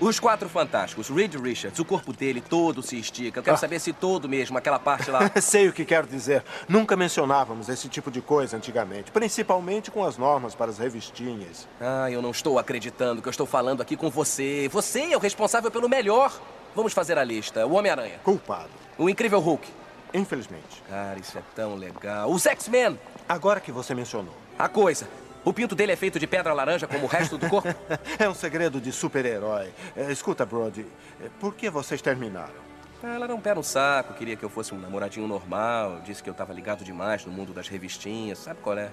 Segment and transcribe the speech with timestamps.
[0.00, 3.38] Os quatro fantásticos, Reed Richards, o corpo dele todo se estica.
[3.38, 3.58] Eu quero Ah.
[3.58, 5.30] saber se todo mesmo, aquela parte lá.
[5.40, 6.42] Sei o que quero dizer.
[6.68, 11.68] Nunca mencionávamos esse tipo de coisa antigamente, principalmente com as normas para as revistinhas.
[11.80, 14.68] Ah, eu não estou acreditando que eu estou falando aqui com você.
[14.72, 16.32] Você é o responsável pelo melhor.
[16.74, 17.64] Vamos fazer a lista.
[17.64, 18.18] O Homem-Aranha.
[18.24, 18.70] Culpado.
[18.98, 19.66] O Incrível Hulk.
[20.12, 20.82] Infelizmente.
[20.90, 22.30] Cara, isso é tão legal.
[22.30, 22.98] Os X-Men.
[23.28, 24.34] Agora que você mencionou.
[24.58, 25.08] A coisa.
[25.44, 27.68] O pinto dele é feito de pedra laranja como o resto do corpo?
[28.18, 29.70] É um segredo de super-herói.
[29.94, 30.86] É, escuta, Brody,
[31.20, 32.64] é, por que vocês terminaram?
[33.02, 36.30] Ela era um pé no saco, queria que eu fosse um namoradinho normal, disse que
[36.30, 38.90] eu tava ligado demais no mundo das revistinhas, sabe qual é?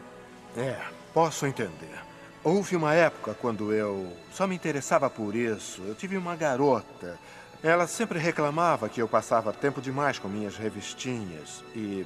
[0.58, 0.77] É,
[1.14, 1.98] posso entender.
[2.44, 5.82] Houve uma época quando eu só me interessava por isso.
[5.84, 7.18] Eu tive uma garota.
[7.63, 12.05] Ela sempre reclamava que eu passava tempo demais com minhas revistinhas e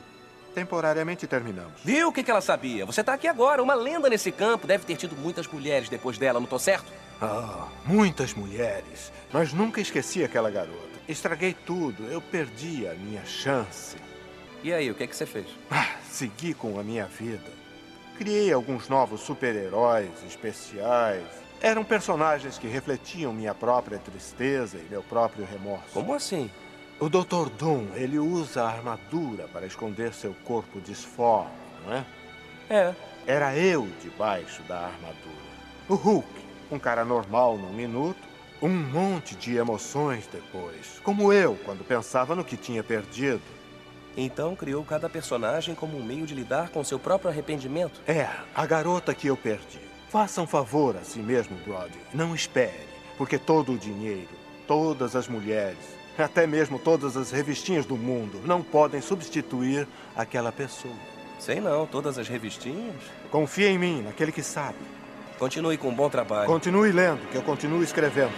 [0.55, 1.73] temporariamente terminamos.
[1.83, 2.85] Viu o que, que ela sabia?
[2.85, 6.39] Você tá aqui agora, uma lenda nesse campo, deve ter tido muitas mulheres depois dela,
[6.39, 6.91] não tô certo?
[7.21, 10.95] Ah, muitas mulheres, mas nunca esqueci aquela garota.
[11.07, 13.97] Estraguei tudo, eu perdi a minha chance.
[14.63, 15.45] E aí, o que, que você fez?
[15.69, 17.53] Ah, segui com a minha vida.
[18.17, 21.23] Criei alguns novos super-heróis especiais.
[21.61, 25.91] Eram personagens que refletiam minha própria tristeza e meu próprio remorso.
[25.93, 26.49] Como assim?
[26.97, 27.49] O Dr.
[27.57, 31.51] Doom, ele usa a armadura para esconder seu corpo disforme,
[31.85, 32.05] não é?
[32.69, 32.95] É.
[33.27, 35.35] Era eu debaixo da armadura.
[35.89, 36.27] O Hulk,
[36.71, 38.21] um cara normal num minuto,
[38.61, 41.01] um monte de emoções depois.
[41.03, 43.43] Como eu, quando pensava no que tinha perdido.
[44.15, 48.01] Então criou cada personagem como um meio de lidar com seu próprio arrependimento?
[48.07, 49.81] É, a garota que eu perdi.
[50.09, 51.99] Faça um favor a si mesmo, Brody.
[52.13, 54.29] Não espere, porque todo o dinheiro,
[54.65, 60.93] todas as mulheres, até mesmo todas as revistinhas do mundo não podem substituir aquela pessoa.
[61.39, 62.95] Sei não, todas as revistinhas.
[63.29, 64.77] Confia em mim, naquele que sabe.
[65.37, 66.47] Continue com um bom trabalho.
[66.47, 68.31] Continue lendo, que eu continuo escrevendo.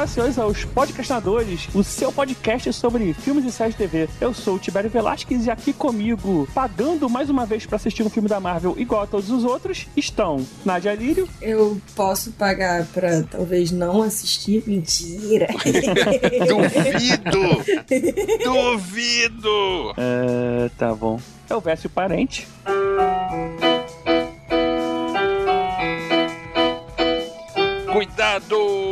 [0.00, 4.08] Senhoras e senhores, aos Podcastinadores, o seu podcast sobre filmes e séries de TV.
[4.20, 8.08] Eu sou o Tibério Velasquez e aqui comigo, pagando mais uma vez pra assistir um
[8.10, 11.28] filme da Marvel igual a todos os outros, estão Nadia Lírio.
[11.42, 14.62] Eu posso pagar pra talvez não assistir?
[14.66, 15.48] Mentira!
[16.48, 17.64] Duvido!
[18.44, 19.94] Duvido!
[19.96, 21.20] É, tá bom.
[21.48, 22.46] É o Vécio Parente.
[27.92, 28.89] Cuidado!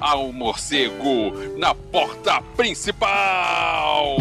[0.00, 4.16] Um morcego na porta principal!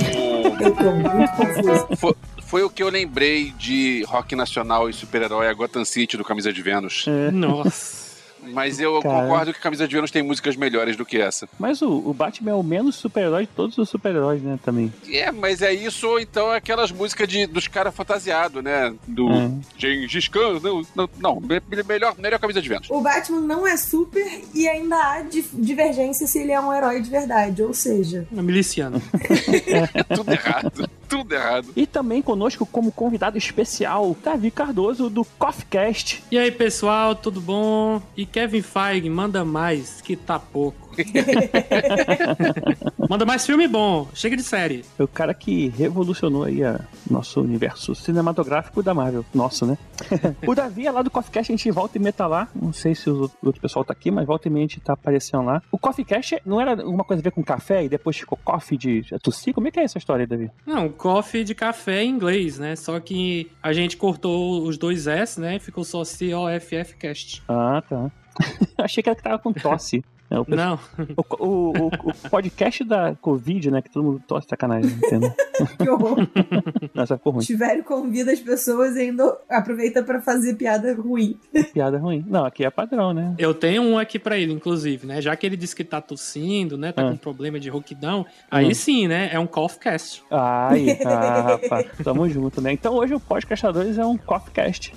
[0.61, 1.87] Eu tô muito confusa.
[1.97, 6.23] Foi, foi o que eu lembrei de rock nacional e super-herói a Gotham City do
[6.23, 7.05] Camisa de Vênus.
[7.33, 8.04] Nossa.
[8.53, 9.21] Mas eu Cara.
[9.23, 11.47] concordo que Camisa de Vênus tem músicas melhores do que essa.
[11.59, 14.93] Mas o, o Batman é o menos super-herói de todos os super-heróis, né, também.
[15.09, 18.93] É, mas é isso ou então é aquelas músicas de, dos caras fantasiados, né?
[19.07, 19.51] Do É.
[19.77, 20.59] Gengis Khan.
[20.61, 22.87] Não, não, não, me- melhor, melhor Camisa de Vênus.
[22.89, 27.01] O Batman não é super e ainda há di- divergência se ele é um herói
[27.01, 27.61] de verdade.
[27.63, 29.01] Ou seja, Um miliciano.
[30.15, 30.89] Tudo errado.
[31.07, 31.69] Tudo errado.
[31.75, 36.23] E também conosco como convidado especial, Davi Cardoso, do CoffeeCast.
[36.31, 38.01] E aí, pessoal, tudo bom?
[38.15, 40.84] E Kevin Feige, manda mais, que tá pouco.
[43.09, 44.83] manda mais filme bom, chega de série.
[44.97, 46.79] É o cara que revolucionou aí a
[47.09, 49.25] nosso universo cinematográfico da Marvel.
[49.33, 49.77] Nosso, né?
[50.45, 52.47] o Davi é lá do CoffeeCast, a gente volta e meia tá lá.
[52.55, 54.93] Não sei se o outro- pessoal tá aqui, mas volta e meia a gente tá
[54.93, 55.61] aparecendo lá.
[55.71, 59.03] O CoffeeCast não era uma coisa a ver com café e depois ficou coffee de
[59.21, 59.53] tossir?
[59.53, 60.49] Como é que é essa história, Davi?
[60.65, 62.75] Não, coffee de café em inglês, né?
[62.75, 65.59] Só que a gente cortou os dois S, né?
[65.59, 67.43] Ficou só COFF Cast.
[67.47, 68.11] Ah, tá.
[68.77, 70.03] Achei que era que tava com tosse.
[70.29, 71.05] É, o, pessoal- Não,
[71.39, 71.87] o, o- o-
[72.25, 73.81] o podcast da Covid, né?
[73.81, 75.31] Que todo mundo tosse sacanagem, entendeu?
[75.77, 76.17] que horror.
[76.95, 77.43] Nossa, ficou ruim.
[77.45, 81.37] Tiveram convida as pessoas e ainda aproveita pra fazer piada ruim.
[81.73, 82.25] Piada ruim.
[82.27, 83.35] Não, aqui é padrão, né?
[83.37, 85.21] eu tenho um aqui pra ele, inclusive, né?
[85.21, 86.91] Já que ele disse que tá tossindo, né?
[86.91, 87.11] Tá Ah.
[87.11, 88.25] com problema de rouquidão.
[88.49, 88.73] Aí Hum.
[88.73, 89.29] sim, né?
[89.31, 90.23] É um cough cast.
[90.31, 92.71] Ai, ah, rapaz, tamo junto, né?
[92.73, 94.93] Então hoje o Podcastadores é um CoffeeCast.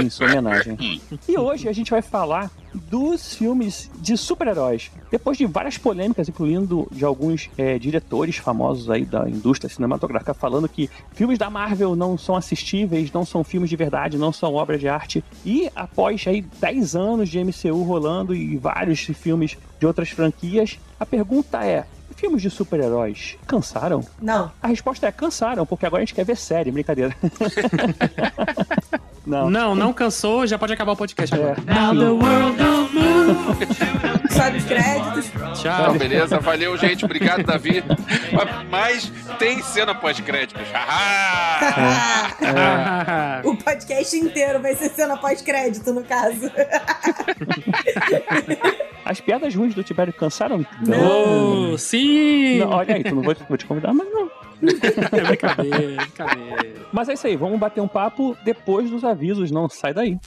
[0.00, 1.00] em sua homenagem.
[1.28, 4.90] E hoje a gente vai falar dos filmes de super-heróis.
[5.10, 10.68] Depois de várias polêmicas, incluindo de alguns eh, diretores famosos aí da indústria cinematográfica falando
[10.68, 14.80] que filmes da Marvel não são assistíveis, não são filmes de verdade, não são obras
[14.80, 15.24] de arte.
[15.44, 21.06] E após aí 10 anos de MCU rolando e vários filmes de outras franquias, a
[21.06, 24.04] pergunta é: filmes de super-heróis cansaram?
[24.20, 24.50] Não.
[24.62, 27.14] A resposta é cansaram, porque agora a gente quer ver série, brincadeira.
[29.26, 29.48] Não.
[29.48, 31.56] Não, não cansou, já pode acabar o podcast agora.
[34.30, 35.30] Sobe os créditos.
[35.62, 35.94] Tchau.
[35.94, 36.38] Beleza?
[36.40, 37.04] Valeu, gente.
[37.04, 37.82] Obrigado, Davi.
[38.32, 40.62] Mas- Mas tem cena pós-créditos.
[43.44, 46.50] O podcast inteiro vai ser cena pós-crédito, no caso.
[49.04, 50.64] As piadas ruins do Tibério cansaram?
[50.88, 52.58] Oh, sim!
[52.58, 54.30] Não, olha aí, tu não vou, vou te convidar, mas não.
[54.62, 56.86] É brincadeira, brincadeira.
[56.92, 60.18] Mas é isso aí, vamos bater um papo depois dos avisos, não sai daí.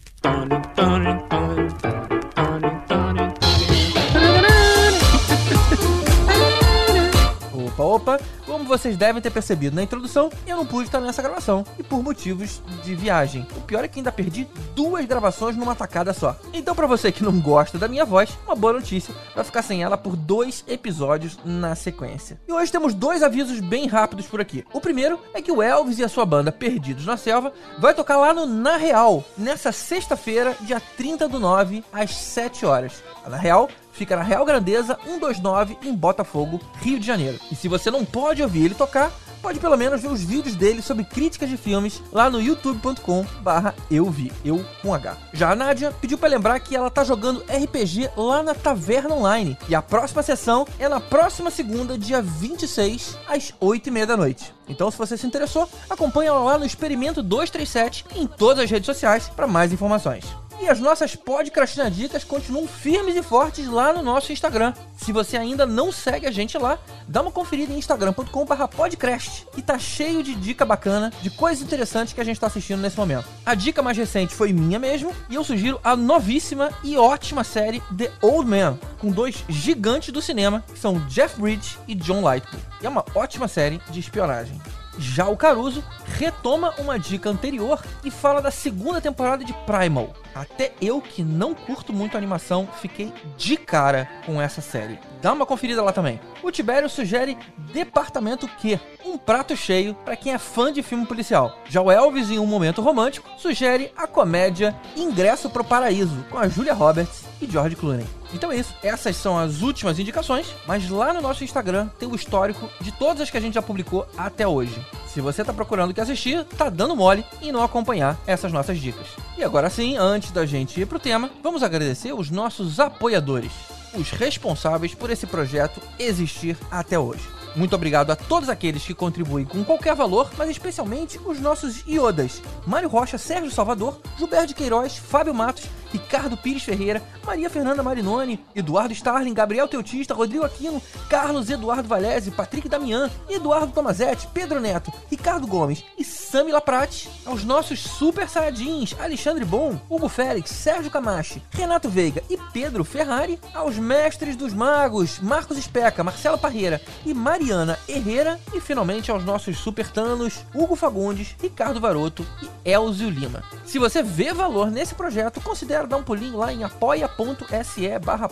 [7.53, 11.65] Opa, opa, como vocês devem ter percebido na introdução, eu não pude estar nessa gravação
[11.77, 13.45] e por motivos de viagem.
[13.57, 16.35] O pior é que ainda perdi duas gravações numa tacada só.
[16.53, 19.83] Então, pra você que não gosta da minha voz, uma boa notícia, vai ficar sem
[19.83, 22.39] ela por dois episódios na sequência.
[22.47, 24.63] E hoje temos dois avisos bem rápidos por aqui.
[24.71, 28.15] O primeiro é que o Elvis e a sua banda Perdidos na Selva vai tocar
[28.15, 33.03] lá no Na Real, nessa sexta-feira, dia 30 do 9, às 7 horas.
[33.25, 33.67] A Na Real
[33.97, 37.39] fica na Real Grandeza 129 em Botafogo, Rio de Janeiro.
[37.51, 39.11] E se você não pode ouvir ele tocar,
[39.41, 43.73] pode pelo menos ver os vídeos dele sobre críticas de filmes lá no youtube.com barra
[43.89, 45.17] eu vi, eu com H.
[45.33, 49.57] Já a Nádia pediu pra lembrar que ela tá jogando RPG lá na Taverna Online
[49.69, 54.53] e a próxima sessão é na próxima segunda, dia 26, às 8h30 da noite.
[54.67, 58.85] Então, se você se interessou, acompanha ela lá no Experimento 237 em todas as redes
[58.85, 60.25] sociais para mais informações.
[60.59, 64.73] E as nossas Podcastina Dicas continuam firmes e fortes lá no nosso Instagram.
[64.97, 69.45] Se você ainda não segue a gente lá, dá uma conferida em instagram.com.br podcast.
[69.55, 72.97] E tá cheio de dica bacana, de coisas interessantes que a gente tá assistindo nesse
[72.97, 73.27] momento.
[73.45, 77.81] A dica mais recente foi minha mesmo, e eu sugiro a novíssima e ótima série
[77.95, 82.59] The Old Man, com dois gigantes do cinema, que são Jeff Bridges e John Lightpool.
[82.81, 84.59] E é uma ótima série de espionagem.
[84.97, 85.83] Já o Caruso
[86.17, 90.13] retoma uma dica anterior e fala da segunda temporada de Primal.
[90.33, 94.99] Até eu que não curto muito animação, fiquei de cara com essa série.
[95.21, 96.19] Dá uma conferida lá também.
[96.43, 97.37] O Tibério sugere
[97.73, 101.57] Departamento Q, um prato cheio para quem é fã de filme policial.
[101.67, 106.47] Já o Elvis, em um momento romântico, sugere a comédia Ingresso pro Paraíso, com a
[106.47, 108.16] Julia Roberts e George Clooney.
[108.33, 112.15] Então é isso, essas são as últimas indicações, mas lá no nosso Instagram tem o
[112.15, 114.79] histórico de todas as que a gente já publicou até hoje.
[115.07, 118.79] Se você tá procurando o que assistir, tá dando mole em não acompanhar essas nossas
[118.79, 119.07] dicas.
[119.37, 123.51] E agora sim, antes da gente ir pro tema, vamos agradecer os nossos apoiadores,
[123.93, 127.36] os responsáveis por esse projeto existir até hoje.
[127.57, 132.39] Muito obrigado a todos aqueles que contribuem com qualquer valor, mas especialmente os nossos iodas.
[132.67, 138.93] Mário Rocha, Sérgio Salvador, Gilberto Queiroz, Fábio Matos, Ricardo Pires Ferreira, Maria Fernanda Marinoni, Eduardo
[138.93, 145.47] Starling, Gabriel Teutista, Rodrigo Aquino, Carlos Eduardo Valese, Patrick Damian, Eduardo Tomazetti, Pedro Neto, Ricardo
[145.47, 151.89] Gomes e Sami Laprati, aos nossos super saiyajins Alexandre Bom, Hugo Félix, Sérgio Camachi, Renato
[151.89, 157.13] Veiga e Pedro Ferrari, aos mestres dos magos Marcos Especa, Marcelo Parreira e
[157.47, 163.41] Mariana Herrera e finalmente aos nossos super tanos Hugo Fagundes, Ricardo Varoto e Elzio Lima.
[163.65, 168.29] Se você vê valor nesse projeto, considere dar um pulinho lá em apoia.se barra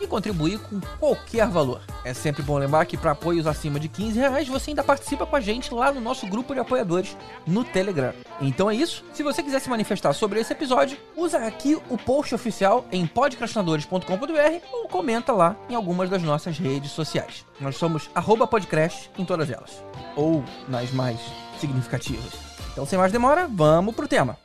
[0.00, 1.80] e contribuir com qualquer valor.
[2.04, 5.34] É sempre bom lembrar que para apoios acima de 15 reais você ainda participa com
[5.34, 8.12] a gente lá no nosso grupo de apoiadores no Telegram.
[8.40, 9.04] Então é isso.
[9.12, 14.66] Se você quiser se manifestar sobre esse episódio, usa aqui o post oficial em podcastinadores.com.br
[14.72, 17.44] ou comenta lá em algumas das nossas redes sociais.
[17.60, 19.84] Nós somos arroba podcast em todas elas.
[20.16, 21.20] Ou nas mais
[21.58, 22.32] significativas.
[22.72, 24.43] Então sem mais demora, vamos pro tema.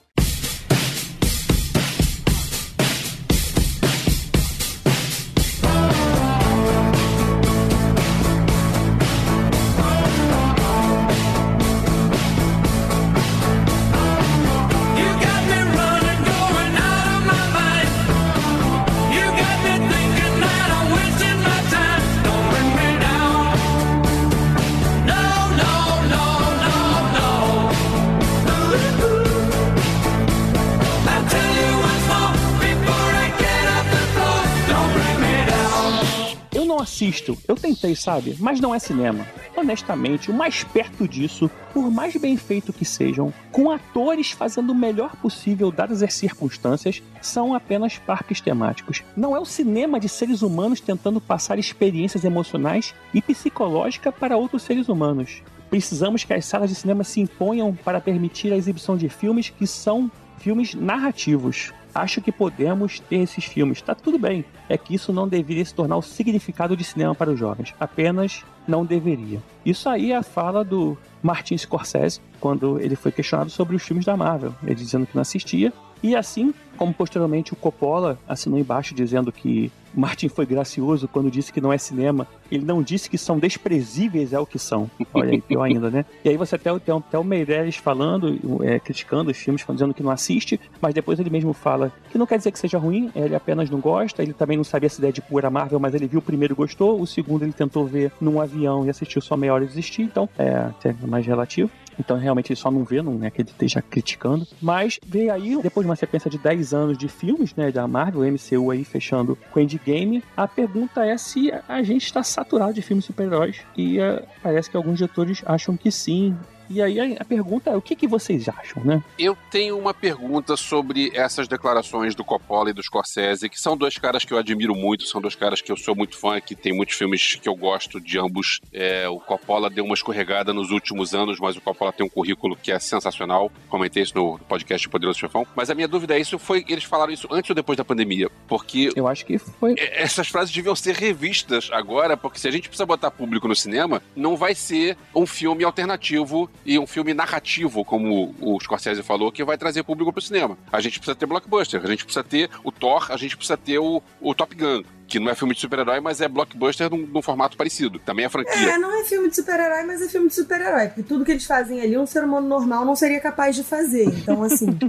[37.09, 38.35] Assisto, eu tentei, sabe?
[38.39, 39.25] Mas não é cinema.
[39.55, 44.75] Honestamente, o mais perto disso, por mais bem feito que sejam, com atores fazendo o
[44.75, 49.03] melhor possível dadas as circunstâncias, são apenas parques temáticos.
[49.17, 54.61] Não é o cinema de seres humanos tentando passar experiências emocionais e psicológicas para outros
[54.61, 55.41] seres humanos.
[55.69, 59.67] Precisamos que as salas de cinema se imponham para permitir a exibição de filmes que
[59.67, 61.71] são filmes narrativos.
[61.93, 63.81] Acho que podemos ter esses filmes.
[63.81, 64.45] Tá tudo bem.
[64.67, 67.73] É que isso não deveria se tornar o significado de cinema para os jovens.
[67.79, 69.41] Apenas não deveria.
[69.65, 74.05] Isso aí é a fala do Martin Scorsese quando ele foi questionado sobre os filmes
[74.05, 74.53] da Marvel.
[74.63, 75.73] Ele dizendo que não assistia.
[76.01, 81.51] E assim como posteriormente o Coppola assinou embaixo dizendo que Martin foi gracioso quando disse
[81.51, 82.25] que não é cinema.
[82.49, 84.89] Ele não disse que são desprezíveis, é o que são.
[85.13, 86.05] Olha aí, pior ainda, né?
[86.23, 90.01] E aí você até tem até o Meirelles falando, é, criticando os filmes, dizendo que
[90.01, 93.35] não assiste, mas depois ele mesmo fala que não quer dizer que seja ruim, ele
[93.35, 96.23] apenas não gosta, ele também não sabia se Deadpool era Marvel, mas ele viu o
[96.23, 99.65] primeiro e gostou, o segundo ele tentou ver num avião e assistiu só meia hora
[99.65, 101.69] e desistir, então é até mais relativo.
[101.99, 104.47] Então realmente ele só não vê, não é que ele esteja criticando.
[104.61, 108.23] Mas veio aí, depois de uma sequência de 10 anos de filmes, né, da Marvel,
[108.31, 113.05] MCU aí fechando com Endgame, a pergunta é se a gente está saturado de filmes
[113.05, 113.57] super-heróis.
[113.77, 116.35] E uh, parece que alguns diretores acham que sim.
[116.69, 119.03] E aí a, pergunta é, o que, que vocês acham, né?
[119.17, 123.97] Eu tenho uma pergunta sobre essas declarações do Coppola e do Scorsese, que são dois
[123.97, 126.73] caras que eu admiro muito, são dois caras que eu sou muito fã, que tem
[126.73, 128.59] muitos filmes que eu gosto de ambos.
[128.71, 132.55] É, o Coppola deu uma escorregada nos últimos anos, mas o Coppola tem um currículo
[132.55, 133.51] que é sensacional.
[133.67, 135.45] Comentei isso no podcast Poderoso Chefão.
[135.55, 138.29] Mas a minha dúvida é isso foi, eles falaram isso antes ou depois da pandemia?
[138.47, 139.73] Porque Eu acho que foi.
[139.77, 143.55] é, essas frases deviam ser revistas agora, porque se a gente precisa botar público no
[143.55, 149.31] cinema, não vai ser um filme alternativo e um filme narrativo, como o Scorsese falou,
[149.31, 150.57] que vai trazer público pro cinema.
[150.71, 153.79] A gente precisa ter blockbuster, a gente precisa ter o Thor, a gente precisa ter
[153.79, 154.83] o, o Top Gun.
[155.09, 157.97] Que não é filme de super-herói, mas é blockbuster num, num formato parecido.
[157.99, 158.53] Também é franquia.
[158.73, 160.87] É, não é filme de super-herói, mas é filme de super-herói.
[160.87, 164.05] Porque tudo que eles fazem ali, um ser humano normal não seria capaz de fazer.
[164.05, 164.67] Então, assim.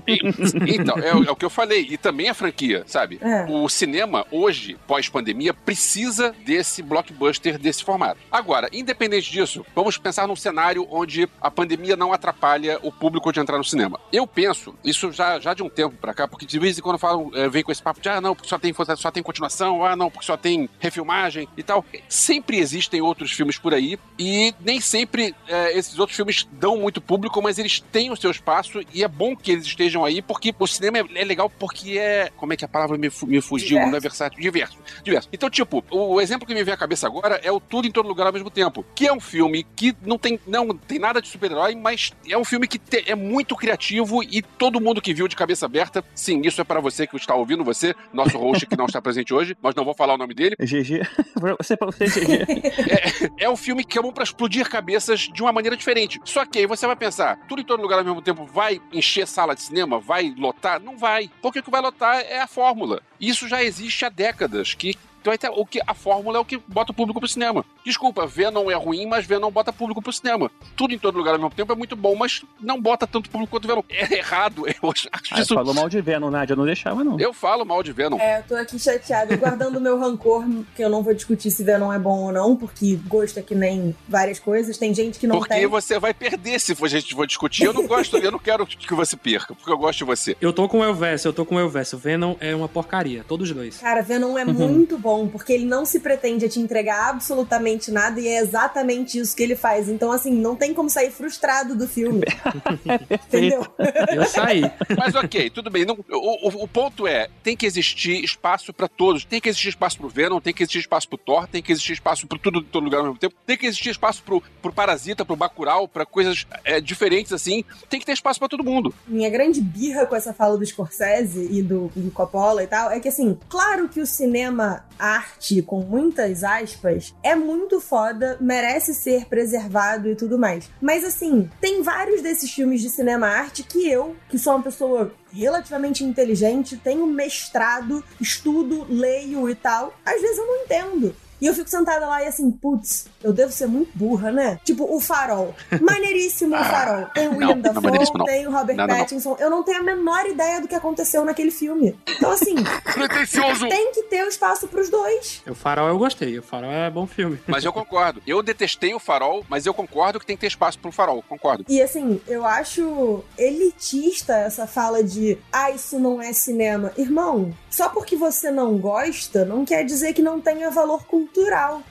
[0.68, 1.86] Então, é, o- é o que eu falei.
[1.90, 3.18] E também é franquia, sabe?
[3.22, 3.46] É.
[3.48, 8.20] O cinema, hoje, pós-pandemia, precisa desse blockbuster desse formato.
[8.30, 13.40] Agora, independente disso, vamos pensar num cenário onde a pandemia não atrapalha o público de
[13.40, 13.98] entrar no cinema.
[14.12, 16.98] Eu penso, isso já, já de um tempo pra cá, porque de vez em quando
[16.98, 19.84] falam, é, vem com esse papo de, ah, não, porque só tem, só tem continuação,
[19.84, 21.84] ah, não, porque só tem refilmagem e tal.
[22.08, 27.00] Sempre existem outros filmes por aí e nem sempre é, esses outros filmes dão muito
[27.00, 30.54] público, mas eles têm o seu espaço e é bom que eles estejam aí, porque
[30.58, 32.30] o cinema é, é legal porque é.
[32.36, 33.68] Como é que a palavra me, me fugiu?
[33.68, 33.90] Diverso.
[33.90, 34.40] Não é versátil?
[34.40, 34.78] Diverso.
[35.02, 35.28] Diverso.
[35.32, 38.08] Então, tipo, o exemplo que me vem à cabeça agora é o Tudo em Todo
[38.08, 41.28] Lugar ao mesmo tempo, que é um filme que não tem, não tem nada de
[41.28, 45.28] super-herói, mas é um filme que te- é muito criativo e todo mundo que viu
[45.28, 48.76] de cabeça aberta, sim, isso é para você que está ouvindo, você, nosso host que
[48.76, 50.56] não está presente hoje, mas não vou falar o nome dele.
[50.58, 51.06] GG.
[51.60, 53.32] Você pra você, GG.
[53.38, 56.18] É um filme que é bom pra explodir cabeças de uma maneira diferente.
[56.24, 59.26] Só que aí você vai pensar, tudo em todo lugar ao mesmo tempo vai encher
[59.26, 60.00] sala de cinema?
[60.00, 60.80] Vai lotar?
[60.80, 61.30] Não vai.
[61.42, 63.02] Porque o que vai lotar é a fórmula.
[63.20, 64.72] Isso já existe há décadas.
[64.72, 67.64] Que então, até o que a fórmula é o que bota o público pro cinema.
[67.84, 70.50] Desculpa, Venom é ruim, mas Venom bota público pro cinema.
[70.76, 73.50] Tudo em todo lugar ao mesmo tempo é muito bom, mas não bota tanto público
[73.50, 73.82] quanto Venom.
[73.88, 74.64] É errado.
[74.66, 75.54] Eu acho Ah, isso.
[75.54, 76.56] falou mal de Venom, Nádia.
[76.56, 77.18] Não deixava, não.
[77.20, 78.18] Eu falo mal de Venom.
[78.18, 81.62] É, eu tô aqui chateada, guardando o meu rancor, que eu não vou discutir se
[81.64, 84.76] Venom é bom ou não, porque gosto é que nem várias coisas.
[84.78, 85.66] Tem gente que não Porque tem.
[85.66, 87.64] você vai perder se for- a gente for discutir.
[87.64, 90.36] Eu não gosto, eu não quero que você perca, porque eu gosto de você.
[90.40, 91.98] Eu tô com o Elvésio, eu tô com o Elvésio.
[91.98, 93.78] Venom é uma porcaria, todos dois.
[93.78, 98.20] Cara, Venom é muito bom, porque ele não se pretende a te entregar absolutamente nada
[98.20, 99.88] e é exatamente isso que ele faz.
[99.88, 102.24] Então, assim, não tem como sair frustrado do filme.
[103.28, 103.66] Entendeu?
[104.12, 104.62] Eu saí.
[104.96, 105.84] Mas ok, tudo bem.
[105.84, 109.24] Não- o, o- o ponto é, tem que existir espaço pra todos.
[109.24, 111.92] Tem que existir espaço pro Venom, tem que existir espaço pro Thor, tem que existir
[111.92, 113.34] espaço pro tudo em todo lugar ao mesmo tempo.
[113.46, 117.64] Tem que existir espaço pro, pro Parasita, pro Bacurau, pra coisas é, diferentes assim.
[117.88, 118.94] Tem que ter espaço pra todo mundo.
[119.06, 123.00] Minha grande birra com essa fala do Scorsese e do, do Coppola e tal é
[123.00, 129.24] que, assim, claro que o cinema arte, com muitas aspas, é muito foda, merece ser
[129.26, 130.70] preservado e tudo mais.
[130.80, 135.12] Mas, assim, tem vários desses filmes de cinema arte que eu, que sou uma pessoa
[135.32, 141.14] relativamente inteligente, tenho mestrado, estudo, leio e tal, às vezes eu não entendo.
[141.40, 144.58] E eu fico sentada lá e assim, putz, eu devo ser muito burra, né?
[144.64, 145.54] Tipo, o farol.
[145.80, 147.06] Maneiríssimo o farol.
[147.14, 148.24] Tem o William não, Dafoe, não.
[148.24, 149.00] tem o Robert Não, não, não.
[149.00, 149.36] Pattinson.
[149.38, 151.96] Eu não tenho a menor ideia do que aconteceu naquele filme.
[152.08, 152.54] Então, assim,
[152.94, 153.68] Pretencioso!
[153.68, 155.42] tem que ter o espaço pros dois.
[155.48, 157.38] O Farol eu gostei, o Farol é bom filme.
[157.46, 158.22] Mas eu concordo.
[158.26, 161.22] Eu detestei o farol, mas eu concordo que tem que ter espaço pro farol.
[161.28, 161.64] Concordo.
[161.68, 166.92] E assim, eu acho elitista essa fala de ah, isso não é cinema.
[166.96, 171.29] Irmão, só porque você não gosta, não quer dizer que não tenha valor cultural.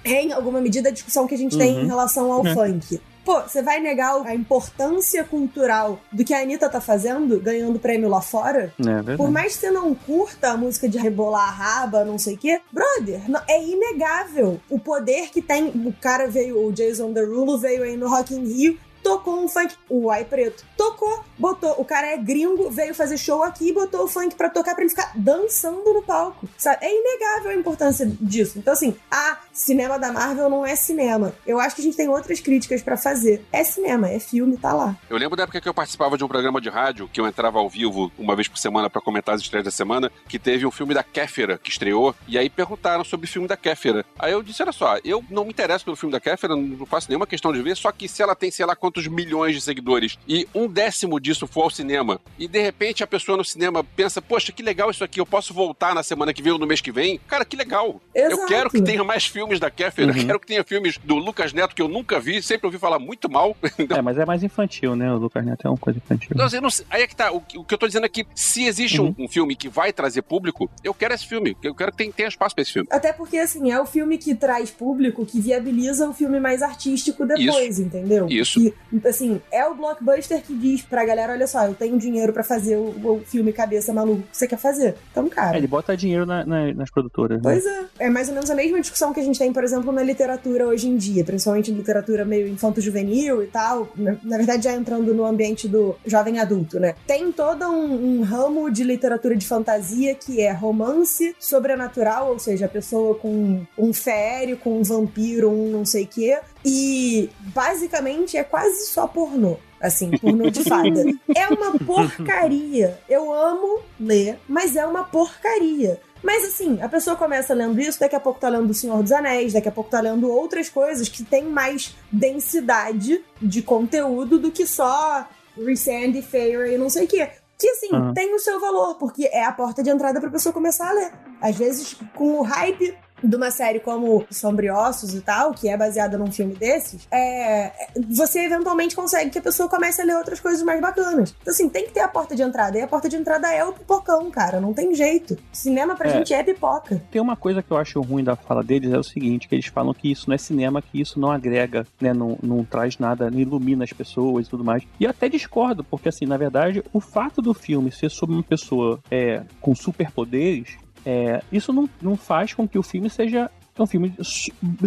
[0.03, 1.83] É, em alguma medida, a discussão que a gente tem Uhum.
[1.83, 2.53] em relação ao É.
[2.53, 3.01] funk.
[3.25, 8.09] Pô, você vai negar a importância cultural do que a Anitta tá fazendo, ganhando prêmio
[8.09, 8.73] lá fora?
[8.79, 9.15] É.
[9.15, 12.37] Por mais que você não curta a música de rebolar a raba, não sei o
[12.37, 15.65] quê, brother, não- é inegável o poder que tem.
[15.67, 19.75] O cara veio, o Jason Derulo veio aí no Rock in Rio tocou um funk.
[19.89, 21.75] O Ai Preto tocou, botou.
[21.77, 24.81] O cara é gringo, veio fazer show aqui e botou o funk pra tocar pra
[24.85, 26.47] ele ficar dançando no palco.
[26.57, 26.85] Sabe?
[26.85, 28.57] É inegável a importância disso.
[28.57, 31.33] Então, assim, ah, cinema da Marvel não é cinema.
[31.45, 33.45] Eu acho que a gente tem outras críticas pra fazer.
[33.51, 34.95] É cinema, é filme, tá lá.
[35.09, 37.59] Eu lembro da época que eu participava de um programa de rádio, que eu entrava
[37.59, 40.71] ao vivo uma vez por semana pra comentar as estreias da semana, que teve um
[40.71, 44.05] filme da Kéfera que estreou, e aí perguntaram sobre o filme da Kéfera.
[44.17, 47.09] Aí eu disse, olha só, eu não me interesso pelo filme da Kéfera, não faço
[47.09, 50.17] nenhuma questão de ver, só que se ela tem sei lá quantos milhões de seguidores
[50.25, 54.21] e um décimo disso for ao cinema, e de repente a pessoa no cinema pensa,
[54.21, 56.81] poxa, que legal isso aqui, eu posso voltar na semana que vem ou no mês
[56.81, 58.01] que vem, cara, que legal.
[58.13, 58.47] Eu Exato.
[58.47, 61.81] quero que tenha mais filmes da Kéfera, quero que tenha filmes do Lucas Neto que
[61.81, 63.55] eu nunca vi, sempre ouvi falar muito mal.
[63.89, 65.11] É, mas é mais infantil, né?
[65.11, 66.29] O Lucas Neto é uma coisa infantil.
[66.33, 67.31] Então, assim, eu não sei- aí é que tá.
[67.31, 69.67] O, que- o que eu tô dizendo é que se existe um, um filme que
[69.67, 71.57] vai trazer público, eu quero esse filme.
[71.63, 72.87] Eu quero que tenha, tenha espaço pra esse filme.
[72.91, 77.25] Até porque, assim, é o filme que traz público, que viabiliza o filme mais artístico
[77.25, 78.27] depois, entendeu?
[78.29, 78.59] Isso.
[78.59, 82.43] Que, assim, é o blockbuster que diz pra galera: olha só, eu tenho dinheiro pra
[82.43, 84.95] fazer o, o filme cabeça maluco que você quer fazer.
[85.11, 85.55] Então, cara.
[85.55, 87.37] É, ele bota dinheiro na- na- nas produtoras.
[87.37, 87.43] né?
[87.43, 87.85] Pois é.
[87.99, 90.67] É mais ou menos a mesma discussão que a gente tem, por exemplo, na literatura
[90.67, 93.89] hoje em dia, principalmente literatura meio infanto-juvenil e tal.
[93.95, 96.95] Na, na verdade, já entrando no ambiente do jovem adulto, né?
[97.07, 102.65] Tem todo um, um ramo de literatura de fantasia que é romance sobrenatural, ou seja,
[102.65, 106.39] a pessoa com um fério, com um vampiro, um não sei o quê.
[106.65, 109.57] E basicamente é quase só pornô.
[109.81, 111.03] Assim, pornô de fada.
[111.35, 112.99] É uma porcaria.
[113.07, 115.99] Eu amo ler, mas é uma porcaria.
[116.21, 119.11] Mas assim, a pessoa começa lendo isso, daqui a pouco tá lendo O Senhor dos
[119.11, 124.51] Anéis, daqui a pouco tá lendo outras coisas que tem mais densidade de conteúdo do
[124.51, 125.25] que só
[125.57, 127.29] Resand, Fairy e não sei o quê.
[127.57, 128.13] Que assim, Aham.
[128.13, 131.11] tem o seu valor, porque é a porta de entrada pra pessoa começar a ler.
[131.41, 136.17] Às vezes, com o hype de uma série como Sombriossos e tal, que é baseada
[136.17, 137.71] num filme desses, é,
[138.09, 141.35] você eventualmente consegue que a pessoa comece a ler outras coisas mais bacanas.
[141.41, 142.77] Então, assim, tem que ter a porta de entrada.
[142.77, 144.59] E a porta de entrada é o pipocão, cara.
[144.59, 145.37] Não tem jeito.
[145.51, 146.13] Cinema pra É.
[146.13, 147.01] gente é pipoca.
[147.11, 149.65] Tem uma coisa que eu acho ruim da fala deles, é o seguinte, que eles
[149.67, 153.29] falam que isso não é cinema, que isso não agrega, né, não, não traz nada,
[153.29, 154.83] não ilumina as pessoas e tudo mais.
[154.99, 158.43] E eu até discordo, porque assim, na verdade, o fato do filme ser sobre uma
[158.43, 163.49] pessoa é, com superpoderes, é, isso não, não faz com que o filme seja
[163.83, 164.13] um filme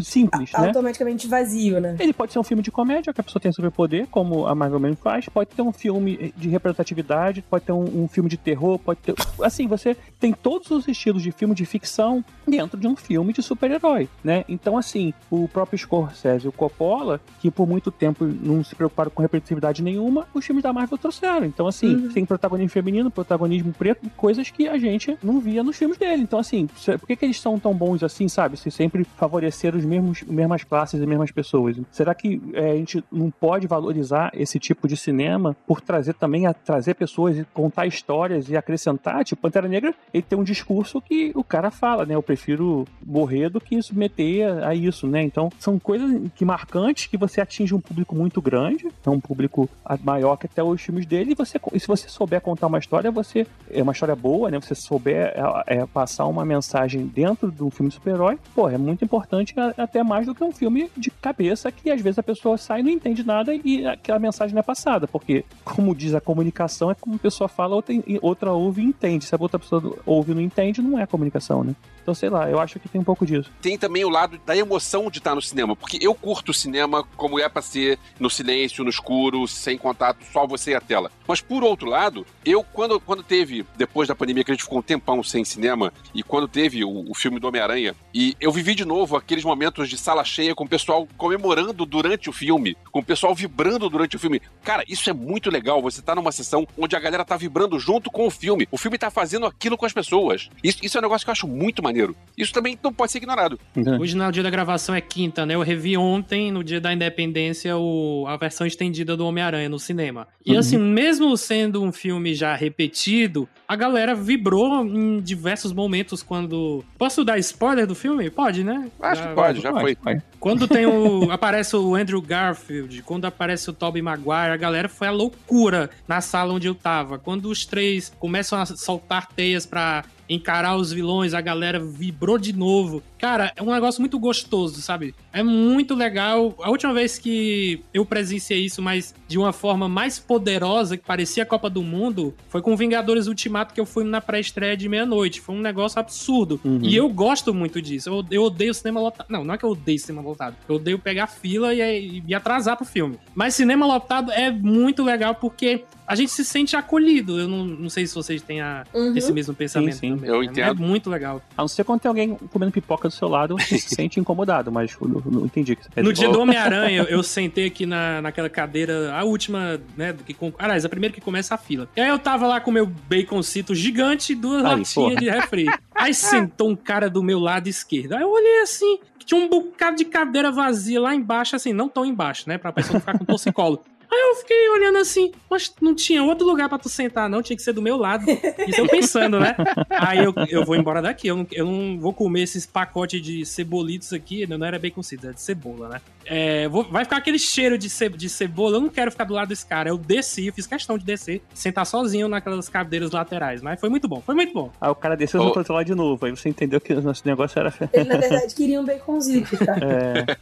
[0.03, 0.67] simples, né?
[0.69, 1.97] Automaticamente vazio, né?
[1.99, 4.81] Ele pode ser um filme de comédia, que a pessoa tem superpoder, como a Marvel
[4.81, 5.29] mesmo faz.
[5.29, 9.15] Pode ter um filme de representatividade, pode ter um, um filme de terror, pode ter.
[9.43, 13.43] Assim, você tem todos os estilos de filme de ficção dentro de um filme de
[13.43, 14.45] super-herói, né?
[14.49, 19.11] Então, assim, o próprio Scorsese e o Coppola, que por muito tempo não se preocuparam
[19.11, 21.45] com representatividade nenhuma, os filmes da Marvel trouxeram.
[21.47, 22.09] Então, assim, Uhum.
[22.13, 26.23] tem protagonismo feminino, protagonismo preto, coisas que a gente não via nos filmes dele.
[26.23, 26.67] Então, assim,
[26.99, 28.57] por que, que eles são tão bons assim, sabe?
[28.57, 31.77] Se sempre favoreceram os mesmos mesmas classes e mesmas pessoas.
[31.91, 36.47] Será que é, a gente não pode valorizar esse tipo de cinema por trazer também
[36.47, 39.25] a trazer pessoas e contar histórias e acrescentar?
[39.25, 42.15] Tipo, Pantera Negra, ele tem um discurso que o cara fala, né?
[42.15, 45.23] Eu prefiro morrer do que submeter a, isso, né?
[45.23, 49.69] Então, são coisas que marcantes que você atinge um público muito grande, é um público
[50.03, 53.11] maior que até os filmes dele, e, você, e se você souber contar uma história,
[53.11, 54.61] você é uma história boa, né?
[54.61, 59.05] Você souber é, é, passar uma mensagem dentro de um filme super-herói, pô, é muito
[59.05, 62.57] importante a- até mais do que um filme de cabeça que às vezes a pessoa
[62.57, 66.21] sai e não entende nada e aquela mensagem não é passada, porque como diz a
[66.21, 69.25] comunicação é como a pessoa fala, outra, outra ouve e entende.
[69.25, 71.75] Se a outra pessoa ouve e não entende, não é comunicação, né?
[72.03, 73.49] Então, sei lá, eu acho que tem um pouco disso.
[73.61, 77.05] Tem também o lado da emoção de estar no cinema, porque eu curto o cinema
[77.17, 81.13] como é pra ser no silêncio, no escuro, sem contato, só você e a tela.
[81.29, 84.81] Mas por outro lado, eu quando, quando teve, depois da pandemia, que a gente ficou
[84.81, 88.75] um tempão sem cinema, e quando teve o, o filme do Homem-Aranha, e eu vivi
[88.77, 93.01] de novo aqueles momentos de sala cheia com o pessoal comemorando durante o filme, com
[93.01, 94.41] o pessoal vibrando durante o filme.
[94.63, 95.83] Cara, isso é muito legal.
[95.83, 98.69] Você tá numa sessão onde a galera tá vibrando junto com o filme.
[98.71, 100.49] O filme tá fazendo aquilo com as pessoas.
[100.63, 102.15] Isso, isso é um negócio que eu acho muito maneiro.
[102.39, 103.59] Isso também não pode ser ignorado.
[104.01, 105.55] Hoje, no dia da gravação, é quinta, né?
[105.55, 110.29] Eu revi ontem, no dia da independência, o- a versão estendida do Homem-Aranha no cinema.
[110.47, 110.59] E Uhum.
[110.59, 116.85] assim, mesmo sendo um filme já repetido, a galera vibrou em diversos momentos quando.
[116.99, 118.31] Posso dar spoiler do filme?
[118.43, 118.91] Pode, né?
[119.01, 119.97] Acho que pode, já foi.
[120.41, 121.31] Quando tem o.
[121.31, 126.21] aparece o Andrew Garfield, quando aparece o Tobey Maguire, a galera foi a loucura na
[126.21, 127.21] sala onde eu tava.
[127.21, 132.53] Quando os três começam a soltar teias pra encarar os vilões, a galera vibrou de
[132.53, 133.03] novo.
[133.19, 135.15] Cara, é um negócio muito gostoso, sabe?
[135.33, 136.55] É muito legal.
[136.61, 141.43] A última vez que eu presenciei isso, mas de uma forma mais poderosa, que parecia
[141.43, 145.41] a Copa do Mundo, foi com Vingadores Ultimato que eu fui na pré-estreia de meia-noite.
[145.41, 146.61] Foi um negócio absurdo.
[146.65, 146.81] Uhum.
[146.83, 148.09] E eu gosto muito disso.
[148.09, 149.27] Eu, eu odeio cinema lotado.
[149.29, 150.57] Não, não é que eu odeio cinema lotado.
[150.69, 153.19] Eu odeio pegar fila e, e atrasar pro filme.
[153.35, 157.39] Mas cinema lotado é muito legal porque a gente se sente acolhido.
[157.41, 159.17] Eu não, não sei se vocês têm a- Uhum.
[159.17, 160.15] esse mesmo pensamento sim.
[160.17, 160.29] também.
[160.31, 160.69] Eu É- entendo.
[160.71, 161.41] É muito legal.
[161.57, 164.71] A não ser quando tem alguém comendo pipoca do seu lado, você se sente incomodado,
[164.71, 167.23] mas eu não, não entendi o que você quer No dia do Homem-Aranha, eu, eu
[167.25, 170.13] sentei aqui na, naquela cadeira, a última, né?
[170.13, 171.89] do Que, com- aliás, a primeira que começa a fila.
[171.97, 175.17] E aí eu tava lá com meu baconcito gigante e duas Aí, latinhas porra.
[175.17, 175.67] de refri.
[175.95, 178.15] Aí sentou um cara do meu lado esquerdo.
[178.15, 181.89] Aí eu olhei assim, que tinha um bocado de cadeira vazia lá embaixo, assim, não
[181.89, 182.59] tão embaixo, né?
[182.59, 183.83] Pra pessoa ficar com torcicolo.
[184.13, 187.57] Aí eu fiquei olhando assim, mas não tinha outro lugar pra tu sentar, não, tinha
[187.57, 188.27] que ser do meu lado.
[188.69, 189.57] Isso eu pensando, né?
[189.89, 193.47] Aí eu, eu vou embora daqui, eu não, eu não vou comer esses pacotes de
[193.47, 196.01] cebolitos aqui, não era baconcito, é de cebola, né?
[196.27, 199.33] É, vou- vai ficar aquele cheiro de, ce- de cebola, eu não quero ficar do
[199.35, 199.89] lado desse cara.
[199.89, 204.07] Eu desci, eu fiz questão de descer, sentar sozinho naquelas cadeiras laterais, mas foi muito
[204.07, 204.71] bom, foi muito bom.
[204.81, 205.53] Aí o cara desceu e Ô.
[205.55, 206.25] voltou lá de novo.
[206.27, 207.73] Aí você entendeu que o nosso negócio era.
[207.93, 209.77] Ele, na verdade, queria um baconzito, tá?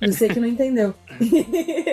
[0.01, 0.93] É, Você que não entendeu.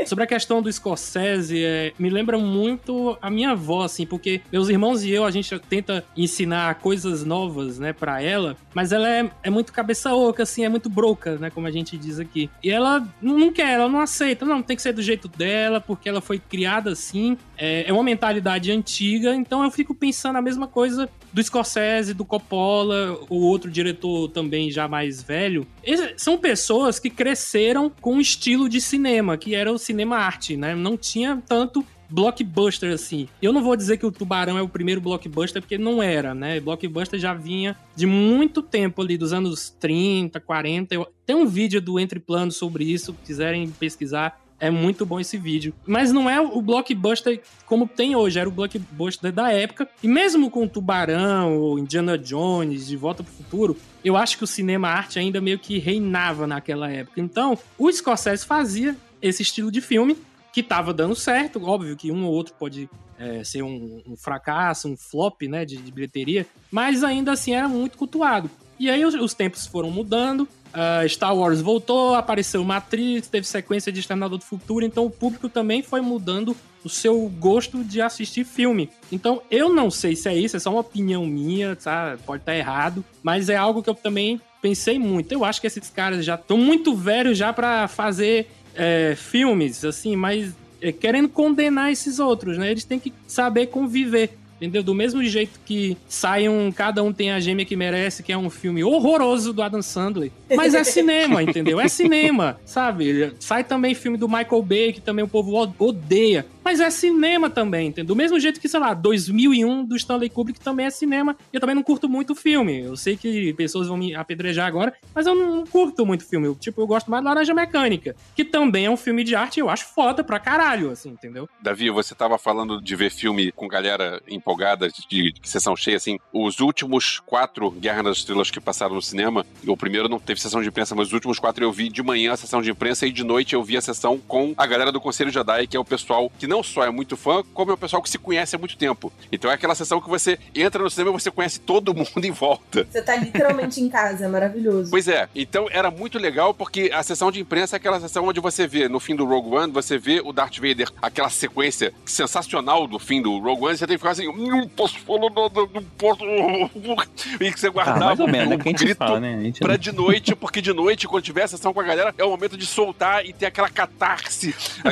[0.05, 4.69] Sobre a questão do Scorsese, é, me lembra muito a minha avó, assim, porque meus
[4.69, 9.29] irmãos e eu, a gente tenta ensinar coisas novas, né, pra ela, mas ela é,
[9.43, 12.49] é muito cabeça oca, assim, é muito broca, né, como a gente diz aqui.
[12.63, 16.07] E ela não, quer, ela não aceita, não, tem que ser do jeito dela, porque
[16.07, 20.67] ela foi criada assim, é, é uma mentalidade antiga, então eu fico pensando a mesma
[20.67, 25.65] coisa do Scorsese, do Coppola, o outro diretor também já mais velho.
[25.83, 30.55] Eles são pessoas que cresceram com um estilo de cinema, que era o cinema arte,
[30.57, 30.75] né?
[30.75, 33.27] Não tinha tanto blockbuster assim.
[33.41, 36.59] Eu não vou dizer que o Tubarão é o primeiro blockbuster, porque não era, né?
[36.59, 40.95] Blockbuster já vinha de muito tempo ali, dos anos 30, 40.
[40.95, 44.39] Eu- Tem um vídeo do Entre Planos sobre isso, se quiserem pesquisar.
[44.59, 45.73] É muito bom esse vídeo.
[45.85, 49.87] Mas não é o blockbuster como tem hoje, era o blockbuster da época.
[50.01, 54.87] E mesmo com Tubarão, Indiana Jones, De Volta pro Futuro, eu acho que o cinema
[54.87, 57.21] arte ainda meio que reinava naquela época.
[57.21, 60.17] Então, o Scorsese fazia esse estilo de filme
[60.51, 61.63] que tava dando certo.
[61.63, 62.89] Óbvio que um ou outro pode
[63.19, 67.67] é, ser um, um fracasso, um flop, né, de, de bilheteria, mas ainda assim era
[67.67, 68.49] muito cultuado.
[68.79, 70.47] E aí os, os tempos foram mudando.
[70.73, 75.49] Ah, Star Wars voltou, apareceu Matrix, teve sequência de Exterminador do Futuro, então o público
[75.49, 78.89] também foi mudando o seu gosto de assistir filme.
[79.11, 82.17] Então eu não sei se é isso, é só uma opinião minha, tá?
[82.25, 85.31] pode estar errado, mas é algo que eu também pensei muito.
[85.31, 90.15] Eu acho que esses caras já estão muito velhos já pra fazer é, filmes, assim,
[90.15, 92.71] mas é, querendo condenar esses outros, né?
[92.71, 94.37] Eles têm que saber conviver.
[94.57, 94.81] Entendeu?
[94.81, 98.37] Do mesmo jeito que sai um Cada Um Tem a Gêmea que Merece, que é
[98.37, 100.31] um filme horroroso do Adam Sandler.
[100.55, 101.79] Mas é cinema, entendeu?
[101.79, 103.33] É cinema, sabe?
[103.39, 106.45] Sai também filme do Michael Bay, que também o povo odeia.
[106.67, 108.07] Mas é cinema também, entendeu?
[108.07, 111.33] Do mesmo jeito que, sei lá, 2001 do Stanley Kubrick também é cinema.
[111.53, 112.81] E eu também não curto muito o filme.
[112.81, 116.45] Eu sei que pessoas vão me apedrejar agora, mas eu não curto muito filme.
[116.45, 119.57] Eu, tipo, eu gosto mais de Laranja Mecânica, que também é um filme de arte
[119.57, 121.47] e eu acho foda pra caralho, assim, entendeu?
[121.61, 126.19] Davi, você tava falando de ver filme com galera empolgada, de, de sessão cheia, assim.
[126.33, 130.61] Os últimos quatro Guerra das Estrelas que passaram no cinema, o primeiro não teve sessão
[130.61, 133.11] de imprensa, mas os últimos quatro eu vi de manhã a sessão de imprensa e
[133.13, 135.85] de noite eu vi a sessão com a galera do Conselho Jedi, que é o
[135.85, 138.59] pessoal que não só é muito fã, como é o pessoal que se conhece há
[138.59, 139.11] muito tempo.
[139.31, 142.31] Então é aquela sessão que você entra no cinema e você conhece todo mundo em
[142.31, 142.85] volta.
[142.89, 144.89] Você tá literalmente em casa, é maravilhoso.
[144.89, 148.39] Pois é, então era muito legal porque a sessão de imprensa é aquela sessão onde
[148.39, 152.87] você vê, no fim do Rogue One, você vê o Darth Vader, aquela sequência sensacional
[152.87, 155.83] do fim do Rogue One, você tem que ficar assim, não posso falar nada, não
[155.97, 156.21] posso.
[157.39, 159.19] E que você Ah, guardava mais ou menos, é o que a gente grito fala,
[159.19, 159.35] né?
[159.35, 162.13] A gente pra de noite, porque de noite, quando tiver a sessão com a galera,
[162.17, 164.55] é o momento de soltar e ter aquela catarse.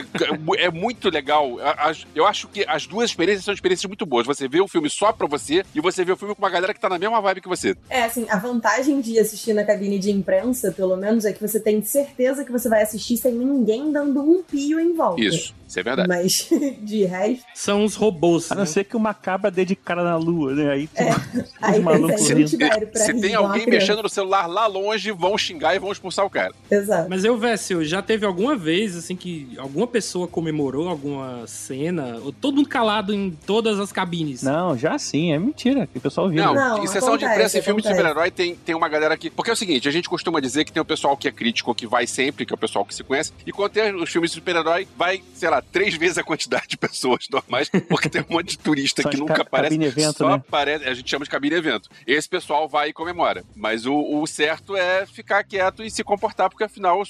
[0.57, 1.54] É muito legal.
[1.61, 4.25] As- Eu acho que as duas experiências são experiências muito boas.
[4.27, 6.73] Você vê o filme só pra você e você vê o filme com uma galera
[6.73, 7.75] que tá na mesma vibe que você.
[7.89, 11.59] É, assim, a vantagem de assistir na cabine de imprensa, pelo menos, é que você
[11.59, 15.21] tem certeza que você vai assistir sem ninguém dando um pio em volta.
[15.21, 16.07] Isso, isso é verdade.
[16.07, 16.47] Mas,
[16.81, 18.51] de resto, São os robôs.
[18.51, 18.59] A né?
[18.59, 20.71] não ser que uma cabra dê de cara na lua, né?
[20.71, 21.03] Aí, tipo,
[21.61, 23.69] aí os malucos pra Se rir, tem alguém criança.
[23.79, 26.53] mexendo no celular lá longe, vão xingar e vão expulsar o cara.
[26.69, 27.09] Exato.
[27.09, 32.55] Mas eu, Vécio, já teve alguma vez, assim, que alguma pessoa comemorou alguma cena, todo
[32.55, 34.41] mundo calado em todas as cabines.
[34.43, 35.87] Não, já sim, é mentira.
[35.87, 36.43] Que o pessoal viu.
[36.43, 39.17] Não, Não, em sessão de acontece, imprensa e filme de super-herói tem, tem uma galera
[39.17, 39.29] que.
[39.29, 41.73] Porque é o seguinte, a gente costuma dizer que tem o pessoal que é crítico,
[41.75, 44.31] que vai sempre, que é o pessoal que se conhece, e quando tem os filmes
[44.31, 48.33] de super-herói, vai, sei lá, três vezes a quantidade de pessoas normais, porque tem um
[48.33, 49.69] monte de turista que nunca ca- aparece.
[49.75, 50.35] cabine evento, só né?
[50.35, 51.89] aparece, a gente chama de cabine evento.
[52.05, 53.43] Esse pessoal vai e comemora.
[53.55, 57.01] Mas o, o certo é ficar quieto e se comportar, porque afinal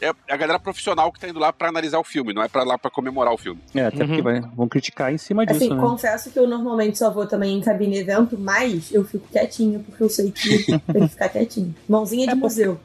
[0.00, 2.62] é a galera profissional que tá indo lá pra analisar o filme, não é pra
[2.64, 3.60] lá pra comemorar o filme.
[3.74, 4.06] É, até Uhum.
[4.08, 5.80] porque vai- vão criticar em cima disso, Assim, né?
[5.80, 10.02] confesso que eu normalmente só vou também em cabine evento, mas eu fico quietinho, porque
[10.02, 11.74] eu sei que tem que ficar quietinho.
[11.88, 12.78] Mãozinha de É, museu.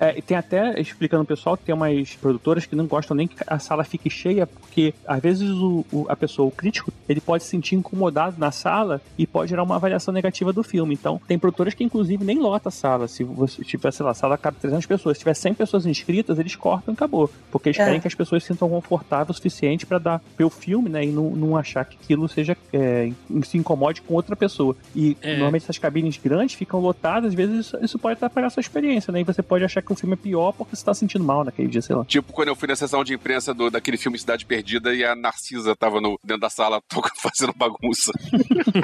[0.00, 3.26] É, e tem até, explicando o pessoal, que tem umas produtoras que não gostam nem
[3.28, 7.20] que a sala fique cheia, porque às vezes o, o- a pessoa, o crítico, ele
[7.20, 10.94] pode se sentir incomodado na sala e pode gerar uma avaliação negativa do filme.
[10.94, 13.08] Então, tem produtoras que inclusive nem lota a sala.
[13.08, 16.38] Se você tiver, sei lá, a sala cabe 300 pessoas, se tiver 100 pessoas inscritas,
[16.38, 17.30] eles cortam e acabou.
[17.50, 17.84] Porque eles É.
[17.84, 21.04] querem que as pessoas se sintam confortáveis o suficiente para dar ver o filme, né,
[21.04, 23.10] e não, não achar que aquilo seja é,
[23.44, 24.74] se incomode com outra pessoa.
[24.94, 25.32] E É.
[25.32, 29.12] normalmente essas cabines grandes ficam lotadas, às vezes isso, isso pode atrapalhar a sua experiência,
[29.12, 29.20] né?
[29.20, 31.68] E você pode achar que o filme é pior porque você tá sentindo mal naquele
[31.68, 32.04] dia, sei lá.
[32.04, 35.14] Tipo quando eu fui na sessão de imprensa do, daquele filme Cidade Perdida e a
[35.14, 36.80] Narcisa tava no, dentro da sala
[37.20, 38.12] fazendo bagunça.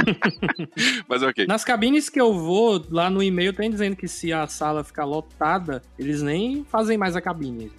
[1.08, 1.46] Mas ok.
[1.46, 5.04] Nas cabines que eu vou, lá no e-mail tem dizendo que se a sala ficar
[5.04, 7.70] lotada, eles nem fazem mais a cabine,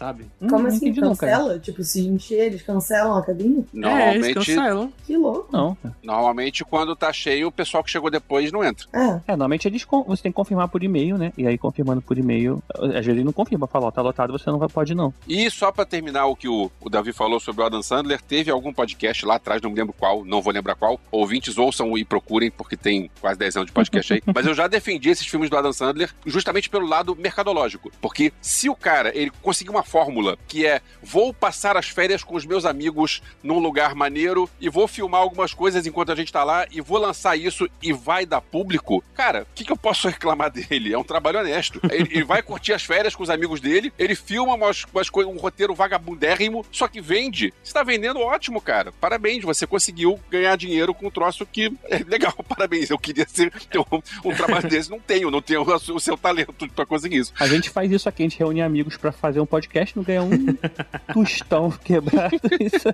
[0.00, 0.24] sabe?
[0.38, 0.90] Como Hum, não assim?
[0.92, 1.32] não, cara.
[1.36, 1.58] Cancela?
[1.58, 3.58] tipo, se encher, eles cancelam a cabine?
[3.58, 4.92] É, eles Normalmente, cancelam.
[5.06, 5.48] Que louco.
[5.52, 5.94] Não, cara.
[6.02, 8.86] normalmente, quando tá cheio, o pessoal que chegou depois não entra.
[8.94, 9.20] É.
[9.28, 11.32] É, normalmente eles você tem que confirmar por e-mail, né?
[11.36, 14.48] E aí confirmando por e-mail, às vezes ele não confirma, fala, ó, tá lotado, você
[14.50, 15.12] não vai, pode não.
[15.28, 18.50] E só pra terminar o que o, o Davi falou sobre o Adam Sandler, teve
[18.50, 20.98] algum podcast lá atrás, não me lembro qual, não vou lembrar qual.
[21.10, 24.22] Ouvintes ouçam e procurem, porque tem quase 10 anos de podcast aí.
[24.34, 27.90] Mas eu já defendi esses filmes do Adam Sandler justamente pelo lado mercadológico.
[28.00, 32.36] Porque se o cara ele conseguir uma fórmula que é vou passar as férias com
[32.36, 36.44] os meus amigos num lugar maneiro e vou filmar algumas coisas enquanto a gente tá
[36.44, 40.06] lá e vou lançar isso e vai dar público, cara, o que, que eu posso
[40.08, 40.92] reclamar dele?
[40.92, 41.80] É um trabalho honesto.
[41.90, 45.36] Ele, ele vai curtir as férias com os amigos dele, ele filma umas, umas um
[45.36, 47.52] roteiro vagabundérrimo, só que vende.
[47.62, 48.92] Você tá vendendo ótimo, cara.
[48.92, 52.32] Parabéns, você conseguiu ganhar dinheiro com um troço que é legal.
[52.48, 52.90] Parabéns.
[52.90, 56.68] Eu queria ser, ter um, um trabalho desse, não tenho, não tenho o seu talento
[56.70, 57.32] pra conseguir isso.
[57.38, 60.22] A gente faz isso aqui, a gente reúne amigos pra fazer um podcast, não ganha
[60.22, 60.30] um
[61.12, 62.36] tostão quebrado.
[62.60, 62.88] Isso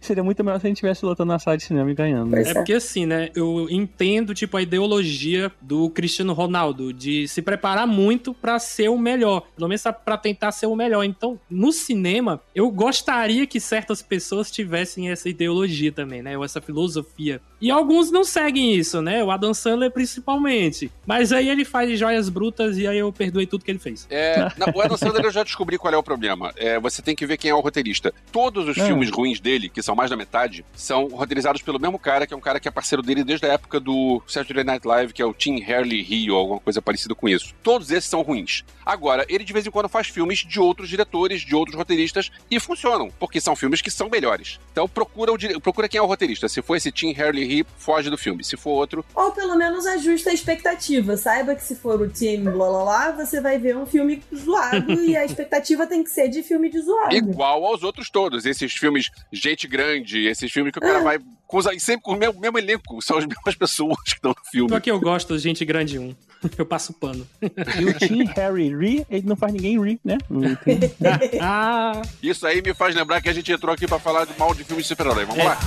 [0.00, 2.30] seria muito melhor se a gente estivesse lotando na sala de cinema e ganhando.
[2.30, 2.42] né?
[2.42, 2.54] É é.
[2.54, 3.30] porque assim, né?
[3.34, 8.98] Eu entendo, tipo, a ideologia do Cristiano Ronaldo de se preparar muito pra ser o
[8.98, 9.42] melhor.
[9.56, 11.04] Pelo menos pra tentar ser o melhor.
[11.04, 16.36] Então, no cinema, eu gostaria que certas pessoas tivessem essa ideologia também, né?
[16.36, 17.40] Ou essa filosofia.
[17.60, 19.22] E alguns não seguem isso, né?
[19.24, 20.90] O Adam Sandler principalmente.
[21.06, 24.06] Mas aí ele faz joias brutas e aí eu perdoei tudo que ele fez.
[24.10, 26.52] É, na, o Adam Sandler eu já descobri qual é o problema.
[26.56, 28.12] É, você tem que ver quem é o roteirista.
[28.32, 28.86] Todos os Não.
[28.86, 32.36] filmes ruins dele, que são mais da metade, são roteirizados pelo mesmo cara, que é
[32.36, 35.24] um cara que é parceiro dele desde a época do Saturday Night Live, que é
[35.26, 37.54] o Tim Harley Rio, ou alguma coisa parecida com isso.
[37.62, 38.64] Todos esses são ruins.
[38.84, 42.60] Agora, ele de vez em quando faz filmes de outros diretores, de outros roteiristas, e
[42.60, 44.60] funcionam, porque são filmes que são melhores.
[44.72, 46.48] Então procura, o, dire- procura quem é o roteirista.
[46.48, 48.42] Se for esse Tim Harley Rio, foge do filme.
[48.44, 51.16] Se for outro, Ou pelo menos ajusta a expectativa.
[51.16, 54.92] Saiba que se for o time blá blá blá, você vai ver um filme zoado
[55.04, 57.14] e a expectativa tem que ser de filme de zoado.
[57.14, 58.44] igual aos outros todos.
[58.46, 62.16] Esses filmes Gente Grande, esses filmes que o cara vai com os- sempre com o
[62.16, 64.68] mesmo, mesmo elenco, são as mesmas pessoas que estão no filme.
[64.70, 66.14] Só que eu gosto do Gente Grande 1.
[66.58, 67.26] Eu passo pano.
[67.40, 70.18] E o Tim Harry Ri, ele não faz ninguém rir, né?
[71.40, 74.54] Ah, Isso aí me faz lembrar que a gente entrou aqui pra falar de mal
[74.54, 75.24] de filmes de super-herói.
[75.24, 75.44] Vamos É.
[75.48, 75.58] lá.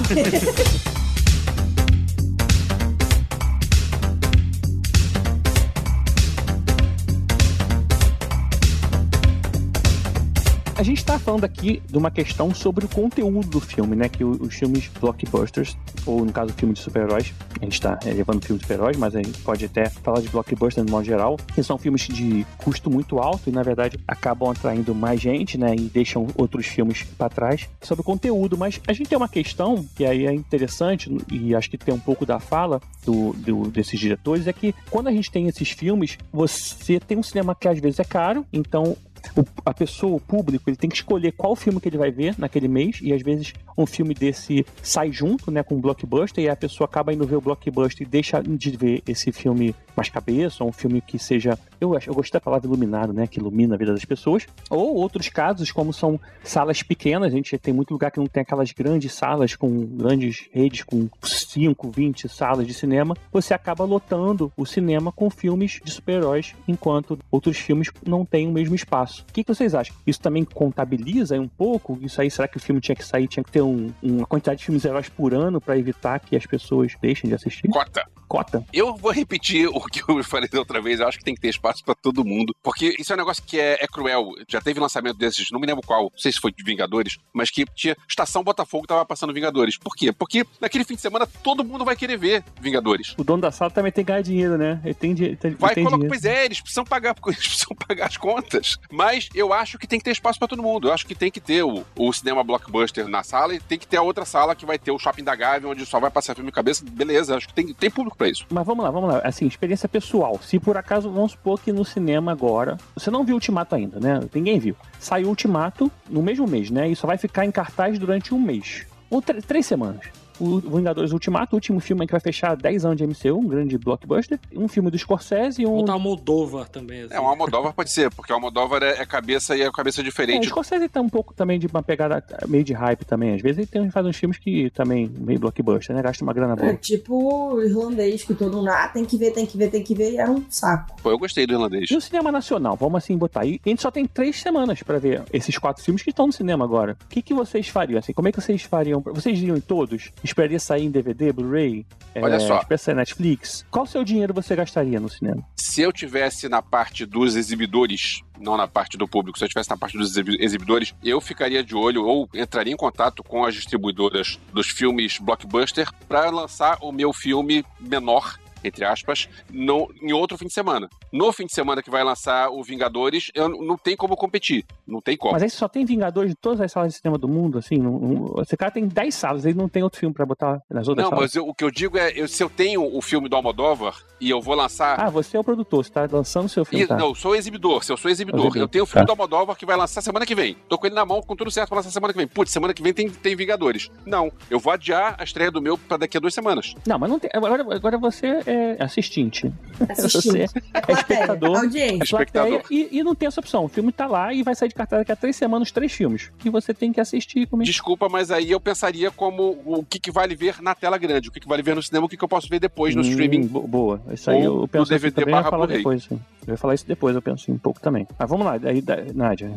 [10.79, 14.07] A gente tá falando aqui de uma questão sobre o conteúdo do filme, né?
[14.07, 18.41] Que os filmes blockbusters, ou no caso, filme de super-heróis, a gente tá é, levando
[18.45, 21.61] filme de super-heróis, mas a gente pode até falar de blockbuster no modo geral, que
[21.61, 25.75] são filmes de custo muito alto e, na verdade, acabam atraindo mais gente, né?
[25.75, 28.57] E deixam outros filmes pra trás sobre o conteúdo.
[28.57, 31.99] Mas a gente tem uma questão, que aí é interessante, e acho que tem um
[31.99, 36.17] pouco da fala do, do- desses diretores, é que quando a gente tem esses filmes,
[36.31, 38.95] você tem um cinema que às vezes é caro, então
[39.35, 42.35] o- a pessoa, o público, ele tem que escolher qual filme que ele vai ver
[42.37, 46.49] naquele mês, e às vezes um filme desse sai junto, né, com um blockbuster, e
[46.49, 50.63] a pessoa acaba indo ver o blockbuster e deixa de ver esse filme mais cabeça,
[50.63, 53.77] ou um filme que seja, eu eu gostei da palavra iluminado, né, que ilumina a
[53.77, 58.11] vida das pessoas, ou outros casos, como são salas pequenas, a gente tem muito lugar
[58.11, 63.15] que não tem aquelas grandes salas com grandes redes com 5, 20 salas de cinema,
[63.31, 68.51] você acaba lotando o cinema com filmes de super-heróis, enquanto outros filmes não têm o
[68.51, 69.25] mesmo espaço.
[69.29, 69.95] O que, que vocês acham?
[70.05, 71.97] Isso também contabiliza um pouco?
[72.01, 74.59] Isso aí, será que o filme tinha que sair, tinha que ter um- uma quantidade
[74.59, 77.67] de filmes heróis por ano pra evitar que as pessoas deixem de assistir?
[77.69, 78.05] Cota.
[78.27, 78.63] Cota?
[78.71, 80.99] Eu vou repetir o que eu falei da outra vez.
[80.99, 82.53] Eu acho que tem que ter espaço pra todo mundo.
[82.63, 84.31] Porque isso é um negócio que é, é cruel.
[84.47, 87.49] Já teve lançamento desses, não me lembro qual, não sei se foi de Vingadores, mas
[87.49, 89.77] que tinha Estação Botafogo tava passando Vingadores.
[89.77, 90.11] Por quê?
[90.11, 93.13] Porque naquele fim de semana todo mundo vai querer ver Vingadores.
[93.17, 94.81] O dono da sala também tem que ganhar dinheiro, né?
[94.83, 96.07] Ele tem, ele Vai tem colocar, dinheiro.
[96.07, 98.77] pois é, eles precisam pagar, porque eles precisam pagar as contas.
[98.91, 100.87] Mas eu acho que tem que ter espaço pra todo mundo.
[100.89, 103.87] Eu acho que tem que ter o, o cinema blockbuster na sala e tem que
[103.87, 106.35] ter a outra sala que vai ter o shopping da Gávea, onde só vai passar
[106.35, 106.83] filme cabeça.
[106.89, 108.45] Beleza, acho que tem, tem público pra isso.
[108.49, 109.21] Mas vamos lá, vamos lá.
[109.23, 110.39] Assim, experiência pessoal.
[110.41, 112.77] Se por acaso, vamos supor que no cinema agora.
[112.95, 114.19] Você não viu Ultimato ainda, né?
[114.33, 114.75] Ninguém viu.
[114.99, 116.89] Saiu Ultimato no mesmo mês, né?
[116.89, 118.85] E só vai ficar em cartaz durante um mês.
[119.09, 120.05] Ou tr- três semanas.
[120.39, 123.77] O Vingadores Ultimato, o último filme que vai fechar 10 anos de MCU, um grande
[123.77, 124.39] blockbuster.
[124.55, 125.71] Um filme do Scorsese e um.
[125.75, 127.01] Voltar Almodóvar também.
[127.03, 127.13] Assim.
[127.13, 130.01] É, o Almodóvar pode ser, porque o Almodóvar é, é cabeça e é cabeça É,
[130.01, 130.47] o diferente.
[130.47, 133.35] Scorsese tá um pouco também de uma pegada meio de hype também.
[133.35, 136.01] Às vezes ele tem, faz uns filmes que também, meio blockbuster, né?
[136.01, 136.73] Gasta uma grana É boa.
[136.75, 139.93] tipo o irlandês, que todo mundo, ah, tem que ver, tem que ver, tem que
[139.95, 140.95] ver, e era um saco.
[141.01, 141.89] Pô, eu gostei do irlandês.
[141.91, 143.59] E o cinema nacional, vamos assim botar aí.
[143.65, 146.63] A gente só tem três semanas pra ver esses quatro filmes que estão no cinema
[146.63, 146.97] agora.
[147.05, 147.99] O que, que vocês fariam?
[147.99, 149.01] Assim, como é que vocês fariam?
[149.01, 150.11] Vocês iriam em todos?
[150.29, 151.85] Esperaria sair em DVD, Blu-ray?
[152.15, 152.59] Olha é, só.
[152.59, 153.65] espera sair Netflix?
[153.71, 155.43] Qual seu dinheiro você gastaria no cinema?
[155.55, 159.69] Se eu tivesse na parte dos exibidores, não na parte do público, se eu tivesse
[159.69, 163.55] na parte dos exibi- exibidores, eu ficaria de olho ou entraria em contato com as
[163.55, 168.37] distribuidoras dos filmes blockbuster para lançar o meu filme menor.
[168.63, 170.89] Entre aspas, no, em outro fim de semana.
[171.11, 174.65] No fim de semana que vai lançar o Vingadores, eu não tem como competir.
[174.87, 175.33] Não tem como.
[175.33, 177.77] Mas aí só tem Vingadores de todas as salas de cinema do mundo, assim?
[177.77, 180.87] Não, não- esse cara tem 10 salas, ele não tem outro filme pra botar nas
[180.87, 181.25] outras Não, salas.
[181.25, 183.95] mas eu- o que eu digo é, eu- se eu tenho o filme do Almodóvar
[184.19, 186.83] e eu vou lançar Ah, você é o produtor, você tá lançando seu filme.
[186.83, 186.97] E- tá?
[186.97, 187.83] Não, eu sou exibidor.
[187.83, 189.05] Se eu sou exibidor, Exibidor, eu tenho o filme tá.
[189.05, 190.55] do Almodóvar que vai lançar semana que vem.
[190.67, 192.27] Tô com ele na mão, com tudo certo pra lançar semana que vem.
[192.27, 193.89] Putz, semana que vem tem, tem Vingadores.
[194.05, 196.73] Não, eu vou adiar a estreia do meu pra daqui a duas semanas.
[196.85, 197.29] Não, mas não tem.
[197.33, 199.51] Agora, agora você é assistinte.
[199.89, 200.33] Assistindo.
[200.49, 201.57] Você É plateia, espectador.
[201.57, 202.03] audiência.
[202.03, 202.59] Espectador.
[202.59, 203.65] plateia, e, e não tem essa opção.
[203.65, 206.31] O filme tá lá e vai sair de cartaz daqui a três semanas, três filmes.
[206.39, 207.65] Que você tem que assistir comigo.
[207.65, 211.31] Desculpa, mas aí eu pensaria como o que, que vale ver na tela grande, o
[211.31, 213.05] que, que vale ver no cinema, o que, que eu posso ver depois no Hum,
[213.09, 213.47] streaming.
[213.47, 214.01] bo- boa.
[214.11, 216.07] Isso aí Ou eu penso no DVD assim também, eu ia barra falar depois.
[216.11, 216.19] Eu
[216.53, 218.07] ia falar isso depois, eu penso um pouco também.
[218.17, 218.83] Mas vamos lá, aí,
[219.13, 219.51] Nádia.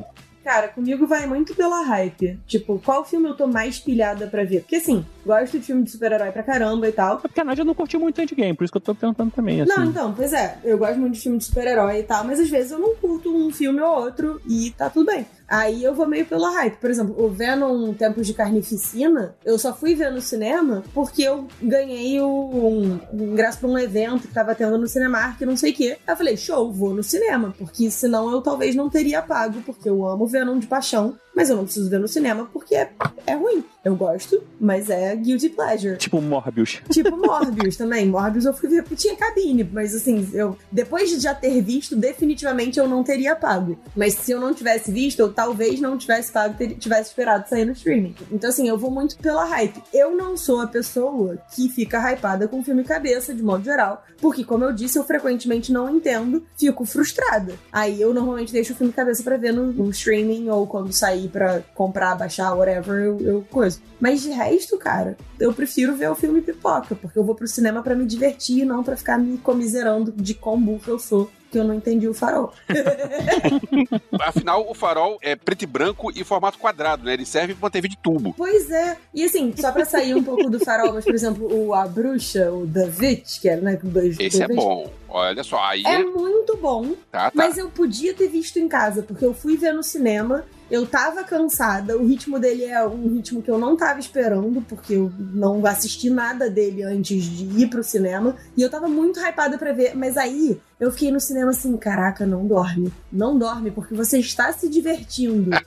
[0.44, 2.37] Cara, comigo vai muito pela hype.
[2.48, 4.61] Tipo, qual filme eu tô mais pilhada pra ver?
[4.62, 7.16] Porque assim, gosto de filme de super-herói pra caramba e tal.
[7.18, 9.61] É porque a Nádia não curtiu muito Endgame, por isso que eu tô perguntando também,
[9.61, 9.72] assim.
[9.72, 12.48] Não, então, pois é, eu gosto muito de filme de super-herói e tal, mas às
[12.48, 15.26] vezes eu não curto um filme ou outro e tá tudo bem.
[15.48, 16.76] Aí eu vou meio pela hype.
[16.78, 21.46] Por exemplo, o Venom Tempos de Carnificina, eu só fui ver no cinema porque eu
[21.61, 25.72] ganhei o- um, um ingresso pra um evento que tava tendo no Cinemark, não sei
[25.72, 25.98] o quê.
[26.06, 29.88] Aí eu falei, show, vou no cinema, porque senão eu talvez não teria pago, porque
[29.88, 32.90] eu amo Venom de paixão, mas eu não preciso ver no cinema porque é,
[33.26, 33.64] é ruim.
[33.84, 35.96] Eu gosto, mas é guilty pleasure.
[35.96, 36.80] Tipo Morbius.
[36.90, 38.06] Tipo Morbius também.
[38.06, 41.96] Morbius eu fui ver porque tinha cabine, mas assim, eu depois de já ter visto,
[41.96, 43.76] definitivamente eu não teria pago.
[43.96, 47.64] Mas se eu não tivesse visto, eu talvez não tivesse pago, ter- tivesse esperado sair
[47.64, 48.14] no streaming.
[48.30, 49.82] Então assim, eu vou muito pela hype.
[49.92, 54.44] Eu não sou a pessoa que fica hypada com filme cabeça, de modo geral, porque
[54.44, 57.54] como eu disse, eu frequentemente não entendo, fico frustrada.
[57.72, 61.21] Aí eu normalmente deixo o filme cabeça pra ver no, no streaming ou quando sair
[61.28, 63.78] pra comprar, baixar, whatever, eu, eu coisa.
[64.00, 67.82] Mas de resto, cara, eu prefiro ver o filme pipoca, porque eu vou pro cinema
[67.82, 71.58] pra me divertir e não pra ficar me comiserando de quão burro eu sou, que
[71.58, 72.52] eu não entendi o farol.
[74.20, 77.12] Afinal, o farol é preto e branco e formato quadrado, né?
[77.14, 78.35] Ele serve pra uma TV de tubo.
[78.37, 78.96] Pois é.
[79.14, 82.50] E assim, só pra sair um pouco do farol, mas por exemplo, o A Bruxa,
[82.50, 82.68] o
[83.00, 84.90] Witch, que era, né, com dois Esse é dois- bom.
[85.08, 85.82] Olha só, aí.
[85.85, 87.32] É muito bom, Tá, tá.
[87.35, 91.22] mas eu podia ter visto em casa, porque eu fui ver no cinema, eu tava
[91.22, 95.66] cansada, o ritmo dele é um ritmo que eu não tava esperando, porque eu não
[95.66, 99.94] assisti nada dele antes de ir pro cinema, e eu tava muito hypada pra ver,
[99.94, 102.90] mas aí eu fiquei no cinema assim, caraca, não dorme.
[103.12, 105.50] Não dorme, porque você está se divertindo.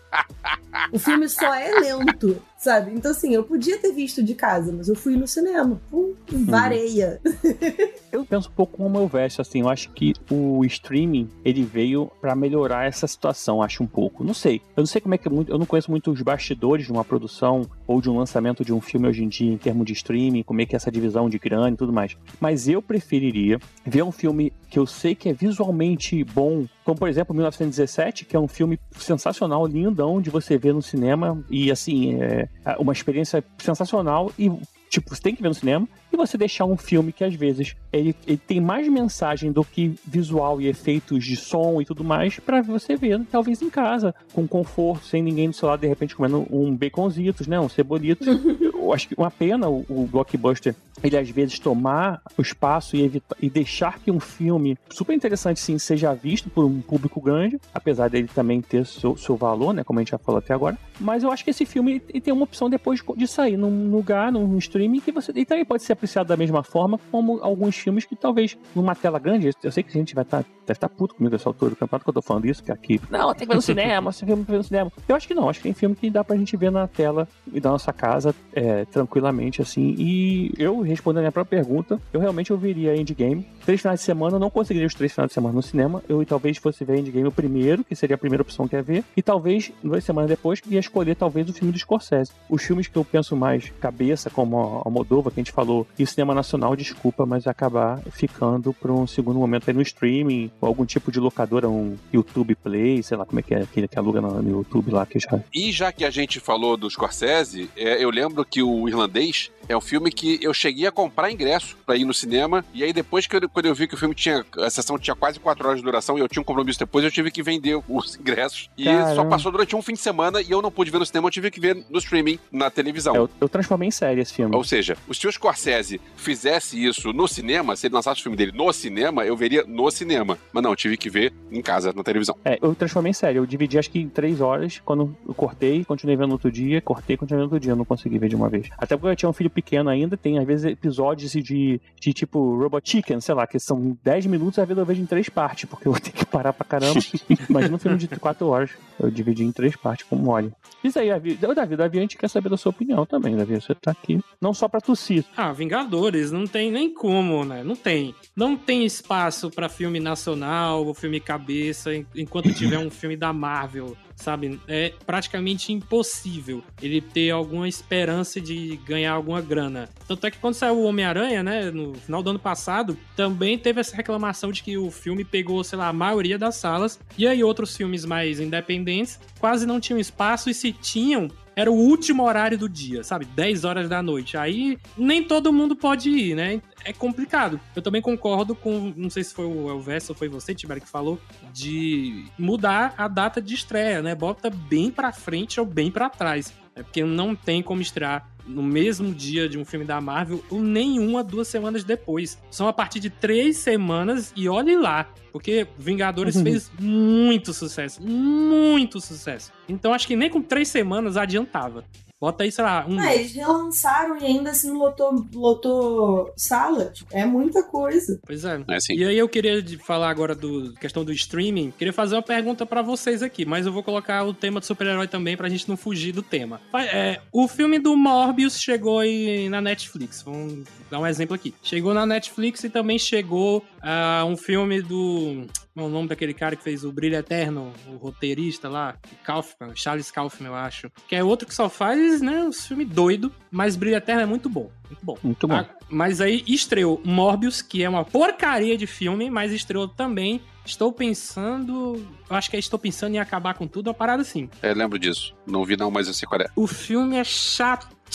[0.91, 2.91] O filme só é lento, sabe?
[2.95, 5.79] Então, assim, eu podia ter visto de casa, mas eu fui no cinema.
[5.93, 7.21] Hum, vareia.
[8.11, 12.09] Eu penso um pouco como eu vesto, assim, eu acho que o streaming, ele veio
[12.21, 14.23] pra melhorar essa situação, acho um pouco.
[14.23, 16.21] Não sei, eu não sei como é que é muito, eu não conheço muito os
[16.21, 19.57] bastidores de uma produção ou de um lançamento de um filme hoje em dia em
[19.57, 22.15] termos de streaming, como é que é essa divisão de grana e tudo mais.
[22.39, 27.09] Mas eu preferiria ver um filme que eu sei que é visualmente bom, como por
[27.09, 32.21] exemplo 1917, que é um filme sensacional, lindão de você ver no cinema e assim,
[32.21, 32.47] é
[32.79, 34.51] uma experiência sensacional e
[34.89, 35.87] tipo, você tem que ver no cinema.
[36.15, 39.65] E que você deixar um filme que às vezes ele, ele tem mais mensagem do
[39.65, 44.15] que visual e efeitos de som e tudo mais pra você ver, talvez em casa,
[44.31, 48.23] com conforto, sem ninguém do seu lado de repente comendo um baconzitos, né, um cebolito.
[48.85, 53.03] Eu acho que uma pena o, o blockbuster ele às vezes tomar o espaço e,
[53.03, 57.59] evitar, e deixar que um filme super interessante sim seja visto por um público grande,
[57.73, 60.77] apesar dele também ter seu, seu valor, né, como a gente já falou até agora.
[60.99, 64.31] Mas eu acho que esse filme ele tem uma opção depois de sair num lugar,
[64.31, 65.93] num streaming que você e também pode ser
[66.25, 69.99] da mesma forma como alguns filmes que talvez numa tela grande, eu sei que a
[69.99, 72.45] gente vai estar deve estar puto comigo nessa altura do campeonato que eu tô falando
[72.45, 74.91] isso, que aqui, não, tem que ver no cinema, esse filme ver no cinema.
[75.07, 77.27] Eu acho que não, acho que tem filme que dá pra gente ver na tela
[77.53, 79.95] e da nossa casa é, tranquilamente, assim.
[79.97, 83.47] E eu, respondendo a minha própria pergunta, eu realmente ouviria Endgame.
[83.63, 86.03] Três finais de semana, eu não conseguiria os três finais de semana no cinema.
[86.09, 89.03] Eu talvez fosse ver Endgame o primeiro, que seria a primeira opção que ia ver,
[89.15, 92.31] e talvez, duas semanas depois, ia escolher talvez o filme do Scorsese.
[92.49, 96.03] Os filmes que eu penso mais cabeça, como a Moldova, que a gente falou, e
[96.03, 100.67] o cinema nacional, desculpa, mas acabar ficando para um segundo momento aí no streaming, ou
[100.67, 103.97] algum tipo de locadora, um YouTube Play, sei lá como é que é aquele que
[103.97, 105.39] aluga no, YouTube lá, que já.
[105.53, 109.75] E já que a gente falou do Scorsese, é, eu lembro que o Irlandês é
[109.75, 113.25] um filme que eu cheguei a comprar ingresso pra ir no cinema, e aí depois
[113.25, 115.79] que eu, quando eu vi que o filme tinha, a sessão tinha quase 4 horas
[115.79, 118.69] de duração e eu tinha um compromisso depois, eu tive que vender os ingressos.
[118.77, 119.15] E Caramba.
[119.15, 121.31] só passou durante um fim de semana e eu não pude ver no cinema, eu
[121.31, 123.15] tive que ver no streaming, na televisão.
[123.15, 124.55] Eu, eu transformei em série esse filme.
[124.55, 125.74] Ou seja, se o Scorsese
[126.15, 129.89] fizesse isso no cinema, se ele lançasse o filme dele no cinema, eu veria no
[129.91, 130.37] cinema.
[130.51, 132.35] Mas não, eu tive que ver em casa, na televisão.
[132.43, 133.37] É, eu transformei em série.
[133.37, 134.81] Eu dividi acho que em três horas.
[134.83, 137.71] Quando eu cortei, continuei vendo outro dia, cortei, continuei vendo outro dia.
[137.71, 138.67] Eu não consegui ver de uma vez.
[138.77, 142.57] Até porque eu tinha um filho pequeno ainda, tem às vezes episódios de, de tipo
[142.57, 145.65] Robot Chicken, sei lá, que são 10 minutos, às vezes eu vejo em três partes,
[145.69, 146.99] porque eu vou ter que parar pra caramba.
[147.49, 148.71] Imagina um filme de 4 horas.
[148.99, 150.51] Eu dividi em três partes, como mole.
[150.83, 151.35] Isso aí, Davi.
[151.35, 153.55] Davi, Davi, a gente quer saber da sua opinião também, Davi.
[153.55, 155.25] Você tá aqui não só pra tossir.
[155.35, 157.63] Ah, Vingadores, não tem nem como, né?
[157.63, 158.13] Não tem.
[158.35, 163.33] Não tem espaço pra filme nacional ou filme cabeça en- enquanto tiver um filme da
[163.33, 164.59] Marvel, sabe?
[164.67, 169.89] É praticamente impossível ele ter alguma esperança de ganhar alguma grana.
[170.07, 173.81] Tanto é que quando saiu o Homem-Aranha, né, no final do ano passado, também teve
[173.81, 177.43] essa reclamação de que o filme pegou, sei lá, a maioria das salas, e aí
[177.43, 182.57] outros filmes mais independentes quase não tinham espaço, e se tinham, era o último horário
[182.57, 183.25] do dia, sabe?
[183.25, 184.37] 10 horas da noite.
[184.37, 186.61] Aí nem todo mundo pode ir, né?
[186.83, 187.59] É complicado.
[187.75, 190.89] Eu também concordo com, não sei se foi o Elvésio ou foi você, Tibério, que
[190.89, 191.19] falou,
[191.53, 194.13] de mudar a data de estreia, né?
[194.13, 196.53] Bota bem pra frente ou bem pra trás.
[196.75, 200.61] É porque não tem como estrear no mesmo dia de um filme da Marvel ou
[200.61, 202.37] nenhuma duas semanas depois.
[202.49, 205.09] São a partir de três semanas e olhe lá.
[205.31, 208.01] Porque Vingadores fez muito sucesso.
[208.01, 209.51] Muito sucesso.
[209.67, 211.83] Então acho que nem com três semanas adiantava.
[212.19, 212.97] Bota aí, sei lá, um.
[212.99, 216.85] Ah, eles relançaram e ainda assim lotou, lotou sala.
[216.85, 218.19] Tipo, é muita coisa.
[218.25, 218.63] Pois é.
[218.69, 218.93] É assim.
[218.95, 221.71] E aí eu queria de- falar agora do questão do streaming.
[221.77, 225.07] Queria fazer uma pergunta pra vocês aqui, mas eu vou colocar o tema de super-herói
[225.07, 226.61] também pra gente não fugir do tema.
[226.73, 230.21] É, o filme do Morbius chegou aí na Netflix.
[230.23, 231.53] Vamos dar um exemplo aqui.
[231.61, 235.45] Chegou na Netflix e também chegou ah, um filme do
[235.75, 240.09] é o nome daquele cara que fez o Brilho Eterno, o roteirista lá, Kaufman, Charles
[240.09, 240.89] Kaufman, eu acho.
[241.07, 244.49] Que é outro que só faz, né, um filme doido, mas Brilho Eterno é muito
[244.49, 245.17] bom, muito bom.
[245.21, 245.55] Muito bom.
[245.55, 250.41] Ah, mas aí estreou Morbius, que é uma porcaria de filme, mas estreou também.
[250.65, 252.03] Estou pensando.
[252.27, 254.49] Eu acho que é Estou pensando em acabar com tudo, uma parada assim.
[254.63, 255.35] É, lembro disso.
[255.45, 256.47] Não vi não, mas eu sei qual é.
[256.55, 257.23] O filme é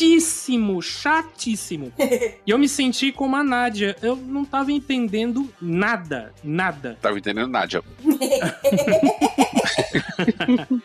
[0.01, 1.93] chatíssimo, chatíssimo.
[1.99, 3.95] e eu me senti como a Nádia.
[4.01, 6.97] Eu não tava entendendo nada, nada.
[7.03, 7.83] Tava entendendo, Nádia.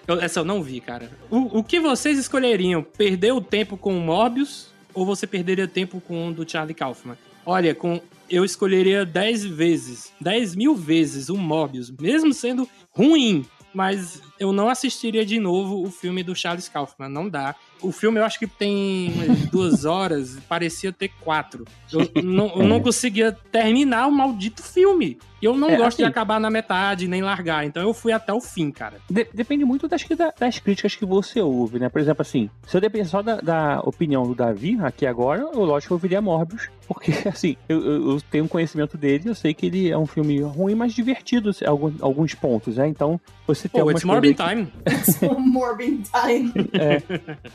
[0.07, 1.11] Eu- essa eu não vi, cara.
[1.30, 2.82] O, o que vocês escolheriam?
[2.82, 7.18] Perder o tempo com o Morbius ou você perderia tempo com o do Charlie Kaufman?
[7.45, 13.45] Olha, com eu escolheria 10 vezes, 10 mil vezes o Morbius, mesmo sendo ruim.
[13.76, 17.53] Mas eu não assistiria de novo o filme do Charles Kaufman, não dá.
[17.82, 19.11] O filme eu acho que tem
[19.51, 21.65] duas horas, parecia ter quatro.
[21.91, 25.19] Eu não, eu não conseguia terminar o maldito filme.
[25.41, 27.65] E eu não É, gosto de assim- acabar na metade, nem largar.
[27.65, 28.95] Então eu fui até o fim, cara.
[29.09, 31.89] De- depende muito das, da- das críticas que você ouve, né?
[31.89, 35.65] Por exemplo, assim, se eu depender só da, da opinião do Davi aqui agora, eu
[35.65, 36.69] lógico que eu ouviria Morbius.
[36.88, 40.40] Porque, assim, eu, eu- tenho um conhecimento dele, eu sei que ele é um filme
[40.42, 42.88] ruim, mas divertido em alguns, alguns pontos, né?
[42.88, 44.68] Então, você tem algumas it's Morbin Time.
[45.40, 46.54] Morbin Time.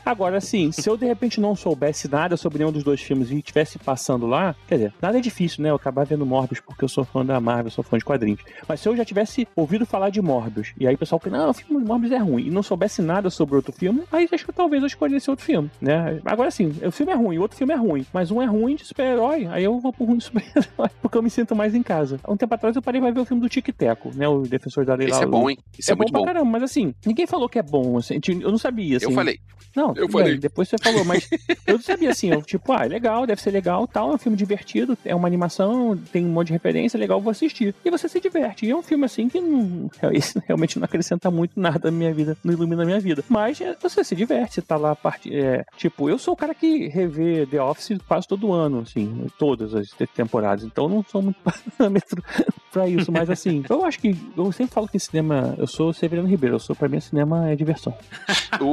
[0.05, 3.37] Agora, assim, se eu de repente não soubesse nada sobre nenhum dos dois filmes e
[3.37, 5.69] estivesse passando lá, quer dizer, nada é difícil, né?
[5.69, 8.41] Eu acabar vendo Morbius porque eu sou fã da Marvel, sou fã de quadrinhos.
[8.67, 11.49] Mas se eu já tivesse ouvido falar de Morbius, e aí o pessoal que não,
[11.49, 14.45] o filme de Morbius é ruim, e não soubesse nada sobre outro filme, aí acho
[14.45, 16.19] que talvez eu escolhesse outro filme, né?
[16.25, 18.75] Agora, assim, o filme é ruim, o outro filme é ruim, mas um é ruim
[18.75, 21.75] de super-herói super-herói, aí eu vou pro ruim de super-herói, porque eu me sinto mais
[21.75, 22.19] em casa.
[22.23, 24.27] Há um tempo atrás eu parei pra ver o filme do Tic Teco, né?
[24.27, 25.57] O Defensor da Lei Esse lá, é bom, hein?
[25.77, 26.25] Esse é, muito pra bom.
[26.25, 29.05] caramba, mas assim, ninguém falou que é bom, assim, eu não sabia, assim.
[29.05, 29.39] Eu falei.
[29.75, 30.33] Não, Eu falei.
[30.33, 31.29] bem, depois você falou, mas
[31.65, 34.17] eu não sabia assim, eu, tipo, ah, é legal, deve ser legal, tal, é um
[34.17, 37.73] filme divertido, é uma animação, tem um monte de referência, legal, vou assistir.
[37.83, 38.65] E você se diverte.
[38.65, 39.89] E é um filme assim que não,
[40.45, 43.23] realmente não acrescenta muito nada na minha vida, não ilumina a minha vida.
[43.29, 46.53] Mas é, você se diverte, você tá lá, parte, é, tipo, eu sou o cara
[46.53, 49.05] que revê The Office quase todo ano, assim,
[49.37, 51.39] todas as te- temporadas, então não sou muito
[51.77, 52.23] parâmetro
[52.71, 56.27] pra isso, mas assim, eu acho que, eu sempre falo que cinema, eu sou Severino
[56.27, 57.93] Ribeiro, eu sou, pra mim, cinema é diversão.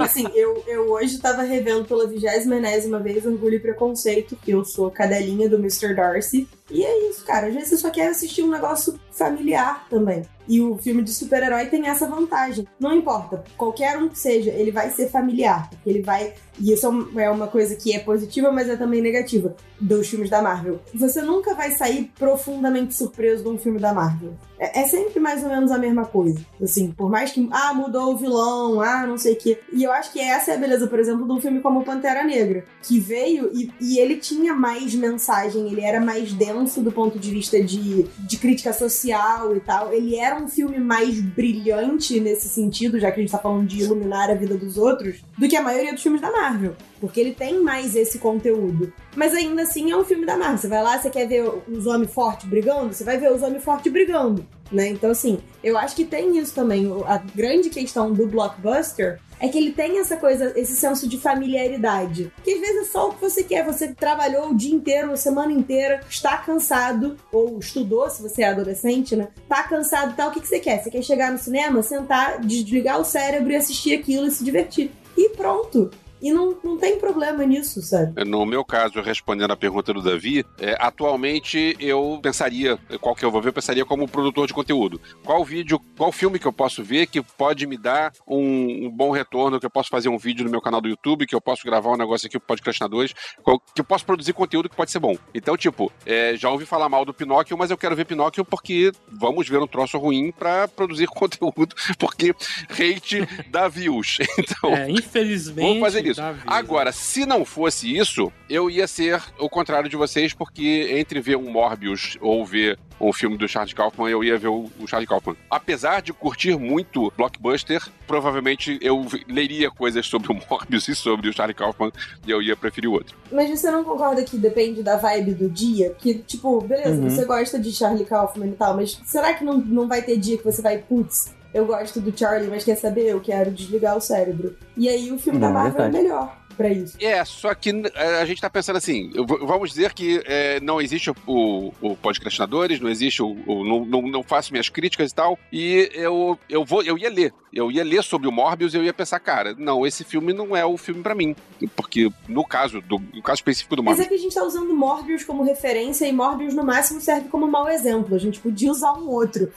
[0.03, 4.65] Assim, eu, eu hoje tava revendo pela vigésima enésima vez Orgulho e Preconceito, que eu
[4.65, 5.95] sou cadelinha do Mr.
[5.95, 6.49] Darcy.
[6.71, 7.47] E é isso, cara.
[7.47, 10.23] Às vezes você só quer assistir um negócio familiar também.
[10.47, 12.67] E o filme de super-herói tem essa vantagem.
[12.79, 15.69] Não importa, qualquer um que seja, ele vai ser familiar.
[15.71, 16.35] Porque ele vai.
[16.59, 16.87] E isso
[17.17, 20.81] é é uma coisa que é positiva, mas é também negativa dos filmes da Marvel.
[20.95, 24.37] Você nunca vai sair profundamente surpreso de um filme da Marvel.
[24.59, 26.41] É, é sempre mais ou menos a mesma coisa.
[26.61, 27.49] Assim, por mais que.
[27.51, 29.59] Ah, mudou o vilão, ah, não sei o quê.
[29.73, 32.25] E eu acho que essa é a beleza, por exemplo, de um filme como Pantera
[32.25, 32.65] Negra.
[32.83, 37.31] Que veio e, e ele tinha mais mensagem, ele era mais denso do ponto de
[37.31, 39.93] vista de, de crítica social e tal.
[39.93, 43.83] Ele era um filme mais brilhante nesse sentido, já que a gente tá falando de
[43.83, 46.75] iluminar a vida dos outros, do que a maioria dos filmes da Marvel.
[47.01, 48.93] Porque ele tem mais esse conteúdo.
[49.15, 50.59] Mas ainda assim é um filme da Marvel.
[50.59, 52.93] Você vai lá, você quer ver os homens fortes brigando?
[52.93, 54.45] Você vai ver os homens fortes brigando.
[54.71, 54.89] Né?
[54.89, 56.91] Então, assim, eu acho que tem isso também.
[57.07, 62.33] A grande questão do blockbuster é que ele tem essa coisa, esse senso de familiaridade.
[62.43, 63.65] Que às vezes é só o que você quer.
[63.65, 68.49] Você trabalhou o dia inteiro, a semana inteira, está cansado, ou estudou, se você é
[68.49, 69.29] adolescente, né?
[69.49, 70.29] Tá cansado e tal.
[70.29, 70.83] O que, que você quer?
[70.83, 74.91] Você quer chegar no cinema, sentar, desligar o cérebro e assistir aquilo e se divertir.
[75.17, 75.91] E pronto.
[76.21, 78.25] E não, não tem problema nisso, sabe?
[78.25, 83.31] No meu caso, respondendo a pergunta do Davi, é, atualmente eu pensaria, qual que eu
[83.31, 85.01] vou ver, eu pensaria como produtor de conteúdo.
[85.25, 89.11] Qual vídeo, qual filme que eu posso ver que pode me dar um, um bom
[89.11, 91.65] retorno, que eu posso fazer um vídeo no meu canal do YouTube, que eu posso
[91.65, 94.91] gravar um negócio aqui pro Podcastinador 2, qual- que eu posso produzir conteúdo que pode
[94.91, 95.17] ser bom.
[95.35, 98.91] Então, tipo, é, já ouvi falar mal do Pinóquio, mas eu quero ver Pinóquio porque
[99.13, 102.35] vamos ver um troço ruim pra produzir conteúdo, porque
[102.71, 104.19] hate dá views.
[104.39, 105.67] Então, É, infelizmente.
[105.69, 106.23] Vamos fazer isso.
[106.23, 106.43] views.
[106.47, 111.37] Agora, se não fosse isso, eu ia ser o contrário de vocês, porque entre ver
[111.37, 115.09] um Morbius ou ver um filme do Charles Kaufman, eu ia ver o, o Charles
[115.09, 115.37] Kaufman.
[115.49, 121.33] Apesar de curtir muito blockbuster, provavelmente eu leria coisas sobre o Morbius e sobre o
[121.33, 121.93] Charlie Kaufman
[122.27, 123.17] e eu ia preferir o outro.
[123.31, 125.95] Mas você não concorda que depende da vibe do dia?
[125.99, 127.09] Que, tipo, beleza, Uhum.
[127.09, 130.37] você gosta de Charlie Kaufman e tal, mas será que não, não vai ter dia
[130.37, 133.07] que você vai, putz, eu gosto do Charlie, mas quer saber?
[133.07, 134.57] Eu quero desligar o cérebro.
[134.77, 136.05] E aí o filme Não, da é Marvel é verdade.
[136.05, 136.97] melhor pra isso.
[137.01, 141.15] É, só que a gente tá pensando assim, vamos dizer que é, não existe o,
[141.27, 145.39] o, o podcastinadores, não existe o, o- não, não, não faço minhas críticas e tal,
[145.51, 148.85] e eu, eu vou, eu ia ler, eu ia ler sobre o Morbius e eu
[148.85, 151.35] ia pensar, cara, não, esse filme não é o filme pra mim,
[151.75, 154.45] porque no caso, do, no caso específico do Mas Morbius, é que a gente tá
[154.45, 158.15] usando Morbius como referência e Morbius no máximo serve como mau exemplo.
[158.15, 159.51] A gente podia usar um outro.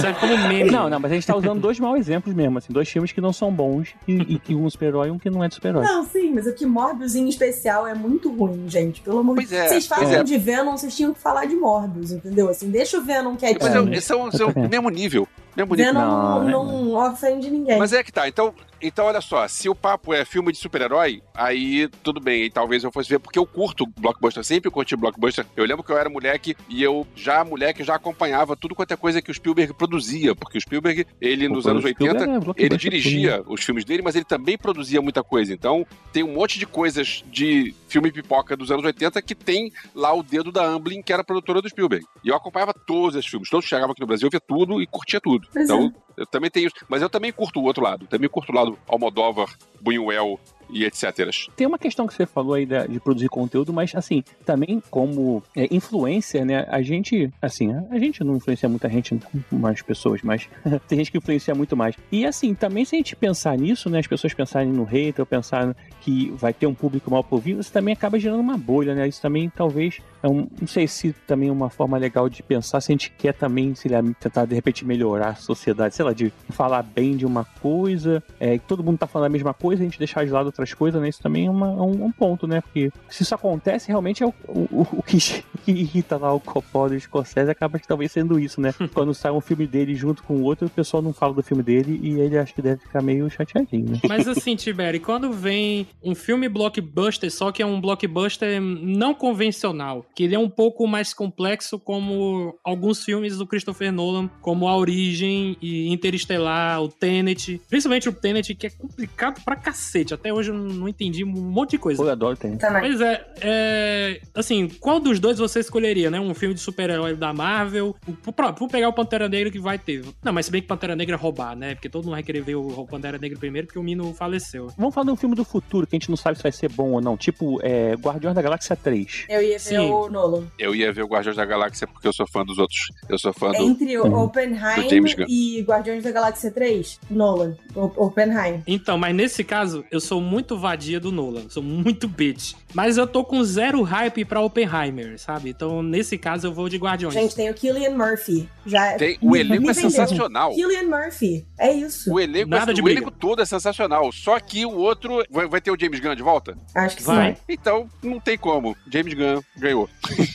[0.00, 0.70] Serve como meme.
[0.70, 3.20] Não, não, mas a gente tá usando dois maus exemplos mesmo, assim, dois filmes que
[3.20, 5.84] não são bons e, e que um super-herói e um que não é de super-herói.
[5.84, 9.00] Não, sim, mas aqui Morbius em especial é muito ruim, gente.
[9.00, 10.22] Pelo amor de Pois é, Vocês falam é.
[10.22, 12.48] de Venom, vocês tinham que falar de Morbius, entendeu?
[12.48, 13.86] Assim, deixa o Venom quietinho.
[13.86, 14.68] mas É, são, são é.
[14.68, 15.26] mesmo nível,
[15.58, 15.92] mesmo nível.
[15.92, 17.78] Venom Não, não, é- não ofende ninguém.
[17.78, 21.22] Mas é que tá, então, então olha só, se o papo é filme de super-herói,
[21.34, 25.44] aí tudo bem, aí talvez eu fosse ver, porque eu curto blockbuster, sempre curti blockbuster.
[25.56, 28.96] Eu lembro que eu era moleque e eu já, moleque, já acompanhava tudo quanto é
[28.96, 32.76] coisa que o Spielberg produzia, porque o Spielberg, ele nos anos Spielberg 80, é ele
[32.76, 35.52] dirigia os filmes dele, mas ele também produzia muita coisa.
[35.52, 40.12] Então, tem um monte de coisas de filme pipoca dos anos 80 que tem lá
[40.14, 42.04] o dedo da Amblin, que era a produtora do Spielberg.
[42.22, 43.48] E eu acompanhava todos esses filmes.
[43.50, 45.47] Todos chegavam aqui no Brasil, eu via tudo e curtia tudo.
[45.52, 46.70] Pois então, eu também tenho.
[46.88, 48.06] Mas eu também curto o outro lado.
[48.06, 49.48] Também curto o lado Almodóvar,
[49.80, 50.38] Buñuel
[50.70, 51.30] e etc.
[51.56, 55.68] Tem uma questão que você falou aí de produzir conteúdo, mas assim, também como é,
[55.74, 56.66] influência, né?
[56.68, 59.18] A gente, assim, a gente não influencia muita gente,
[59.50, 60.48] mais pessoas, mas
[60.86, 61.96] tem gente que influencia muito mais.
[62.10, 63.98] E assim, também se a gente pensar nisso, né?
[63.98, 67.92] As pessoas pensarem no hater, pensar que vai ter um público mal ouvido, isso também
[67.92, 69.06] acaba gerando uma bolha, né?
[69.06, 72.80] Isso também talvez é um, não sei se também é uma forma legal de pensar
[72.80, 76.12] se a gente quer também, sei lá, tentar de repente melhorar a sociedade, sei lá,
[76.12, 79.84] de falar bem de uma coisa, é, todo mundo tá falando a mesma coisa, a
[79.84, 81.08] gente deixar de lado outras coisas, né?
[81.08, 82.60] Isso também é, uma- é um, um ponto, né?
[82.60, 85.18] Porque se isso acontece, realmente é o, o, o que
[85.66, 88.74] irrita lá o Coppola e o Scorsese acaba talvez sendo isso, né?
[88.92, 91.62] Quando sai um filme dele junto com o outro, o pessoal não fala do filme
[91.62, 94.00] dele e ele acha que deve ficar meio chateadinho, né?
[94.08, 100.04] Mas assim, Tiberi, quando vem um filme blockbuster, só que é um blockbuster não convencional,
[100.14, 104.76] que ele é um pouco mais complexo como alguns filmes do Christopher Nolan, como A
[104.76, 110.14] Origem e Interestelar, o Tenet, principalmente o Tenet, que é complicado pra cacete.
[110.14, 112.02] Até hoje eu não entendi um monte de coisa.
[112.02, 112.56] Eu adoro tem.
[112.56, 112.82] Também.
[112.82, 116.20] Pois é, é, assim, qual dos dois você escolheria, né?
[116.20, 120.04] Um filme de super-herói da Marvel, vamos pegar o Pantera Negra que vai ter.
[120.22, 121.74] Não, mas se bem que Pantera Negra é roubar, né?
[121.74, 124.68] Porque todo mundo vai querer ver o Pantera Negra primeiro porque o Mino faleceu.
[124.76, 126.70] Vamos falar de um filme do futuro que a gente não sabe se vai ser
[126.70, 129.26] bom ou não, tipo é, Guardiões da Galáxia 3.
[129.28, 129.90] Eu ia ver Sim.
[129.90, 130.44] o Nolan.
[130.58, 132.78] Eu ia ver o Guardiões da Galáxia porque eu sou fã dos outros.
[133.08, 133.56] Eu sou fã do.
[133.62, 135.24] Entre o do Oppenheim James Gunn.
[135.28, 137.56] e Guardiões da Galáxia 3, Nolan.
[137.74, 138.62] O- Oppenheim.
[138.66, 142.52] Então, mas nesse caso, eu sou muito vadia do Nolan, sou muito bitch.
[142.74, 145.50] Mas eu tô com zero hype pra Oppenheimer, sabe?
[145.50, 147.14] Então, nesse caso, eu vou de Guardiões.
[147.14, 148.48] Gente, tem o Killian Murphy.
[148.66, 150.54] Já Tem- o elenco é sensacional.
[150.54, 151.46] Killian Murphy.
[151.58, 152.12] É isso.
[152.12, 153.00] O elenco, Nada é, de o briga.
[153.00, 154.12] elenco todo é sensacional.
[154.12, 155.22] Só que o outro.
[155.30, 156.58] Vai, vai ter o James Gunn de volta?
[156.74, 157.34] Acho que Vai.
[157.34, 157.40] sim.
[157.48, 158.76] Então, não tem como.
[158.92, 159.88] James Gunn ganhou.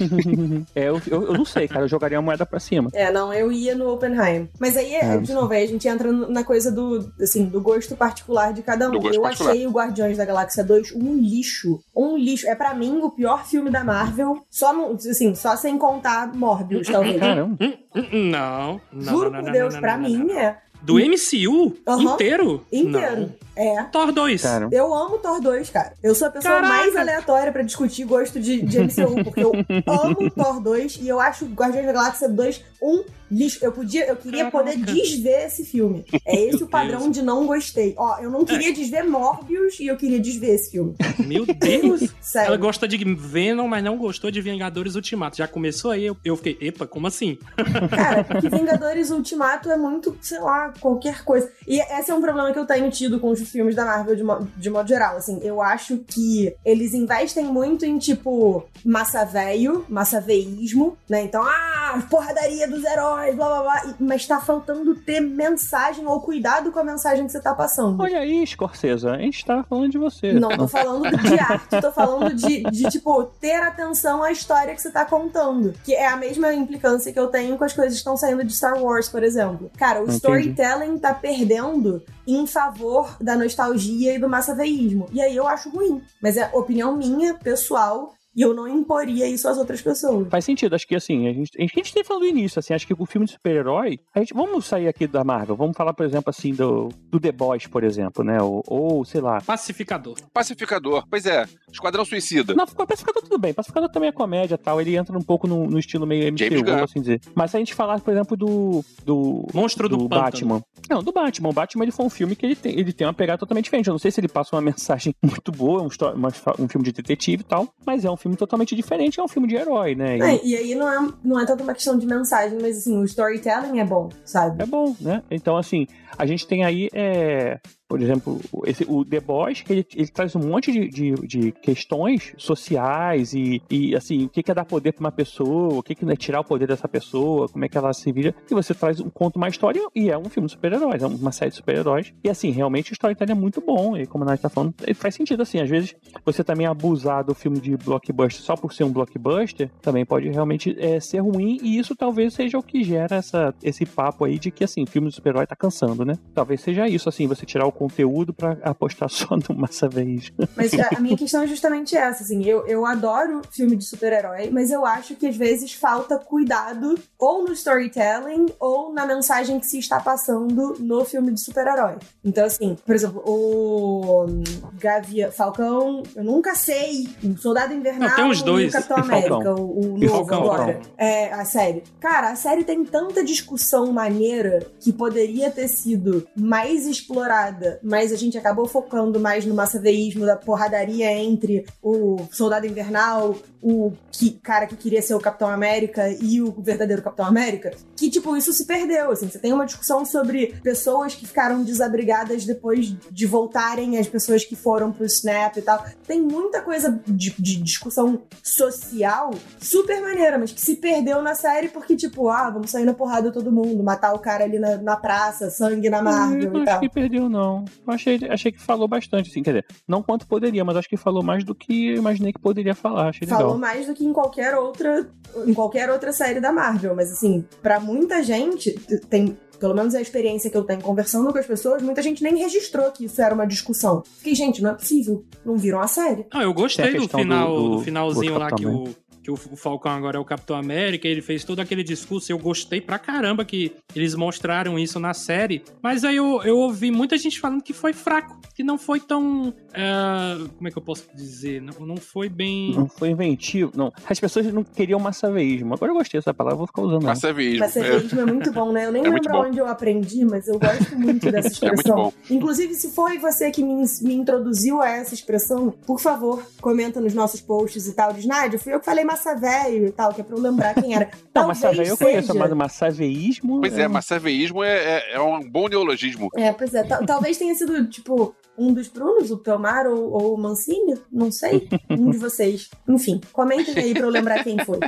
[0.75, 2.89] É, eu, eu, eu não sei, cara, eu jogaria a moeda pra cima.
[2.93, 4.49] É, não, eu ia no Oppenheim.
[4.59, 5.17] Mas aí, É.
[5.17, 8.89] de novo, aí a gente entra na coisa do, assim, do gosto particular de cada
[8.89, 8.93] um.
[8.95, 9.31] Eu particular.
[9.51, 11.79] achei o Guardiões da Galáxia 2 um lixo.
[11.95, 12.47] Um lixo.
[12.47, 14.43] É pra mim o pior filme da Marvel.
[14.49, 17.19] Só, no- assim, só sem contar Morbius, talvez.
[17.19, 17.57] Caramba.
[17.61, 20.57] Hum, hum, hum, Não, não, Juro não, por não, Deus, não, pra não, mim é
[20.81, 22.01] Do MCU Aham.
[22.13, 22.65] inteiro?
[22.71, 23.31] inteiro.
[23.55, 23.83] É.
[23.83, 24.41] Thor 2.
[24.41, 25.93] Cara, Eu amo Thor 2, cara.
[26.03, 26.73] Eu sou a pessoa Caraca!
[26.73, 29.51] mais aleatória pra discutir gosto de, de MCU, porque eu
[29.87, 33.03] amo Thor 2 e eu acho Guardiões da Galáxia 2 um
[33.33, 33.59] lixo.
[33.61, 34.57] Eu podia, eu queria Caraca.
[34.73, 36.05] poder desver esse filme.
[36.25, 37.11] É esse o padrão Deus.
[37.11, 37.93] de não gostei.
[37.97, 40.95] Ó, eu não queria desver Morbius e eu queria desver esse filme.
[41.25, 42.01] Meu Deus.
[42.03, 42.57] Ela Sério.
[42.59, 45.37] gosta de Venom, mas não gostou de Vingadores Ultimato.
[45.37, 47.37] Já começou aí, eu, eu fiquei, epa, como assim?
[47.89, 51.49] Cara, porque Vingadores Ultimato é muito, sei lá, qualquer coisa.
[51.67, 54.23] E esse é um problema que eu tenho tido com os filmes da Marvel de,
[54.23, 55.17] mo- de modo geral.
[55.17, 61.23] Assim, eu acho que eles investem muito em, tipo, massa velho, massa veísmo, né?
[61.23, 63.95] Então, ah, porradaria dos heróis, blá blá blá.
[63.99, 68.01] Mas tá faltando ter mensagem ou cuidado com a mensagem que você tá passando.
[68.01, 70.33] olha aí, Scorsese, a gente tava falando de você.
[70.33, 74.81] Não tô falando de arte, tô falando de, de, tipo, ter atenção à história que
[74.81, 75.73] você tá contando.
[75.83, 78.53] Que é a mesma implicância que eu tenho com as coisas que estão saindo de
[78.53, 79.71] Star Wars, por exemplo.
[79.77, 80.17] Cara, o Entendi.
[80.17, 85.07] storytelling tá perdendo em favor da nostalgia e do massaveísmo.
[85.11, 86.01] E aí eu acho ruim.
[86.21, 90.27] Mas é opinião minha, pessoal, e eu não imporia isso às outras pessoas.
[90.29, 92.85] Faz sentido, acho que assim, a gente, a gente tem falado no início, assim, acho
[92.87, 96.05] que o filme de super-herói, a gente, vamos sair aqui da Marvel, vamos falar, por
[96.05, 100.15] exemplo, assim, do, do The Boys, por exemplo, né, ou, ou, sei lá, Pacificador.
[100.33, 101.05] Pacificador.
[101.09, 101.45] Pois é.
[101.71, 102.53] Esquadrão Suicida.
[102.53, 105.65] não, Pacificador tudo bem, Pacificador também é comédia e tal, ele entra um pouco no,
[105.67, 107.21] no estilo meio MCU, vamos assim dizer.
[107.35, 110.07] Mas se a gente falar, por exemplo, do, do, Monstro do, do.
[110.07, 110.61] Batman.
[110.89, 111.49] Não, do Batman.
[111.49, 113.87] O Batman ele foi um filme que ele tem, ele tem uma pegada totalmente diferente.
[113.87, 116.29] Eu não sei se ele passa uma mensagem muito boa, um, uma-
[116.59, 119.47] um filme de detetive e tal, mas é um filme totalmente diferente, é um filme
[119.47, 120.17] de herói, né?
[120.17, 122.97] E É, e aí não é, não é tanto uma questão de mensagem, mas assim,
[122.97, 124.63] o storytelling é bom, sabe?
[124.63, 125.21] é bom, né?
[125.29, 125.85] Então, assim,
[126.17, 127.59] a gente tem aí, é,
[127.93, 132.33] por exemplo, esse, o The Boys, ele, ele traz um monte de, de, de questões
[132.39, 136.15] sociais e, e, assim, o que é dar poder pra uma pessoa, o que é
[136.15, 138.33] tirar o poder dessa pessoa, como é que ela se vira.
[138.49, 141.31] E você traz um conto, uma história, e é um filme de super-heróis, é uma
[141.31, 142.11] série de super-heróis.
[142.23, 143.95] E, assim, realmente o storytelling é muito bom.
[143.95, 147.35] E como a Nath tá falando, faz sentido, assim, às vezes você também abusar do
[147.35, 151.77] filme de blockbuster só por ser um blockbuster, também pode realmente é, ser ruim, e
[151.77, 155.13] isso talvez seja o que gera essa, esse papo aí de que, assim, filme de
[155.13, 156.17] super-herói tá cansando, né?
[156.33, 160.31] Talvez seja isso, assim, você tirar o conteúdo pra apostar só no massa vez.
[160.55, 164.49] Mas a a minha questão é justamente essa, assim, eu, eu adoro filme de super-herói,
[164.51, 169.65] mas eu acho que às vezes falta cuidado ou no storytelling ou na mensagem que
[169.65, 171.95] se está passando no filme de super-herói.
[172.23, 174.43] Então, assim, por exemplo, o hum,
[174.79, 178.65] Gavia Falcão, eu nunca sei, o Soldado Invernal Não, tem os dois.
[178.65, 179.35] e o Capitão E Falcão.
[179.35, 180.73] América, o, o novo Falcão, agora.
[180.73, 180.81] Falcão.
[180.97, 181.83] É, a série.
[181.99, 188.15] Cara, a série tem tanta discussão maneira que poderia ter sido mais explorada, mas a
[188.15, 194.67] gente acabou focando mais no massaveísmo da porradaria entre o Soldado Invernal, o que, cara
[194.67, 198.65] que queria ser o Capitão América e o verdadeiro Capitão América, que, tipo, isso se
[198.65, 199.29] perdeu, assim.
[199.29, 204.55] Você tem uma discussão sobre pessoas que ficaram desabrigadas depois de voltarem, as pessoas que
[204.55, 205.85] foram pro Snap e tal.
[206.05, 211.69] Tem muita coisa de, de discussão social super maneira, mas que se perdeu na série
[211.69, 214.97] porque, tipo, ah, vamos sair na porrada todo mundo, matar o cara ali na, na
[214.97, 216.79] praça, sangue na Marvel Eu não e acho tal.
[216.81, 217.43] que perdeu, não.
[217.43, 220.89] Não, eu achei, achei que falou bastante, assim, quer dizer, não quanto poderia, mas acho
[220.89, 223.52] que falou mais do que eu imaginei que poderia falar, achei Falou legal.
[223.57, 225.07] Mais do que em qualquer outra
[225.47, 228.71] em qualquer outra série da Marvel, mas assim, pra muita gente
[229.09, 232.35] tem pelo menos a experiência que eu tenho conversando com as pessoas, muita gente nem
[232.37, 234.03] registrou que isso era uma discussão.
[234.17, 235.23] Fiquei, gente, não é possível.
[235.45, 236.25] Não viram a série.
[236.31, 239.91] Ah, eu gostei do final, do- do, do finalzinho lá que o, que o Falcão
[239.93, 243.71] agora é o Capitão América, ele fez todo aquele discurso, eu gostei pra caramba que
[243.95, 247.93] eles mostraram isso na série, mas aí eu, eu ouvi muita gente falando que foi
[247.93, 252.27] fraco, que não foi tão, é, como é que eu posso dizer, não, não foi
[252.29, 252.73] bem...
[252.75, 253.91] Não foi inventivo, não.
[254.09, 255.73] As pessoas não queriam massaveísmo.
[255.73, 257.03] Agora eu gostei dessa palavra, vou ficar usando.
[257.03, 257.59] Massaveísmo.
[257.59, 257.95] Mas É.
[258.21, 258.85] é muito bom, né?
[258.85, 261.95] Eu nem É lembro onde eu aprendi, mas eu gosto muito dessa É muito expressão.
[261.95, 262.13] bom.
[262.29, 267.13] Inclusive, se foi você que me, me introduziu a essa expressão, por favor, comenta nos
[267.13, 268.11] nossos posts e tal.
[268.13, 270.73] Diz, Nádia, fui eu que falei massa velho e tal, que é pra eu lembrar
[270.75, 271.05] quem era.
[271.33, 273.59] Não, Talvez massaveio eu conheço, mas massaveísmo...
[273.59, 276.29] Pois é, massaveísmo é, é, é um bom neologismo.
[276.35, 276.83] É, pois é.
[276.83, 281.31] Ta- Talvez tenha sido, tipo, um dos Brunos, o Pelmar ou, ou o Mancini, não
[281.31, 281.67] sei.
[281.89, 282.69] Um de vocês.
[282.87, 284.79] Enfim, comentem aí pra eu lembrar quem foi.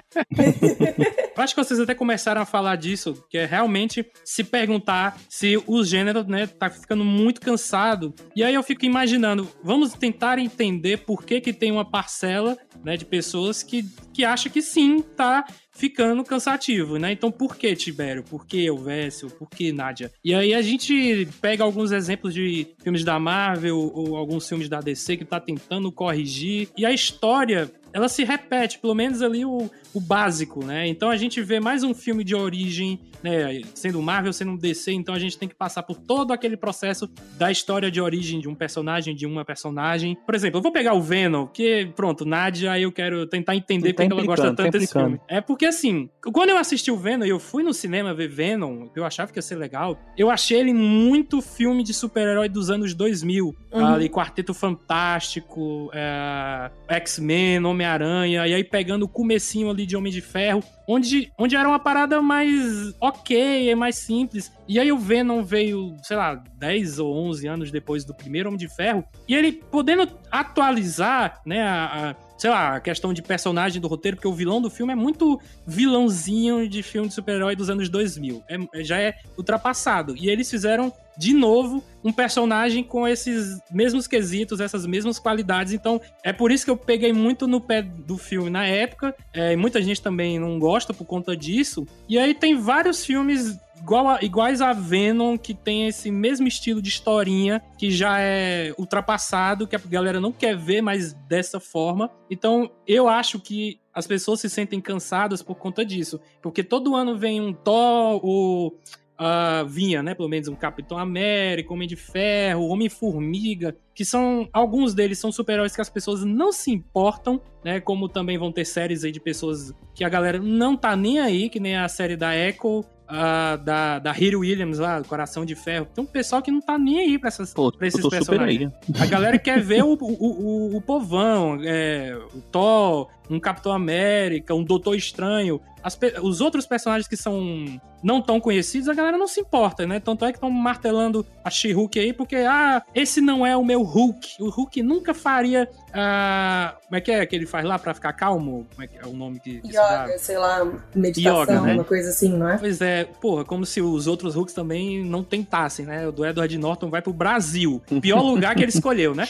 [1.35, 5.61] Eu acho que vocês até começaram a falar disso, que é realmente se perguntar se
[5.67, 8.13] o gênero, né, tá ficando muito cansado.
[8.35, 12.95] E aí eu fico imaginando, vamos tentar entender por que que tem uma parcela, né,
[12.95, 15.45] de pessoas que, que acha que sim, tá
[15.75, 17.11] ficando cansativo, né?
[17.11, 18.23] Então por que Tibério?
[18.23, 19.29] Por que Elvésio?
[19.29, 20.11] Por que Nádia?
[20.23, 24.79] E aí a gente pega alguns exemplos de filmes da Marvel ou alguns filmes da
[24.79, 26.69] DC que tá tentando corrigir.
[26.77, 30.85] E a história, ela se repete, pelo menos ali o, o básico, né?
[30.85, 33.61] Então a gente vê mais um filme de origem, né?
[33.73, 37.09] Sendo Marvel, sendo um DC, então a gente tem que passar por todo aquele processo
[37.37, 40.17] da história de origem de um personagem, de uma personagem.
[40.25, 44.03] Por exemplo, eu vou pegar o Venom, que, pronto, Nádia, eu quero tentar entender Tá
[44.03, 45.17] porque ela gosta tá tanto desse filme.
[45.25, 48.89] É porque assim, quando eu assisti o Venom e eu fui no cinema ver Venom,
[48.93, 52.93] eu achava que ia ser legal, eu achei ele muito filme de super-herói dos anos
[52.93, 53.55] 2000.
[53.71, 53.85] Uhum.
[53.85, 60.21] Ali, Quarteto Fantástico, é, X-Men, Homem-Aranha, e aí pegando o comecinho ali de Homem de
[60.21, 64.51] Ferro, onde, onde era uma parada mais ok, é mais simples.
[64.67, 68.59] E aí o Venom veio, sei lá, 10 ou 11 anos depois do primeiro Homem
[68.59, 73.81] de Ferro, e ele podendo atualizar, né, a, a- sei lá, a questão de personagem
[73.81, 77.69] do roteiro, porque o vilão do filme é muito vilãozinho de filme de super-herói dos
[77.69, 78.43] anos 2000.
[78.47, 80.15] É, já é ultrapassado.
[80.17, 85.73] E eles fizeram, de novo, um personagem com esses mesmos quesitos, essas mesmas qualidades.
[85.73, 89.15] Então, é por isso que eu peguei muito no pé do filme na época.
[89.33, 91.87] É, muita gente também não gosta por conta disso.
[92.07, 96.81] E aí tem vários filmes igual a- iguais a Venom, que tem esse mesmo estilo
[96.81, 102.09] de historinha, que já é ultrapassado, que a galera não quer ver mais dessa forma.
[102.29, 106.19] Então, eu acho que as pessoas se sentem cansadas por conta disso.
[106.41, 108.73] Porque todo ano vem um Thor, o.
[109.17, 110.13] ah, vinha, né?
[110.13, 114.49] Pelo menos um Capitão América, Homem de Ferro, Homem-Formiga, que são.
[114.51, 117.79] Alguns deles são super-heróis que as pessoas não se importam, né?
[117.79, 121.49] Como também vão ter séries aí de pessoas que a galera não tá nem aí,
[121.49, 125.87] que nem a série da Echo, ah, da, da Hiro Williams lá, Coração de Ferro.
[125.93, 128.71] Tem um pessoal que não tá nem aí pra, essas, Pô, pra esses personagens.
[128.99, 134.53] A galera quer ver o, o, o, o povão, é, o Thor, um Capitão América,
[134.53, 135.61] um Doutor Estranho.
[135.83, 139.99] As os outros personagens que são não tão conhecidos, a galera não se importa, né?
[139.99, 143.81] Tanto é que estão martelando a She-Hulk aí, porque, ah, esse não é o meu
[143.81, 144.43] Hulk.
[144.43, 145.67] O Hulk nunca faria.
[145.91, 148.67] ah, como é que é que ele faz lá pra ficar calmo?
[148.71, 150.03] Como é que é o nome que, que se dá?
[150.03, 151.73] Yoga, sei lá, meditação, Yoga, né?
[151.73, 152.57] uma coisa assim, não é?
[152.59, 156.07] Pois é, porra, como se os outros Hulks também não tentassem, né?
[156.07, 157.81] O do Edward Norton vai pro Brasil.
[158.01, 159.27] Pior lugar que ele escolheu, né?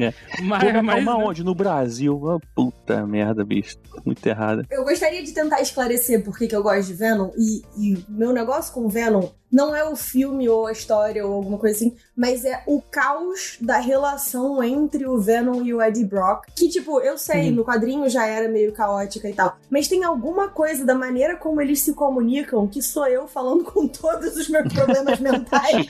[0.00, 0.12] É.
[0.42, 1.24] Mas, Porra, mas, calma né?
[1.24, 1.44] onde?
[1.44, 2.20] No Brasil.
[2.30, 3.76] Ah, puta merda, bicho.
[4.04, 4.66] Muito errada.
[4.70, 7.30] Eu gostaria de tentar esclarecer por que, que eu gosto de Venom.
[7.36, 11.58] E, e meu negócio com Venom não é o filme ou a história ou alguma
[11.58, 16.46] coisa assim, mas é o caos da relação entre o Venom e o Eddie Brock.
[16.56, 17.56] Que, tipo, eu sei, Uhum.
[17.56, 19.56] no quadrinho já era meio caótica e tal.
[19.68, 23.86] Mas tem alguma coisa da maneira como eles se comunicam que sou eu falando com
[23.86, 25.86] todos os meus problemas mentais.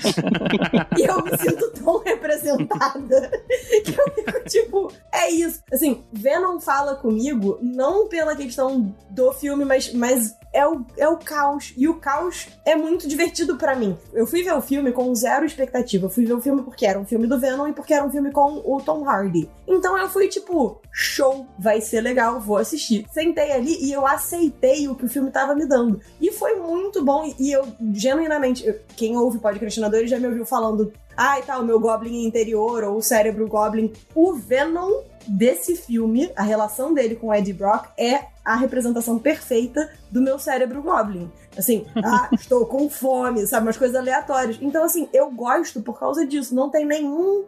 [0.98, 3.30] e eu me sinto tão representada
[3.84, 5.60] que eu fico tipo, é isso.
[5.72, 11.16] Assim, Venom fala comigo não pela questão do filme, mas, mas é, o, é o
[11.18, 11.72] caos.
[11.76, 13.96] E o caos é muito divertido pra mim.
[14.12, 16.06] Eu fui ver o filme com zero expectativa.
[16.06, 18.10] Eu fui ver o filme porque era um filme do Venom e porque era um
[18.10, 19.48] filme com o Tom Hardy.
[19.66, 23.06] Então eu fui tipo, show, vai ser legal, vou assistir.
[23.12, 26.00] Sentei ali e eu aceitei o que o filme tava me dando.
[26.20, 27.32] E foi muito bom.
[27.38, 31.78] E eu, genuinamente, eu- quem ouve Podcastinadores já me ouviu falando ah, e tal, meu
[31.78, 33.92] Goblin interior ou o cérebro Goblin.
[34.14, 39.90] O Venom desse filme, a relação dele com o Eddie Brock é a representação perfeita
[40.10, 41.30] do meu cérebro Goblin.
[41.56, 43.66] Assim, ah, estou com fome, sabe?
[43.66, 44.58] Umas coisas aleatórias.
[44.60, 46.54] Então, assim, eu gosto por causa disso.
[46.54, 47.44] Não tem nenhum.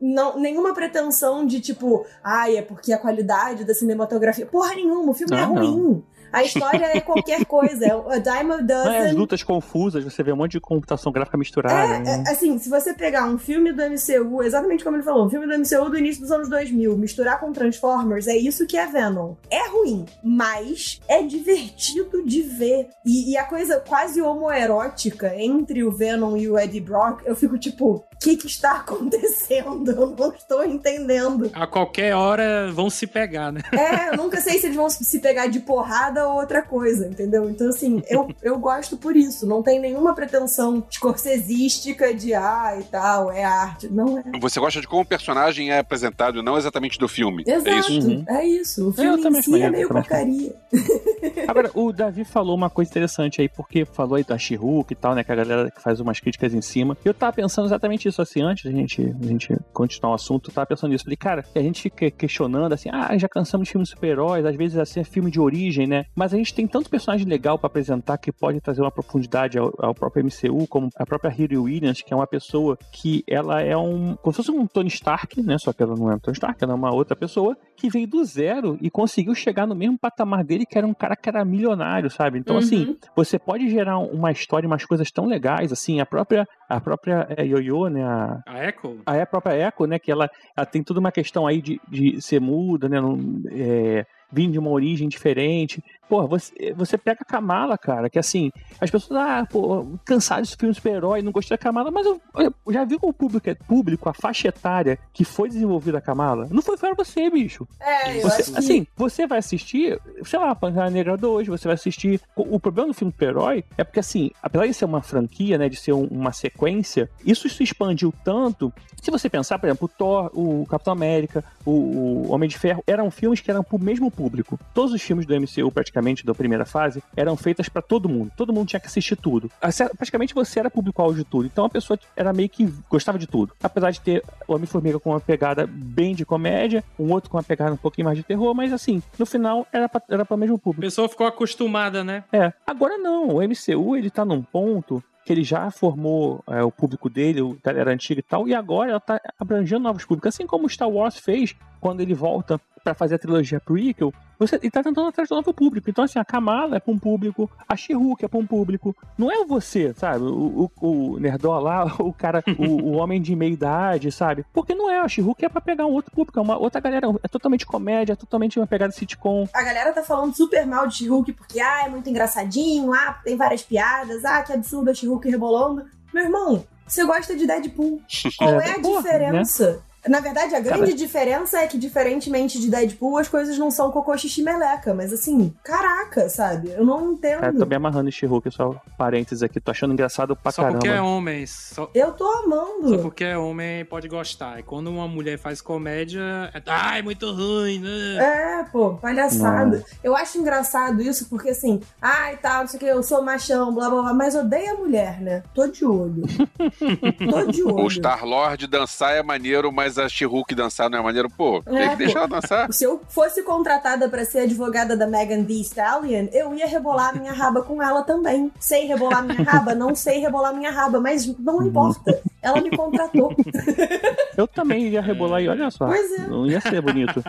[0.00, 4.46] Não, nenhuma pretensão de tipo, ai, é porque a qualidade da cinematografia.
[4.46, 6.02] Porra nenhuma, o filme é Não, não.
[6.34, 7.84] A história é qualquer coisa.
[7.86, 9.14] É a Dime of Não é as Dozen.
[9.14, 11.98] lutas confusas, você vê um monte de computação gráfica misturada.
[12.00, 12.24] né?
[12.26, 15.46] É, assim, se você pegar um filme do MCU, exatamente como ele falou, um filme
[15.46, 19.34] do MCU do início dos anos 2000, misturar com Transformers, é isso que é Venom.
[19.50, 22.88] É ruim, mas é divertido de ver.
[23.04, 27.58] E, e a coisa quase homoerótica entre o Venom e o Eddie Brock, eu fico
[27.58, 29.90] tipo, que que está acontecendo?
[29.90, 31.50] Eu não estou entendendo.
[31.52, 33.60] A qualquer hora vão se pegar, né?
[33.72, 37.48] É, eu nunca sei se eles vão se pegar de porrada ou outra coisa, entendeu?
[37.50, 39.46] Então, assim, eu, eu gosto por isso.
[39.46, 43.88] Não tem nenhuma pretensão scorsesística de ah e tal, é arte.
[43.88, 44.24] Não é.
[44.40, 47.44] Você gosta de como o personagem é apresentado, não exatamente do filme.
[47.46, 48.08] Exato, É isso?
[48.08, 48.24] Uhum.
[48.26, 48.84] é isso.
[48.84, 50.54] O Eu filme também em si é meio porcaria.
[51.46, 54.54] Agora, o Davi falou uma coisa interessante aí, porque falou aí da she
[54.90, 55.22] e tal, né?
[55.24, 56.96] Que a galera que faz umas críticas em cima.
[57.04, 60.54] Eu tava pensando exatamente isso, assim, antes da gente, da gente continuar o assunto, eu
[60.54, 61.04] tava pensando nisso.
[61.04, 64.78] Falei, cara, a gente fica questionando, assim, ah, já cansamos de filmes super-heróis, às vezes
[64.78, 66.04] assim, é filme de origem, né?
[66.14, 69.72] Mas a gente tem tanto personagem legal pra apresentar que pode trazer uma profundidade ao,
[69.78, 73.76] ao próprio MCU, como a própria Hiri Williams, que é uma pessoa que ela é
[73.76, 74.16] um.
[74.16, 75.56] como se fosse um Tony Stark, né?
[75.58, 78.06] Só que ela não é um Tony Stark, ela é uma outra pessoa que veio
[78.06, 81.44] do zero e conseguiu chegar no mesmo patamar dele, que era um cara que era
[81.44, 82.38] milionário, sabe?
[82.38, 82.62] Então, Uhum.
[82.62, 87.26] assim, você pode gerar uma história, umas coisas tão legais, assim, a própria, a própria
[87.36, 88.03] é, Yoyo, né?
[88.04, 88.98] A, A Echo?
[89.06, 89.98] a a própria Echo, né?
[89.98, 93.00] Que ela, ela tem toda uma questão aí de, de ser muda, né?
[93.00, 93.18] Não,
[93.50, 95.82] é, vir de uma origem diferente.
[96.08, 98.50] Porra, você, você pega a Kamala, cara, que assim,
[98.80, 102.52] as pessoas, ah, pô, cansadas de filme super-herói, não gostei da Kamala, mas eu, eu
[102.70, 106.46] já vi o público, é público, a faixa etária que foi desenvolvida a Kamala?
[106.50, 107.66] Não foi para você, bicho.
[107.80, 108.58] É, Você- que...
[108.58, 112.20] assim, você vai assistir, sei lá, Pantera Negra 2, você vai assistir.
[112.36, 115.76] O, problema do filme super-herói é porque, assim, apesar de ser uma franquia, né, de
[115.76, 118.72] ser um- uma sequência, isso se expandiu tanto.
[119.02, 122.82] Se você pensar, por exemplo, o Thor, o Capitão América, o, o Homem de Ferro,
[122.86, 124.58] eram filmes que eram pro mesmo público.
[124.72, 125.93] Todos os filmes do MCU, praticamente,
[126.24, 128.30] da primeira fase, eram feitas pra todo mundo.
[128.36, 129.50] Todo mundo tinha que assistir tudo.
[129.60, 131.46] Assim, Praticamente você era público-alvo de tudo.
[131.46, 133.52] Então a pessoa era meio que gostava de tudo.
[133.62, 137.42] Apesar de ter o Homem-Formiga com uma pegada bem de comédia, um outro com uma
[137.42, 140.56] pegada um pouquinho mais de terror, mas assim, no final era pra, era pra mesmo
[140.56, 140.80] A público.
[140.82, 142.24] pessoa ficou acostumada, né?
[142.32, 142.52] É.
[142.66, 147.08] Agora não, o MCU ele tá num ponto que ele já formou é, o público
[147.08, 150.66] dele, o galera antiga e tal, e agora ela tá abrangendo novos públicos, assim como
[150.66, 151.54] o Star Wars fez
[151.84, 155.52] quando ele volta pra fazer a trilogia prequel, você, ele tá tentando atrás do novo
[155.52, 155.90] público.
[155.90, 158.96] Então, assim, a Kamala é pra um público, a she é pra um público.
[159.18, 160.24] Não é você, sabe?
[160.24, 164.46] O, o, o Nerdola lá, o cara, o, o homem de meia idade, sabe?
[164.50, 167.06] Porque não é, a she é pra pegar um outro público, é uma outra galera,
[167.22, 169.46] é totalmente comédia, é totalmente uma pegada sitcom.
[169.52, 173.36] A galera tá falando super mal de She-Hulk porque, ah, é muito engraçadinho, ah, tem
[173.36, 175.84] várias piadas, ah, que absurdo a She-Hulk rebolando.
[176.14, 178.00] Meu irmão, você gosta de Deadpool.
[178.38, 179.82] Qual é a porra, diferença?
[180.06, 184.16] Na verdade, a grande diferença é que, diferentemente de Deadpool, as coisas não são cocô
[184.16, 184.92] xixi meleca.
[184.94, 186.70] Mas assim, caraca, sabe?
[186.70, 187.40] Eu não entendo.
[187.40, 190.78] Cara, tô me amarrando em she só parênteses aqui, tô achando engraçado pra Só caramba.
[190.80, 191.46] porque é homem.
[191.46, 192.98] Só, Eu tô só amando.
[193.00, 194.60] porque é homem pode gostar.
[194.60, 196.20] E quando uma mulher faz comédia,
[196.52, 198.16] é, ai, muito ruim, né?
[198.18, 199.84] É, pô, palhaçada.
[200.02, 203.74] Eu acho engraçado isso porque assim, ai, tal, não sei o que, eu sou machão,
[203.74, 205.42] blá blá blá, mas odeio a mulher, né?
[205.54, 206.22] Tô de olho.
[207.30, 207.84] Tô de olho.
[207.84, 211.28] O Star-Lord dançar é maneiro, mas a She-Hulk dançar não é maneiro.
[211.30, 212.72] Pô, tem É, que deixar ela dançar.
[212.72, 217.32] Se eu fosse contratada pra ser advogada da Megan Thee Stallion, eu ia rebolar minha
[217.32, 218.50] raba com ela também.
[218.60, 219.74] Sei rebolar minha raba?
[219.74, 222.20] Não sei rebolar minha raba, mas não importa.
[222.42, 223.34] Ela me contratou.
[224.36, 225.86] Eu também ia rebolar e olha só.
[225.86, 226.26] Pois é.
[226.26, 227.22] Não ia ser bonito.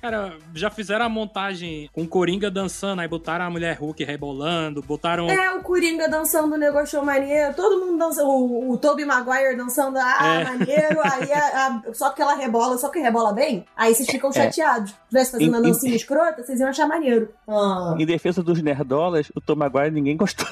[0.00, 4.82] Cara, já fizeram a montagem com o Coringa dançando, aí botaram a mulher Hulk rebolando,
[4.82, 5.28] botaram.
[5.28, 9.98] É, o Coringa dançando o negócio maneiro, todo mundo dançando, o, o Tobey Maguire dançando,
[9.98, 10.44] ah, É.
[10.44, 14.32] maneiro, aí a- a- só porque ela rebola, só porque rebola bem, aí vocês ficam
[14.32, 14.90] chateados.
[14.90, 17.30] Se tivesse fazendo uma Em- em- dancinha escrota, vocês iam achar maneiro.
[17.48, 20.46] Ah, Em defesa dos nerdolas, o Tom Maguire ninguém gostou.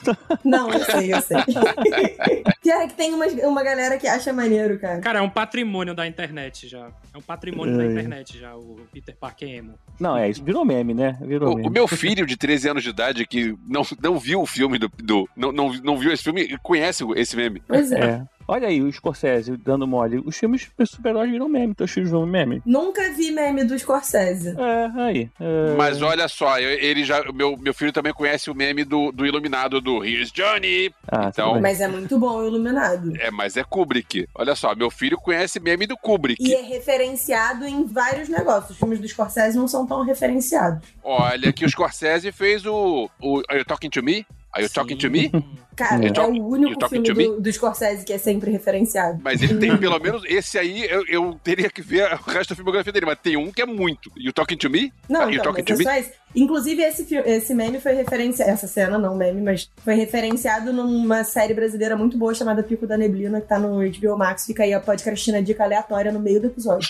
[0.44, 0.68] não.
[0.68, 1.36] não, eu sei, eu sei.
[2.62, 5.00] Pior é que tem uma, uma galera que acha maneiro, cara.
[5.00, 6.88] Cara, é um patrimônio da internet já.
[7.14, 7.90] É um patrimônio da Ai.
[7.90, 9.74] internet já, o Peter Parker emo.
[9.98, 10.42] Não, é isso.
[10.42, 11.18] Virou meme, né?
[11.20, 11.68] Virou O, meme.
[11.68, 14.88] o meu filho de 13 anos de idade que não, não viu o filme do.
[15.02, 17.62] do- não, não, não viu esse filme, conhece esse meme.
[17.66, 18.00] Pois é.
[18.00, 18.22] É.
[18.52, 20.20] Olha aí, o Scorsese dando mole.
[20.26, 22.60] Os filmes de super-heróis viram meme, teus filhos vão meme.
[22.66, 24.56] Nunca vi meme do Scorsese.
[24.58, 25.30] É, aí.
[25.38, 25.76] é.
[25.76, 27.22] Mas olha só, ele já.
[27.32, 30.92] Meu, meu filho também conhece o meme do, do Iluminado do Here's Johnny.
[31.06, 31.60] Ah, então-.
[31.60, 33.12] Mas é muito bom o Iluminado.
[33.20, 34.28] É, mas é Kubrick.
[34.34, 36.42] Olha só, meu filho conhece meme do Kubrick.
[36.42, 38.70] E é referenciado em vários negócios.
[38.70, 40.88] Os filmes do Scorsese não são tão referenciados.
[41.04, 44.26] Olha que o Scorsese fez o, o Are You Talking to Me?
[44.52, 45.30] Are You Talking to Me?
[45.76, 49.18] Cara, é talk- o único filme do, do Scorsese que é sempre referenciado.
[49.22, 50.22] Mas ele tem pelo menos.
[50.26, 53.50] Esse aí eu, eu teria que ver o resto da filmografia dele, mas tem um
[53.50, 54.10] que é muito.
[54.16, 54.92] You Talking to Me?
[55.08, 55.84] Não, Ah, então, talking mas to é me?
[55.84, 56.10] só isso.
[56.34, 58.50] Inclusive, esse, esse meme foi referenciado.
[58.50, 62.98] Essa cena, não meme, mas foi referenciado numa série brasileira muito boa chamada Pico da
[62.98, 64.44] Neblina, que tá no HBO Max.
[64.46, 66.88] Fica aí a podcastina dica aleatória no meio do episódio.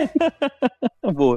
[1.12, 1.36] Boa.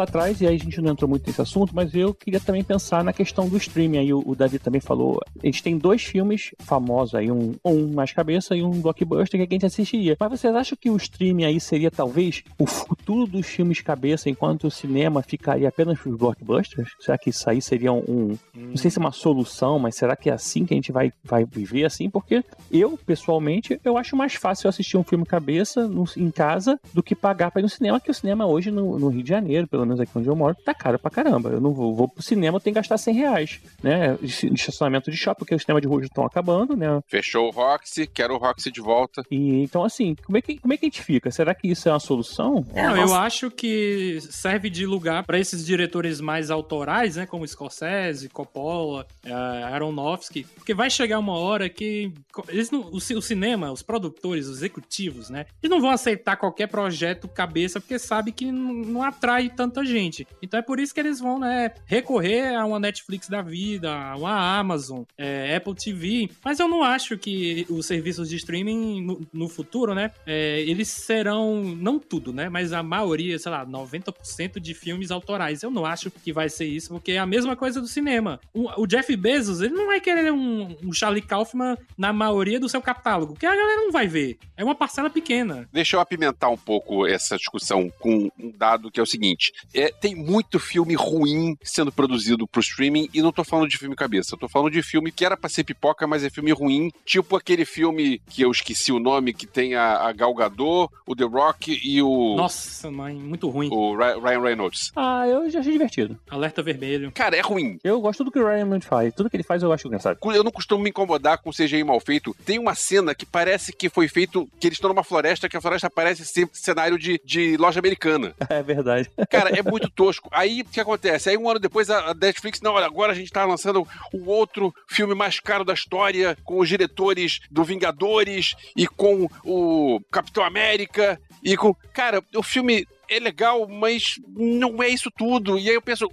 [0.00, 2.64] Lá atrás, e aí a gente não entrou muito nesse assunto, mas eu queria também
[2.64, 3.98] pensar na questão do streaming.
[3.98, 5.20] Aí o, o Davi também falou.
[5.42, 9.46] A gente tem dois filmes famosos aí, um, um mais cabeça e um blockbuster que
[9.46, 10.16] a gente assistiria.
[10.18, 14.66] Mas vocês acham que o streaming aí seria talvez o futuro dos filmes cabeça, enquanto
[14.66, 16.90] o cinema ficaria apenas para os blockbusters?
[17.00, 18.36] Será que isso aí seria um.
[18.54, 21.12] Não sei se é uma solução, mas será que é assim que a gente vai,
[21.24, 22.08] vai viver assim?
[22.08, 27.02] Porque eu, pessoalmente, eu acho mais fácil assistir um filme cabeça no- em casa do
[27.02, 29.66] que pagar para ir no cinema, que o cinema hoje no, no Rio de Janeiro,
[29.66, 31.50] pelo menos aqui onde eu moro, tá caro pra caramba.
[31.50, 34.16] Eu não vou, vou pro cinema, eu tenho que gastar 100 reais, né?
[34.20, 37.00] De de estacionamento de shopping, porque os cinemas de rua já estão acabando, né?
[37.06, 39.22] Fechou o Roxy, quero o Roxy de volta.
[39.30, 41.30] E então, assim, como é que, como é que a gente fica?
[41.30, 42.64] Será que isso é uma solução?
[42.74, 47.46] É, Não, eu acho que serve de lugar para esses diretores mais autorais, né, como
[47.46, 52.12] Scorsese, Coppola, eh, Aronofsky, porque vai chegar uma hora que
[52.48, 56.68] eles não, o, o cinema, os produtores, os executivos, né, eles não vão aceitar qualquer
[56.68, 60.26] projeto cabeça porque sabe que não, não atrai tanta gente.
[60.42, 64.16] Então é por isso que eles vão, né, recorrer a uma Netflix da vida, a
[64.16, 66.30] uma Amazon, eh, Apple TV.
[66.44, 70.88] Mas eu não acho que os serviços de streaming no, no futuro, né, eh, eles
[70.88, 75.62] serão não tudo, né, mas a maioria, sei lá, 90% de filmes autorais.
[75.62, 78.40] Eu não acho que vai ser isso, porque é a mesma coisa do cinema.
[78.52, 82.68] O, o Jeff Bezos, ele não vai querer um, um Charlie Kaufman na maioria do
[82.68, 84.38] seu catálogo, porque a galera não vai ver.
[84.56, 85.68] É uma parcela pequena.
[85.72, 89.88] Deixa eu apimentar um pouco essa discussão com um dado que é o seguinte: é,
[89.92, 94.34] tem muito filme ruim sendo produzido pro streaming, e não tô falando de filme cabeça,
[94.34, 97.36] eu tô falando de filme que era pra ser pipoca, mas é filme ruim, tipo
[97.36, 101.24] aquele filme que eu esqueci o nome, que tem a, a Gal Gadot, o The
[101.24, 103.68] Rock e o, Nossa, mãe, muito ruim.
[103.70, 104.92] o Ry- Ryan Reynolds.
[104.96, 106.18] Ah, eu já achei divertido.
[106.30, 107.10] Alerta vermelho.
[107.12, 107.78] Cara, é ruim.
[107.84, 109.12] Eu gosto do que o Ryan Reynolds faz.
[109.14, 110.18] Tudo que ele faz eu acho engraçado.
[110.34, 112.34] Eu não costumo me incomodar com CGI mal feito.
[112.44, 115.60] Tem uma cena que parece que foi feito, que eles estão numa floresta, que a
[115.60, 118.34] floresta parece ser cenário de, de loja americana.
[118.50, 119.08] É verdade.
[119.30, 120.28] Cara, é muito tosco.
[120.32, 121.30] Aí o que acontece?
[121.30, 124.28] Aí um ano depois a a Netflix, não, olha, agora a gente tá lançando o
[124.28, 130.44] outro filme mais caro da história, com os diretores do Vingadores e com o Capitão
[130.44, 131.74] América e com.
[131.92, 132.86] Cara, o filme.
[133.10, 135.58] É legal, mas não é isso tudo.
[135.58, 136.06] E aí eu penso,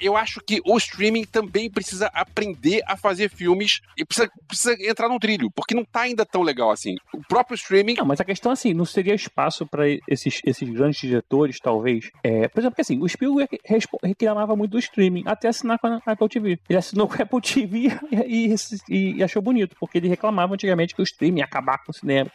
[0.00, 5.08] eu acho que o streaming também precisa aprender a fazer filmes e precisa, precisa entrar
[5.08, 6.96] num trilho, porque não tá ainda tão legal assim.
[7.14, 11.00] O próprio streaming Não, mas a questão assim, não seria espaço para esses, esses grandes
[11.00, 12.10] diretores, talvez.
[12.24, 13.58] É, por exemplo, porque assim, o Spielberg
[14.02, 16.58] reclamava muito do streaming, até assinar com a Apple TV.
[16.68, 17.88] Ele assinou com a Apple TV
[18.26, 18.54] e,
[18.90, 21.94] e- e achou bonito, porque ele reclamava antigamente que o streaming ia acabar com o
[21.94, 22.30] cinema.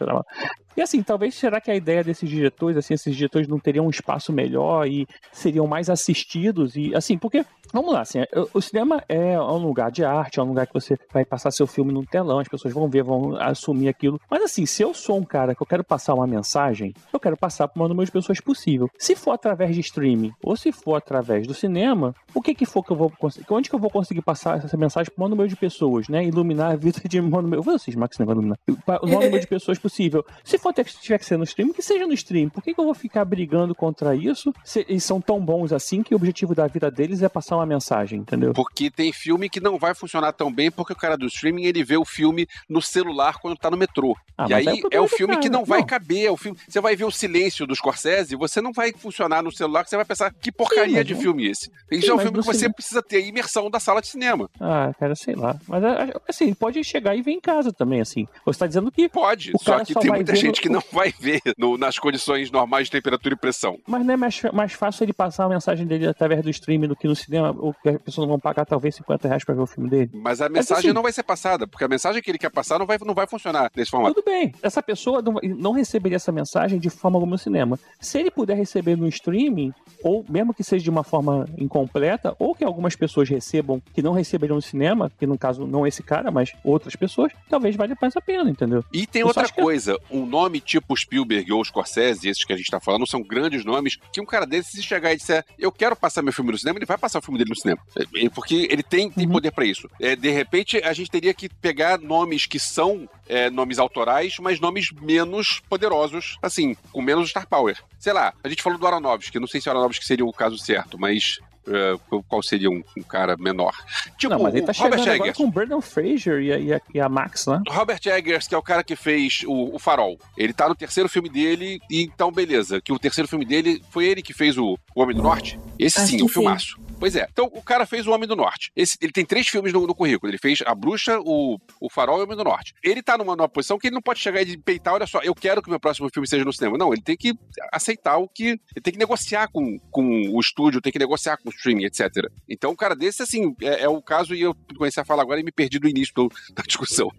[0.78, 3.92] E assim, talvez será que a ideia desses diretores, assim, esses diretores não teriam um
[3.92, 9.04] espaço melhor e seriam mais assistidos e assim, porque Vamos lá, assim, o- o cinema
[9.08, 12.04] é um lugar de arte, é um lugar que você vai passar seu filme num
[12.04, 14.20] telão, as pessoas vão ver, vão assumir aquilo.
[14.30, 17.38] Mas assim, se eu sou um cara que eu quero passar uma mensagem, eu quero
[17.38, 18.90] passar para o maior número de pessoas possível.
[18.98, 22.84] Se for através de streaming ou se for através do cinema, o que que for
[22.84, 25.30] que eu vou conseguir, onde que eu vou conseguir passar essa mensagem para o maior
[25.30, 26.24] número de pessoas, né?
[26.26, 29.48] Iluminar a vida de maior número, vou cismar esse negócio iluminar, o maior número de
[29.48, 30.26] pessoas possível.
[30.44, 32.50] Se for ter, tiver que ser no streaming, que seja no streaming.
[32.50, 34.52] Por que que eu vou ficar brigando contra isso?
[34.64, 37.66] Se eles são tão bons assim que o objetivo da vida deles é passar uma
[37.66, 38.54] mensagem, entendeu?
[38.54, 41.84] Porque tem filme que não vai funcionar tão bem porque o cara do streaming ele
[41.84, 44.16] vê o filme no celular quando tá no metrô.
[44.38, 45.54] Ah, e aí é o é o filme que cara.
[45.60, 45.86] não vai Não.
[45.88, 46.26] caber.
[46.28, 46.58] É o filme...
[46.68, 50.06] Você vai ver o silêncio do Scorsese, você não vai funcionar no celular, você vai
[50.06, 51.72] pensar que porcaria mas de não- filme é esse.
[51.92, 54.08] Isso Sim, é um filme que você cinema- precisa ter a imersão da sala de
[54.08, 54.50] cinema.
[54.60, 55.56] Ah, cara, sei lá.
[55.68, 58.28] Mas é, assim, pode chegar e ver em casa também, assim.
[58.46, 59.10] Você tá dizendo que.
[59.10, 61.98] Pode, só cara que só tem muita gente no- que não vai ver no- nas
[62.00, 63.78] condições normais de temperatura e pressão.
[63.88, 66.96] Mas não é mais, mais fácil ele passar a mensagem dele através do streaming do
[66.96, 69.62] que no cinema, ou que as pessoas não vão pagar talvez 50 reais pra ver
[69.62, 70.10] o filme dele?
[70.14, 72.78] Mas a mensagem assim- não vai ser passada, porque a mensagem que ele quer passar
[72.80, 74.16] não vai, não vai funcionar nesse formato.
[74.16, 74.54] Tudo bem.
[74.62, 77.80] Essa pessoa não, não receberia essa mensagem de forma alguma no cinema.
[78.00, 79.72] Se ele puder receber no streaming,
[80.04, 84.12] ou mesmo que seja de uma forma incompleta, ou que algumas pessoas recebam que não
[84.14, 88.16] receberiam no cinema, que no caso não esse cara, mas outras pessoas, talvez valha mais
[88.16, 88.84] a pena, entendeu?
[88.92, 92.54] E tem Eu outra acho que- coisa, um nome tipo Spielberg ou Scorsese, esses que
[92.54, 95.46] a gente tá falando, são grandes nomes, que um cara desse, se chegar e disser,
[95.58, 97.80] eu quero passar meu filme no cinema, ele vai passar o filme dele no cinema.
[97.98, 99.34] É, é, Porque ele tem, tem Uhum.
[99.34, 99.90] poder pra isso.
[100.00, 104.60] É, de repente, a gente teria que pegar nomes que são é, nomes autorais, mas
[104.60, 107.78] nomes menos poderosos, assim, com menos star power.
[107.98, 110.58] Sei lá, a gente falou do Aronofsky, não sei se o Aronofsky seria o caso
[110.58, 113.74] certo, mas é, qual seria um, um cara menor?
[114.18, 115.38] Tipo, não, mas ele tá o Robert chegando agora Eggers.
[115.38, 117.62] com o Brandon Fraser e a, e a- e a Max, né?
[117.70, 121.08] Robert Eggers, que é o cara que fez o, o Farol, ele tá no terceiro
[121.10, 124.78] filme dele, e então beleza, que o terceiro filme dele foi ele que fez o,
[124.96, 125.60] o Homem do Norte.
[125.78, 126.34] Esse Acho sim, o sim.
[126.34, 126.78] filmaço.
[127.00, 127.26] Pois é.
[127.32, 128.72] Então o cara fez o Homem do Norte.
[128.76, 130.30] Esse, ele tem três filmes no, no currículo.
[130.30, 132.74] Ele fez A Bruxa, o, o Farol e o Homem do Norte.
[132.84, 135.34] Ele tá numa, numa posição que ele não pode chegar e peitar, olha só, eu
[135.34, 136.78] quero que o meu próximo filme seja no cinema.
[136.78, 137.34] Não, ele tem que
[137.72, 138.48] aceitar o que.
[138.50, 140.04] Ele tem que negociar com, com
[140.34, 142.08] o estúdio, tem que negociar com o streaming, etc.
[142.48, 145.40] Então, um cara desse, assim, é, é o caso, e eu comecei a falar agora
[145.40, 147.10] e me perdi do início do- da discussão.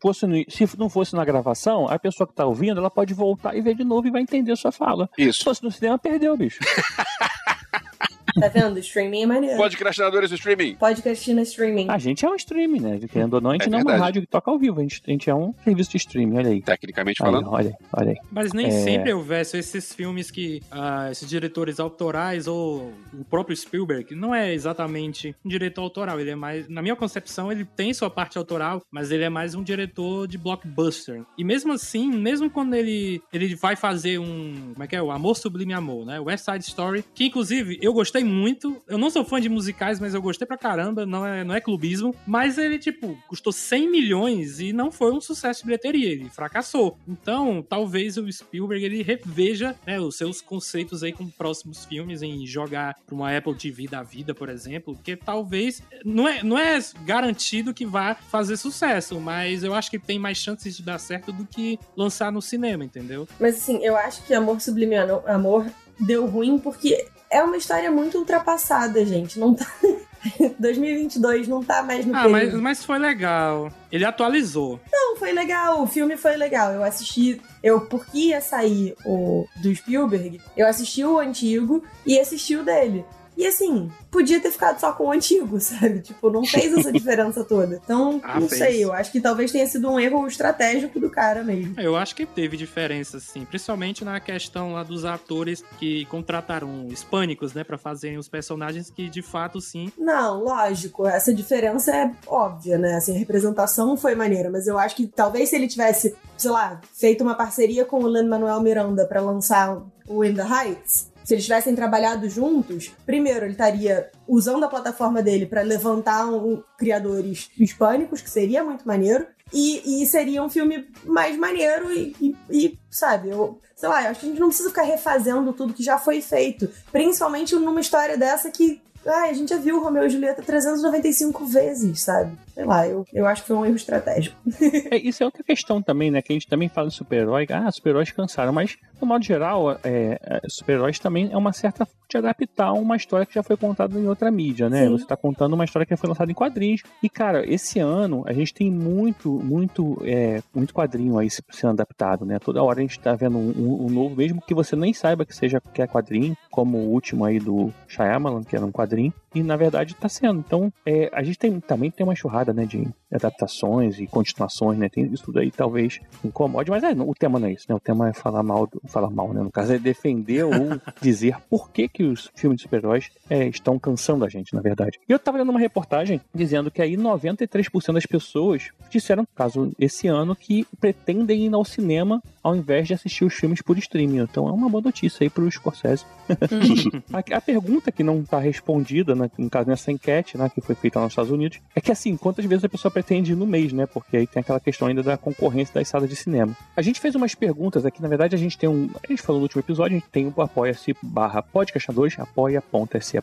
[0.00, 3.54] Fosse no- se não fosse na gravação, a pessoa que tá ouvindo, ela pode voltar
[3.56, 5.08] e ver de novo e vai entender a sua fala.
[5.14, 5.44] Se Isso.
[5.44, 6.58] fosse no cinema, perdeu, bicho.
[8.38, 8.78] Tá vendo?
[8.78, 9.56] Streaming é maneiro.
[9.56, 10.74] Podcastinadores do streaming.
[10.76, 11.86] Podcast no streaming.
[11.88, 13.00] A gente é um streaming, né?
[13.10, 14.82] Querendo ou não, a gente É não é uma rádio que toca ao vivo, a
[14.82, 16.62] gente, a gente é um serviço de streaming, olha aí.
[16.62, 17.50] Tecnicamente Aí, falando.
[17.50, 18.16] olha aí, olha aí.
[18.30, 18.70] Mas nem É.
[18.70, 24.34] sempre eu vejo esses filmes que ah, esses diretores autorais ou o próprio Spielberg não
[24.34, 26.18] é exatamente um diretor autoral.
[26.20, 29.54] Ele é mais, na minha concepção, ele tem sua parte autoral, mas ele é mais
[29.54, 31.22] um diretor de blockbuster.
[31.36, 35.10] E mesmo assim, mesmo quando ele ele vai fazer um, como é que é, o
[35.10, 36.18] Amor Sublime Amor, né?
[36.20, 38.82] West Side Story, que inclusive eu gostei muito.
[38.88, 41.06] Eu não sou fã de musicais, mas eu gostei pra caramba.
[41.06, 45.20] Não é, não é clubismo, mas ele tipo custou 100 milhões e não foi um
[45.20, 46.12] sucesso de bilheteria.
[46.12, 46.98] Ele fracassou.
[47.06, 52.46] Então, talvez o Spielberg ele reveja né, os seus conceitos aí com próximos filmes em
[52.46, 56.78] jogar pra uma Apple TV da vida, por exemplo, porque talvez não é, não é
[57.04, 61.32] garantido que vá fazer sucesso, mas eu acho que tem mais chances de dar certo
[61.32, 63.28] do que lançar no cinema, entendeu?
[63.40, 64.96] Mas assim, eu acho que Amor Sublime
[65.26, 65.66] Amor
[65.98, 69.38] deu ruim porque é uma história muito ultrapassada, gente.
[69.38, 69.66] Não tá.
[70.58, 72.52] 2022 não tá mais no Ah, período.
[72.52, 73.70] mas, mas foi legal.
[73.90, 74.78] Ele atualizou.
[74.92, 75.82] Não, foi legal.
[75.82, 76.72] O filme foi legal.
[76.72, 77.40] Eu assisti.
[77.62, 83.04] Eu, porque ia sair o do Spielberg, eu assisti o antigo e assisti o dele.
[83.36, 86.00] E assim, podia ter ficado só com o antigo, sabe?
[86.00, 87.80] Tipo, não fez essa diferença toda.
[87.82, 88.58] Então, Ah, não fez.
[88.60, 88.84] sei.
[88.84, 91.74] Eu acho que talvez tenha sido um erro estratégico do cara mesmo.
[91.80, 93.44] Eu acho que teve diferença, sim.
[93.44, 99.08] Principalmente na questão lá dos atores que contrataram hispânicos, né, pra fazerem os personagens que,
[99.08, 99.90] de fato, sim.
[99.98, 102.94] Não, lógico, essa diferença é óbvia, né?
[102.96, 106.80] Assim, a representação foi maneira, mas eu acho que talvez se ele tivesse, sei lá,
[106.92, 111.44] feito uma parceria com o Lin-Manuel Miranda pra lançar o In the Heights, se eles
[111.44, 118.20] tivessem trabalhado juntos, primeiro ele estaria usando a plataforma dele pra levantar um, criadores hispânicos,
[118.20, 123.28] que seria muito maneiro, e, e seria um filme mais maneiro e, e- e, sabe,
[123.28, 125.98] eu, sei lá, eu acho que a gente não precisa ficar refazendo tudo que já
[125.98, 130.44] foi feito, principalmente numa história dessa que Ai, a gente já viu Romeu e Julieta
[130.44, 132.38] 395 vezes, sabe?
[132.54, 134.36] Sei lá, eu, eu acho que foi um erro estratégico.
[134.92, 136.20] É, isso é outra questão também, né?
[136.20, 137.46] Que a gente também fala de super-herói.
[137.50, 138.52] Ah, super-heróis cansaram.
[138.52, 143.24] Mas, no modo geral, é, é, super-heróis também é uma certa de adaptar uma história
[143.24, 144.84] que já foi contada em outra mídia, né?
[144.84, 144.90] Sim.
[144.90, 146.82] Você tá contando uma história que foi lançada em quadrinhos.
[147.02, 151.70] E, cara, esse ano a gente tem muito, muito, é, muito quadrinho aí se- sendo
[151.70, 152.38] adaptado, né?
[152.38, 155.24] Toda hora a gente tá vendo um, um- um novo, mesmo que você nem saiba
[155.24, 159.12] que seja que é quadrinho, como o último aí do Shyamalan, que era um quadrinho.
[159.34, 160.40] E, na verdade, tá sendo.
[160.40, 164.88] Então, é, a gente tem, também tem uma churrada, né, de, adaptações e continuações, né?
[164.88, 167.74] Tem isso tudo aí talvez incomode, mas é, o tema não é isso, né?
[167.74, 169.42] O tema é falar mal, do, falar mal, né?
[169.42, 170.52] No caso é defender ou
[171.00, 174.98] dizer por que que os filmes de super-heróis é, estão cansando a gente, na verdade.
[175.08, 180.08] E eu tava lendo uma reportagem dizendo que aí 93% das pessoas disseram, caso esse
[180.08, 184.18] ano, que pretendem ir ao cinema ao invés de assistir os filmes por streaming.
[184.18, 186.04] Então é uma boa notícia aí pro Scorsese.
[187.12, 190.74] a, a pergunta que não tá respondida, né, no caso nessa enquete, né, que foi
[190.74, 193.72] feita nos Estados Unidos, é que assim, quantas vezes a pessoa pretende ir no mês,
[193.72, 193.84] né?
[193.84, 196.56] Porque aí tem aquela questão ainda da concorrência das salas de cinema.
[196.76, 199.40] A gente fez umas perguntas aqui, na verdade a gente tem um, a gente falou
[199.40, 203.20] no último episódio, a gente tem o apoia-se barra podcastadores, apoia.se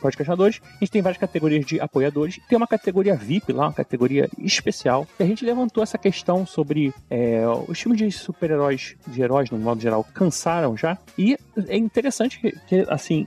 [0.00, 4.28] podcastadores, a gente tem várias categorias de apoiadores, tem uma categoria VIP lá, uma categoria
[4.38, 9.50] especial, e a gente levantou essa questão sobre é, os filmes de super-heróis, de heróis
[9.50, 11.36] no modo geral, cansaram já, e
[11.68, 13.26] é interessante que, que, assim,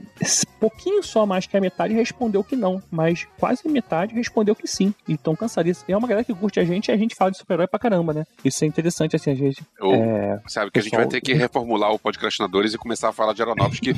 [0.60, 4.94] pouquinho só mais que a metade respondeu que não, mas quase metade respondeu que sim,
[5.06, 5.84] e estão cansados.
[5.88, 8.12] É uma galera que curte a gente e a gente fala de super-herói pra caramba,
[8.12, 8.24] né?
[8.44, 9.62] Isso é interessante, assim, a gente...
[9.80, 13.08] Ou, é, sabe que a gente pessoal- vai ter que reformular o podcastinadores e começar
[13.08, 13.94] a falar de Aronofsky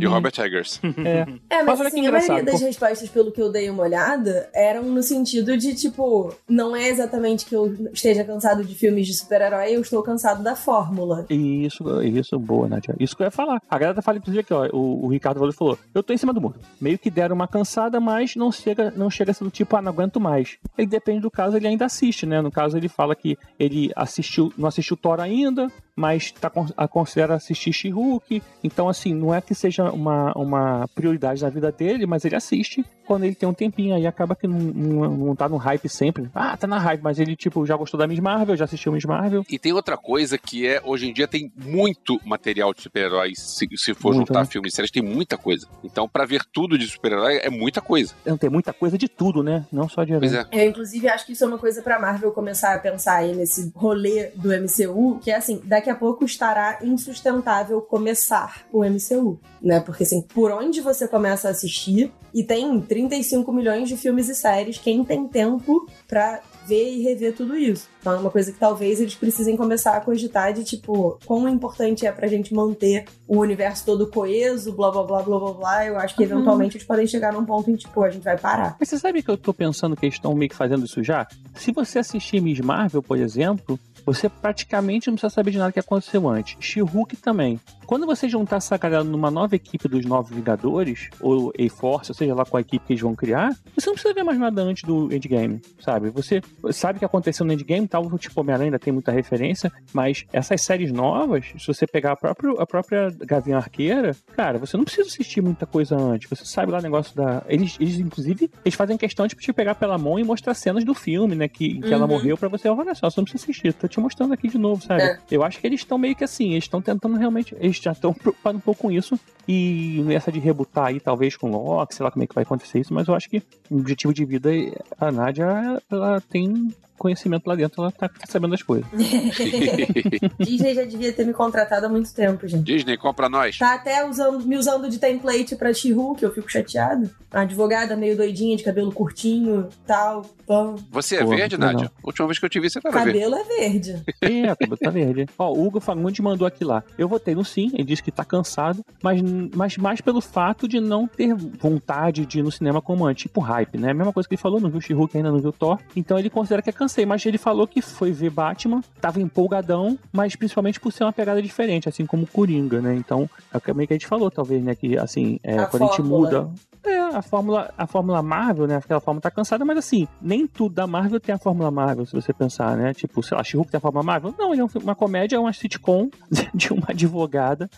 [0.00, 0.80] e Robert Eggers.
[1.04, 3.50] é, É, mas, Mas olha que assim, a maioria engraçado, das respostas, pelo que eu
[3.50, 8.64] dei uma olhada, eram no sentido de, tipo, não é exatamente que eu esteja cansado
[8.64, 11.26] de filmes de super-herói, eu estou cansado da fórmula.
[11.28, 12.94] Isso, isso, boa, Nadia.
[12.98, 13.60] Isso que eu ia falar.
[13.68, 16.32] A galera fala, inclusive, aqui, ó, o, o Ricardo Valor falou: eu tô em cima
[16.32, 16.54] do muro.
[16.80, 19.82] Meio que deram uma cansada, mas não chega, não chega a ser do tipo, ah,
[19.82, 20.56] não aguento mais.
[20.76, 22.40] Ele depende do caso, ele ainda assiste, né?
[22.40, 26.50] No caso, ele fala que ele assistiu, não assistiu Thor ainda, mas tá,
[26.88, 28.42] considera assistir She-Hulk.
[28.62, 32.84] Então, assim, não é que seja uma, uma prioridade na vida dele, mas ele assiste
[33.06, 33.94] quando ele tem um tempinho.
[33.94, 36.28] Aí acaba que não, não, não tá no hype sempre.
[36.34, 39.04] Ah, tá na hype, mas ele, tipo, já gostou da Miss Marvel, já assistiu Miss
[39.04, 39.44] Marvel.
[39.48, 43.68] E tem outra coisa que é, hoje em dia tem muito material de super-heróis, se,
[43.76, 44.46] se for Muito, juntar né?
[44.46, 45.66] filmes e séries, tem muita coisa.
[45.82, 48.14] Então, pra ver tudo de super-herói é muita coisa.
[48.26, 49.64] Não tem muita coisa de tudo, né?
[49.70, 50.28] Não só de herói.
[50.28, 50.46] Pois é.
[50.52, 53.70] Eu, inclusive, acho que isso é uma coisa pra Marvel começar a pensar aí nesse
[53.76, 59.78] rolê do MCU, que é assim, daqui a pouco estará insustentável começar o MCU, né?
[59.78, 64.34] Porque assim, por onde você começa a assistir, e tem 35 milhões de filmes e
[64.34, 67.88] séries, quem tem tempo pra ver e rever tudo isso.
[68.00, 72.06] Então é uma coisa que talvez eles precisem começar a cogitar de tipo, quão importante
[72.06, 75.86] é pra gente manter o universo todo coeso, blá blá blá blá blá blá.
[75.86, 78.76] Eu acho que eventualmente eles podem chegar num ponto em tipo, a gente vai parar.
[78.78, 81.26] Mas você sabe que eu tô pensando que eles estão meio que fazendo isso já?
[81.54, 85.80] Se você assistir Miss Marvel, por exemplo, você praticamente não precisa saber de nada que
[85.80, 86.56] aconteceu antes.
[86.60, 87.58] She-Hulk também.
[87.86, 92.34] Quando você juntar essa galera numa nova equipe dos Novos Vingadores, ou A-Force, ou seja
[92.34, 95.12] lá qual equipe que eles vão criar, você não precisa ver mais nada antes do
[95.14, 96.10] Endgame, sabe?
[96.10, 96.40] Você
[96.72, 100.62] sabe o que aconteceu no Endgame, tal, tipo Homem-Aranha ainda tem muita referência, mas essas
[100.62, 105.08] séries novas, se você pegar a própria, a própria Gavião Arqueira, cara, você não precisa
[105.08, 106.28] assistir muita coisa antes.
[106.28, 107.42] Você sabe lá o negócio da.
[107.48, 110.94] Eles, eles inclusive, eles fazem questão de te pegar pela mão e mostrar cenas do
[110.94, 111.48] filme, né?
[111.48, 112.08] Que, que ela Uhum.
[112.10, 112.68] morreu pra você.
[112.68, 113.72] Olha só, você não precisa assistir.
[113.74, 115.02] Tô te mostrando aqui de novo, sabe?
[115.02, 115.18] É.
[115.30, 117.54] Eu acho que eles estão meio que assim, eles estão tentando realmente.
[117.74, 119.18] Eles já estão preocupados um pouco com isso.
[119.46, 122.80] E nessa de rebutar aí, talvez com Loki, sei lá como é que vai acontecer
[122.80, 124.50] isso, mas eu acho que o objetivo de vida,
[124.98, 128.86] a Nádia, ela tem conhecimento lá dentro, ela tá sabendo das coisas.
[130.38, 132.64] Disney já devia ter me contratado há muito tempo, gente.
[132.64, 133.58] Disney, compra nós.
[133.58, 137.10] Tá até usando, me usando de template pra She-Hulk, eu fico chateada.
[137.32, 140.76] A advogada meio doidinha, de cabelo curtinho, tal, pão.
[140.90, 141.58] Você é Pô, verde.
[141.58, 141.90] Nádia?
[142.02, 143.20] A última vez que eu te vi, você tava verde.
[143.20, 144.02] Cabelo é verde.
[144.20, 145.26] É, a cabelo tá verde.
[145.38, 146.82] Ó, o Hugo Fagundes mandou aqui lá.
[146.96, 149.20] Eu votei no sim, ele disse que tá cansado, mas,
[149.54, 153.40] mas mais pelo fato de não ter vontade de ir no cinema como antes, tipo
[153.40, 153.90] hype, né?
[153.90, 155.78] A mesma coisa que ele falou, não viu She-Hulk ainda, não viu Thor.
[155.96, 159.98] Então ele considera que é cansei, mas ele falou que foi ver Batman, tava empolgadão,
[160.12, 162.94] mas principalmente por ser uma pegada diferente, assim como Coringa, né?
[162.94, 164.74] Então, é o que meio que a gente falou, talvez, né?
[164.74, 166.42] Que assim, é, A quando a gente fórmula.
[166.42, 166.50] muda.
[166.84, 168.76] É, a fórmula, a fórmula Marvel, né?
[168.76, 172.12] Aquela fórmula tá cansada, mas assim, nem tudo da Marvel tem a fórmula Marvel, se
[172.12, 172.92] você pensar, né?
[172.92, 174.34] Tipo, sei lá, She-Hulk tem a fórmula Marvel?
[174.38, 176.08] Não, ele é um- uma comédia, é uma sitcom
[176.54, 177.70] de uma advogada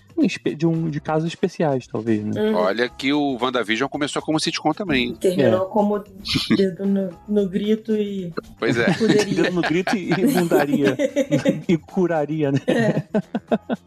[0.56, 2.40] de, um, de casos especiais, talvez, né?
[2.40, 2.54] Uhum.
[2.56, 5.08] Olha que o WandaVision começou como sitcom também.
[5.08, 5.14] hein?
[5.20, 6.02] Terminou como
[6.56, 8.86] dedo no, no grito e Pois é.
[8.86, 10.96] Dedo no grito e e bundaria.
[11.68, 12.58] e curaria, né?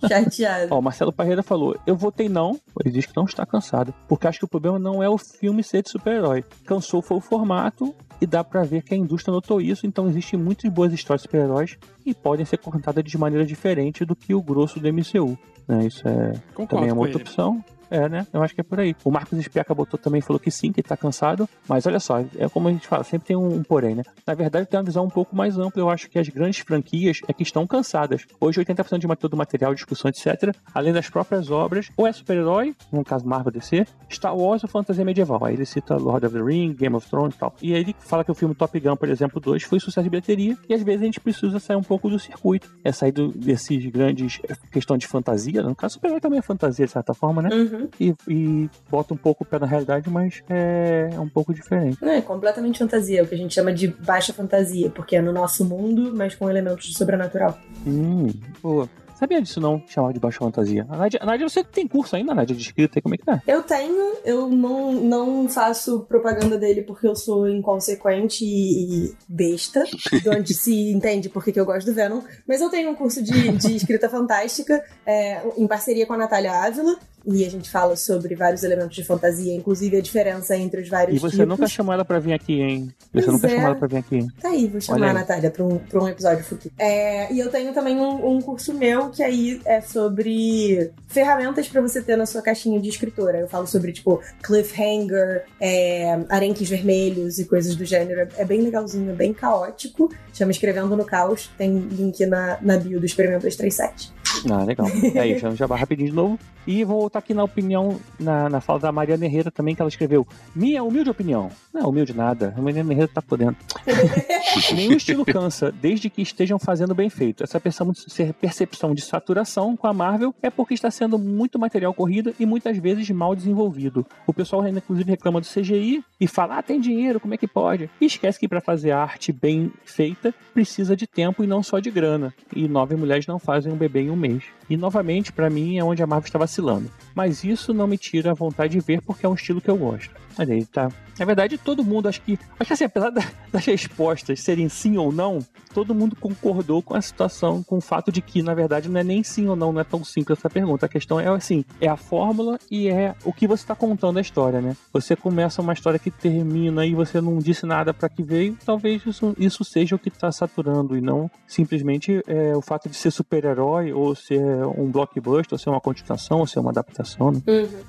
[0.08, 0.68] Chateado.
[0.74, 3.94] Ó, o Marcelo Parreira falou: Eu votei não, ele diz que não está cansado.
[4.08, 6.44] Porque acho que o problema não é o filme ser de super-herói.
[6.66, 10.38] Cansou foi o formato, e dá pra ver que a indústria notou isso, então existem
[10.40, 14.42] muitas boas histórias de super-heróis e podem ser contadas de maneira diferente do que o
[14.42, 15.38] grosso do MCU.
[15.68, 15.88] Né?
[15.88, 17.24] Isso é Concordo também é uma outra ele.
[17.24, 17.64] opção.
[17.90, 18.28] É, né?
[18.32, 18.96] Eu acho que é por aí.
[19.04, 21.48] O Marcos Espiaca botou também, falou que sim, que tá cansado.
[21.68, 24.04] Mas olha só, é como a gente fala, sempre tem um, um porém, né?
[24.26, 25.82] Na verdade, tem uma visão um pouco mais ampla.
[25.82, 28.26] Eu acho que as grandes franquias é que estão cansadas.
[28.40, 32.76] Hoje, 80% de todo o material, discussão, etc., além das próprias obras, ou é super-herói,
[32.92, 35.44] no caso Marvel DC, Star Wars ou fantasia medieval.
[35.44, 37.56] Aí ele cita Lord of the Ring, Game of Thrones e tal.
[37.62, 40.10] E aí ele fala que o filme Top Gun, por exemplo, 2 foi sucesso de
[40.10, 40.58] bilheteria.
[40.68, 42.70] E às vezes a gente precisa sair um pouco do circuito.
[42.84, 45.62] É sair do, desses grandes é, questão de fantasia.
[45.64, 47.50] No caso, super-herói também é fantasia, de certa forma, né?
[47.54, 47.79] Uhum.
[48.00, 51.98] E, e bota um pouco o pé na realidade, mas é, um pouco diferente.
[52.02, 55.32] Não, é completamente fantasia, o que a gente chama de baixa fantasia, porque é no
[55.32, 57.58] nosso mundo, mas com elementos de sobrenatural.
[57.86, 58.28] Hum,
[58.62, 58.90] boa.
[59.20, 60.88] Sabia disso não, chamar de baixa fantasia.
[60.90, 63.02] A Nádia, a Nádia, você tem curso ainda, Nádia, de escrita?
[63.02, 63.44] Como é que tá?
[63.46, 70.30] Eu tenho, eu não, não faço propaganda dele porque eu sou inconsequente e, besta, de
[70.30, 73.22] onde se entende por que que eu gosto do Venom, mas eu tenho um curso
[73.22, 77.96] de, de escrita fantástica é, em parceria com a Natália Ávila, e a gente fala
[77.96, 81.48] sobre vários elementos de fantasia, inclusive a diferença entre os vários E você tipos.
[81.48, 82.94] nunca chamou ela pra vir aqui, hein?
[83.00, 83.50] Você Pois nunca é.
[83.52, 84.28] chamou ela pra vir aqui.
[84.42, 85.14] Tá aí, vou chamar Olha a.
[85.14, 86.74] Natália pra um, pra um episódio futuro.
[86.78, 91.82] É, e eu tenho também um, um curso meu que aí é sobre ferramentas pra
[91.82, 93.38] você ter na sua caixinha de escritora.
[93.40, 98.28] Eu falo sobre, tipo, cliffhanger, é, arenques vermelhos e coisas do gênero.
[98.38, 100.10] É bem legalzinho, é bem caótico.
[100.34, 101.50] Chama Escrevendo no Caos.
[101.58, 104.12] Tem link na, na bio do Experimento 237.
[104.50, 104.88] Ah, legal.
[105.16, 106.40] É isso, já jabá rapidinho de novo.
[106.68, 109.90] E vou voltar aqui na opinião, na, na fala da Mariana Herrera também, que ela
[109.90, 110.28] escreveu.
[110.56, 111.50] Minha humilde opinião.
[111.74, 112.54] Não é humilde nada.
[112.56, 113.58] A Mariana Herrera tá por dentro.
[114.76, 117.44] Nenhum estilo cansa, desde que estejam fazendo bem feito.
[117.44, 122.46] Essa percepção de- saturação com a Marvel é porque está sendo muito material corrido e
[122.46, 124.06] muitas vezes mal desenvolvido.
[124.28, 127.48] O pessoal ainda, inclusive reclama do CGI e fala, ah, tem dinheiro, como é que
[127.48, 127.90] pode?
[128.00, 131.90] E esquece que para fazer arte bem feita precisa de tempo e não só de
[131.90, 132.34] grana.
[132.56, 134.44] E nove mulheres não fazem um bebê em um mês.
[134.70, 136.92] E novamente, pra mim, é onde a Marvel está vacilando.
[137.16, 139.78] Mas isso não me tira a vontade de ver porque é um estilo que eu
[139.78, 140.14] gosto.
[140.40, 140.90] Olha aí, tá.
[141.20, 142.40] Na verdade, todo mundo, acho que.
[142.58, 143.22] Acho que assim, apesar da-
[143.52, 145.40] das respostas serem sim ou não,
[145.74, 149.04] todo mundo concordou com a situação, com o fato de que, na verdade, não é
[149.04, 150.86] nem sim ou não, não é tão simples essa pergunta.
[150.86, 154.22] A questão é assim: é a fórmula e é o que você está contando a
[154.22, 154.78] história, né?
[154.94, 159.06] Você começa uma história que termina e você não disse nada para que veio, talvez
[159.06, 163.12] isso, isso seja o que está saturando e não simplesmente é, o fato de ser
[163.12, 164.40] super-herói ou ser
[164.78, 167.32] um blockbuster, ou ser uma continuação, ou ser uma adaptação.
[167.32, 167.42] Né?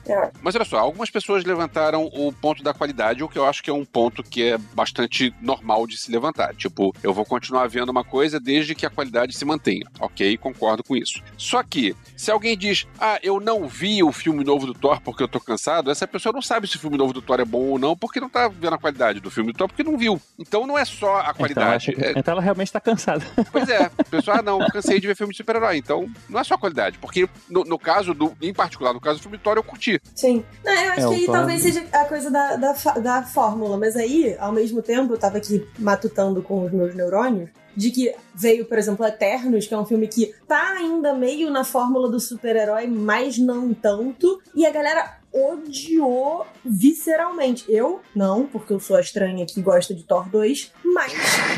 [0.08, 0.30] É.
[0.42, 3.70] Mas olha só, algumas pessoas levantaram o ponto da qualidade, o que eu acho que
[3.70, 6.54] é um ponto que é bastante normal de se levantar.
[6.54, 9.86] Tipo, eu vou continuar vendo uma coisa desde que a qualidade se mantenha.
[10.00, 11.22] Ok, concordo com isso.
[11.36, 15.22] Só que, se alguém diz, ah, eu não vi o filme novo do Thor porque
[15.22, 17.62] eu tô cansado, essa pessoa não sabe se o filme novo do Thor é bom
[17.70, 20.20] ou não, porque não tá vendo a qualidade do filme do Thor, porque não viu.
[20.38, 21.84] Então não é só a Então, qualidade.
[21.84, 23.24] chega- é- então ela realmente está cansada.
[23.52, 25.76] Pois é, o pessoal, ah, não, cansei de ver filme de super-herói.
[25.76, 26.98] Então, não é só a qualidade.
[26.98, 30.00] Porque, no, no caso, do, em particular, no caso do filme do Thor, eu curti.
[30.14, 30.44] Sim.
[30.64, 33.22] Não, eu acho É, que aí Thor- talvez seja a coisa da, da, fa- da
[33.22, 37.50] fórmula, mas aí, ao mesmo tempo, eu tava aqui matutando com os meus neurônios.
[37.76, 41.62] De que veio, por exemplo, Eternos, que é um filme que tá ainda meio na
[41.62, 44.42] fórmula do super-herói, mas não tanto.
[44.56, 47.64] E a galera odiou visceralmente.
[47.68, 51.12] Eu, não, porque eu sou a estranha que gosta de Thor 2, mas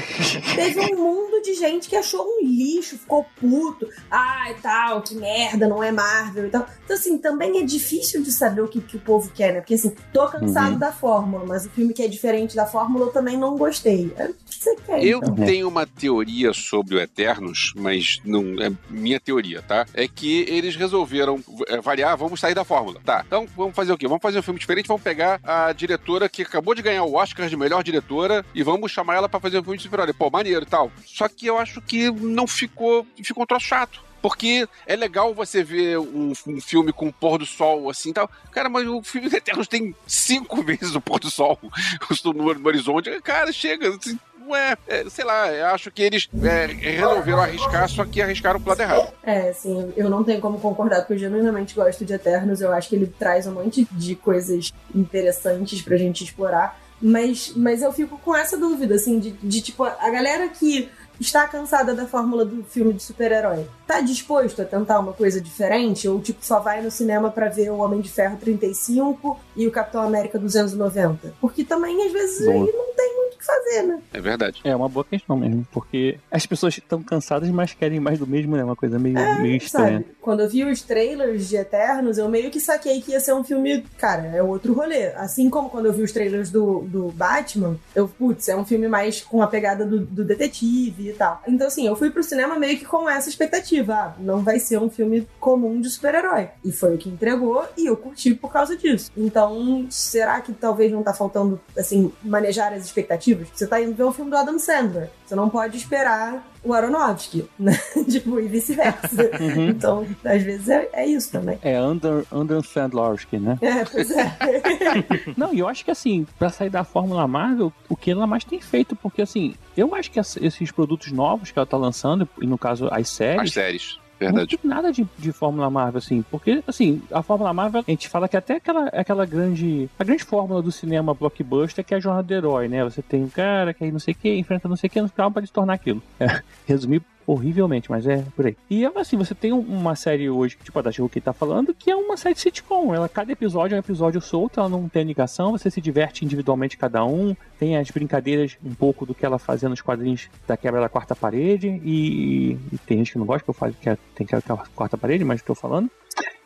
[0.54, 3.88] teve um mundo de gente que achou um lixo, ficou puto.
[4.10, 6.66] Ai, tal, que merda, não é Marvel e tal.
[6.84, 9.60] Então, assim, também é difícil de saber o que, que o povo quer, né?
[9.60, 10.78] Porque, assim, tô cansado Uhum.
[10.78, 14.12] da fórmula, mas o filme que é diferente da fórmula eu também não gostei.
[14.16, 15.04] É o que você quer.
[15.04, 15.34] Eu então.
[15.34, 19.86] tenho uma teoria sobre o Eternos, mas não é minha teoria, tá?
[19.94, 23.00] É que eles resolveram é, variar, vamos sair da fórmula.
[23.04, 24.06] Tá, então vamos fazer o quê?
[24.06, 27.48] Vamos fazer um filme diferente, vamos pegar a diretora que acabou de ganhar o Oscar
[27.48, 30.12] de melhor diretora e vamos chamar ela pra fazer um filme de super-herói.
[30.12, 30.90] Pô, maneiro e tal.
[31.04, 34.12] Só que eu acho que não ficou, ficou um troço chato.
[34.22, 38.30] Porque é legal você ver um, um filme com o pôr do sol assim tal.
[38.52, 41.58] Cara, mas o filme Eternos tem cinco vezes o pôr do sol
[42.24, 43.10] no, no horizonte.
[43.22, 43.88] Cara, chega.
[43.88, 44.16] assim,
[44.46, 48.60] não é, é, sei lá, eu acho que eles é, resolveram arriscar, só que arriscaram
[48.60, 49.12] pro lado errado.
[49.22, 52.60] É, assim, eu não tenho como concordar, porque eu genuinamente gosto de Eternos.
[52.60, 56.80] Eu acho que ele traz um monte de coisas interessantes pra gente explorar.
[57.00, 60.88] Mas, mas eu fico com essa dúvida, assim, de, de tipo, a galera que
[61.20, 66.08] está cansada da fórmula do filme de super-herói, tá disposto a tentar uma coisa diferente?
[66.08, 69.70] Ou, tipo, só vai no cinema pra ver o Homem de Ferro 35 e o
[69.70, 71.34] Capitão América 290?
[71.40, 72.54] Porque também, às vezes, Boa.
[72.54, 74.00] aí não tem muito que fazer, né?
[74.12, 74.60] É verdade.
[74.64, 78.56] É uma boa questão mesmo, porque as pessoas estão cansadas, mas querem mais do mesmo,
[78.56, 78.64] né?
[78.64, 79.98] Uma coisa meio, meio estranha.
[79.98, 80.06] Sabe?
[80.20, 83.42] Quando eu vi os trailers de Eternos, eu meio que saquei que ia ser um
[83.42, 85.08] filme, cara, é outro rolê.
[85.08, 88.88] Assim como quando eu vi os trailers do, do Batman, eu, putz, é um filme
[88.88, 91.42] mais com a pegada do, do detetive e tal.
[91.46, 93.94] Então, assim, eu fui pro cinema meio que com essa expectativa.
[93.94, 96.48] Ah, não vai ser um filme comum de super-herói.
[96.64, 99.10] E foi o que entregou e eu curti por causa disso.
[99.16, 103.31] Então, será que talvez não tá faltando, assim, manejar as expectativas?
[103.34, 105.10] Você tá indo ver um filme do Adam Sandler.
[105.26, 107.78] Você não pode esperar o Aronofsky, né?
[108.08, 109.30] tipo, e vice-versa.
[109.42, 109.68] Uhum.
[109.70, 111.58] Então, às vezes é, é isso também.
[111.62, 113.58] É Under, Under Sandlowski, né?
[113.60, 114.36] É, pois é.
[115.36, 118.44] Não, e eu acho que assim, pra sair da Fórmula Marvel, o que ela mais
[118.44, 122.46] tem feito, porque assim, eu acho que esses produtos novos que ela tá lançando, e
[122.46, 123.98] no caso as séries, As séries.
[124.28, 124.58] Não Verdade.
[124.58, 128.28] tem nada de, de Fórmula Marvel, assim, porque, assim, a Fórmula Marvel, a gente fala
[128.28, 132.26] que até aquela, aquela grande, a grande fórmula do cinema blockbuster que é a jornada
[132.26, 132.84] do herói, né?
[132.84, 135.00] Você tem um cara que aí não sei o que, enfrenta não sei o que,
[135.00, 136.02] no final pode se tornar aquilo.
[136.22, 138.56] É, resumir horrivelmente, mas é por aí.
[138.70, 141.90] E assim, você tem um- uma série hoje, tipo a da She-Hulk tá falando, que
[141.90, 142.94] é uma série de sitcom.
[142.94, 146.76] Ela, cada episódio é um episódio solto, ela não tem ligação, você se diverte individualmente
[146.76, 150.80] cada um, tem as brincadeiras um pouco do que ela fazia nos quadrinhos da quebra
[150.80, 153.98] da quarta parede, e, e tem gente que não gosta que eu falo que é-
[154.14, 154.40] tem que a
[154.74, 155.90] quarta parede, mas estou falando.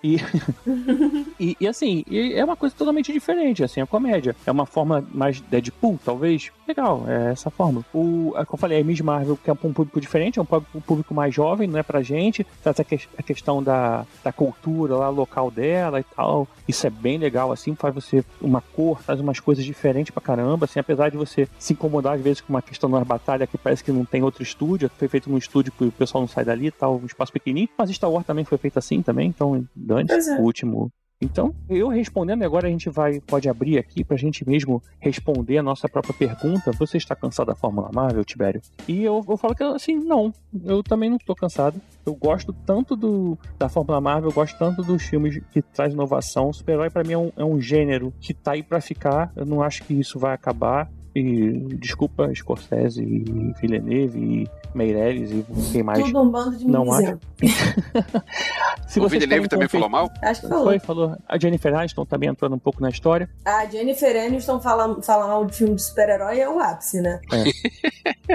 [0.04, 0.16] E,
[1.40, 4.36] e, e, assim, e é uma coisa totalmente diferente, assim, a comédia.
[4.46, 6.50] É uma forma mais Deadpool, talvez.
[6.68, 7.84] Legal, é essa forma.
[7.94, 10.42] O, é o que eu falei, a Miss Marvel, que é um público diferente, é
[10.42, 12.44] um público- mais jovem, não é pra gente.
[12.62, 16.46] Trata a, que- a questão da, da cultura lá, local dela e tal.
[16.68, 20.64] Isso é bem legal, assim, faz você uma cor, faz umas coisas diferentes pra caramba,
[20.66, 23.56] assim, apesar de você se incomodar às vezes com uma questão de uma batalha que
[23.56, 26.44] parece que não tem outro estúdio, foi feito num estúdio que o pessoal não sai
[26.44, 30.08] dali tal, um espaço pequenininho, mas Star Wars também foi feito assim também, então, dane
[30.08, 30.38] Pois é.
[30.38, 30.90] o último.
[31.20, 35.62] Então, eu respondendo, agora a gente vai pode abrir aqui pra gente mesmo responder a
[35.62, 36.72] nossa própria pergunta.
[36.72, 38.60] Você está cansado da Fórmula Marvel, Tibério?
[38.86, 40.30] E eu, eu falo que assim, não,
[40.64, 41.80] eu também não estou cansado.
[42.04, 46.52] Eu gosto tanto do, da Fórmula Marvel, eu gosto tanto dos filmes que traz inovação.
[46.52, 49.32] Super-herói pra mim é um, é um gênero que tá aí pra ficar.
[49.34, 50.90] Eu não acho que isso vai acabar.
[51.18, 56.04] E desculpa, Scorsese e Villeneuve e Meirelles e quem mais.
[56.04, 57.26] Tudo um bando de Não mimizento.
[58.86, 60.10] Se o Villeneuve também falou mal?
[60.22, 60.64] Acho que falou.
[60.64, 61.16] Foi, falou.
[61.26, 63.30] A Jennifer Aniston também entrando um pouco na história.
[63.46, 67.18] A Jennifer Aniston fala, fala mal de filme de super-herói é o ápice, né?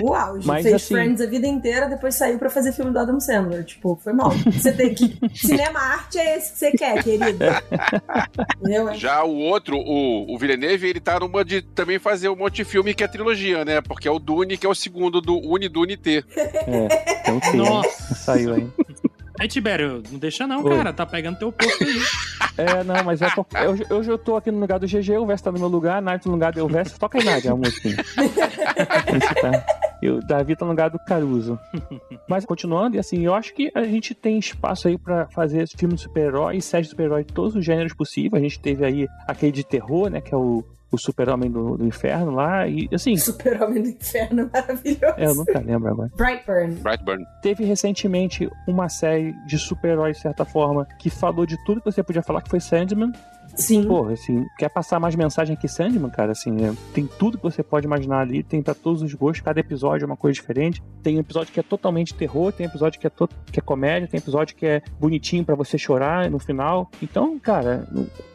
[0.02, 0.48] O auge.
[0.48, 3.64] Mas, Fez assim- Friends a vida inteira, depois saiu pra fazer filme do Adam Sandler.
[3.64, 4.32] Tipo, foi mal.
[4.32, 5.20] Você tem que.
[5.38, 7.46] Cinema arte é esse que você quer, querido.
[8.98, 12.66] Já o outro, o, o Villeneuve, ele tá numa de também fazer um monte de
[12.72, 13.82] filme que é trilogia, né?
[13.82, 16.24] Porque é o Dune, que é o segundo do Uni Dune T.
[16.36, 17.56] É, então tem.
[17.58, 18.16] Nossa.
[18.16, 18.70] Saiu aí.
[19.40, 20.76] Aí, Tibério, não deixa não, Oi.
[20.78, 20.94] cara.
[20.94, 22.02] Tá pegando teu posto aí.
[22.58, 25.26] É, não, mas é porque eu, eu já tô aqui no lugar do GG, o
[25.26, 26.98] Vest tá no meu lugar, a Nath no lugar do Vest.
[26.98, 27.90] Toca aí, Nath, a música.
[29.42, 29.66] Tá.
[30.02, 31.60] E o Davi tá no lugar do Caruso.
[32.28, 35.96] Mas continuando, e assim, eu acho que a gente tem espaço aí pra fazer filme
[35.96, 38.42] de super-herói e série de super-herói de todos os gêneros possíveis.
[38.42, 41.86] A gente teve aí aquele de terror, né, que é o, o Super-Homem do, do
[41.86, 45.14] Inferno lá, e assim, Super-Homem do Inferno, maravilhoso.
[45.18, 46.12] é, eu nunca lembro agora.
[46.16, 46.76] Brightburn.
[46.76, 47.26] Brightburn.
[47.42, 52.04] Teve recentemente uma série de super-heróis, de certa forma, que falou de tudo que você
[52.04, 53.12] podia falar, que foi Sandman.
[53.54, 53.86] Sim.
[53.86, 56.32] Pô, assim, quer passar mais mensagem que Sandman, cara?
[56.32, 59.60] Assim, é, tem tudo que você pode imaginar ali, tem pra todos os gostos, cada
[59.60, 60.82] episódio é uma coisa diferente.
[61.04, 64.08] Tem um episódio que é totalmente terror, tem episódio que é, to- que é comédia,
[64.08, 66.90] tem episódio que é bonitinho pra você chorar no final.
[67.04, 67.86] Então, cara,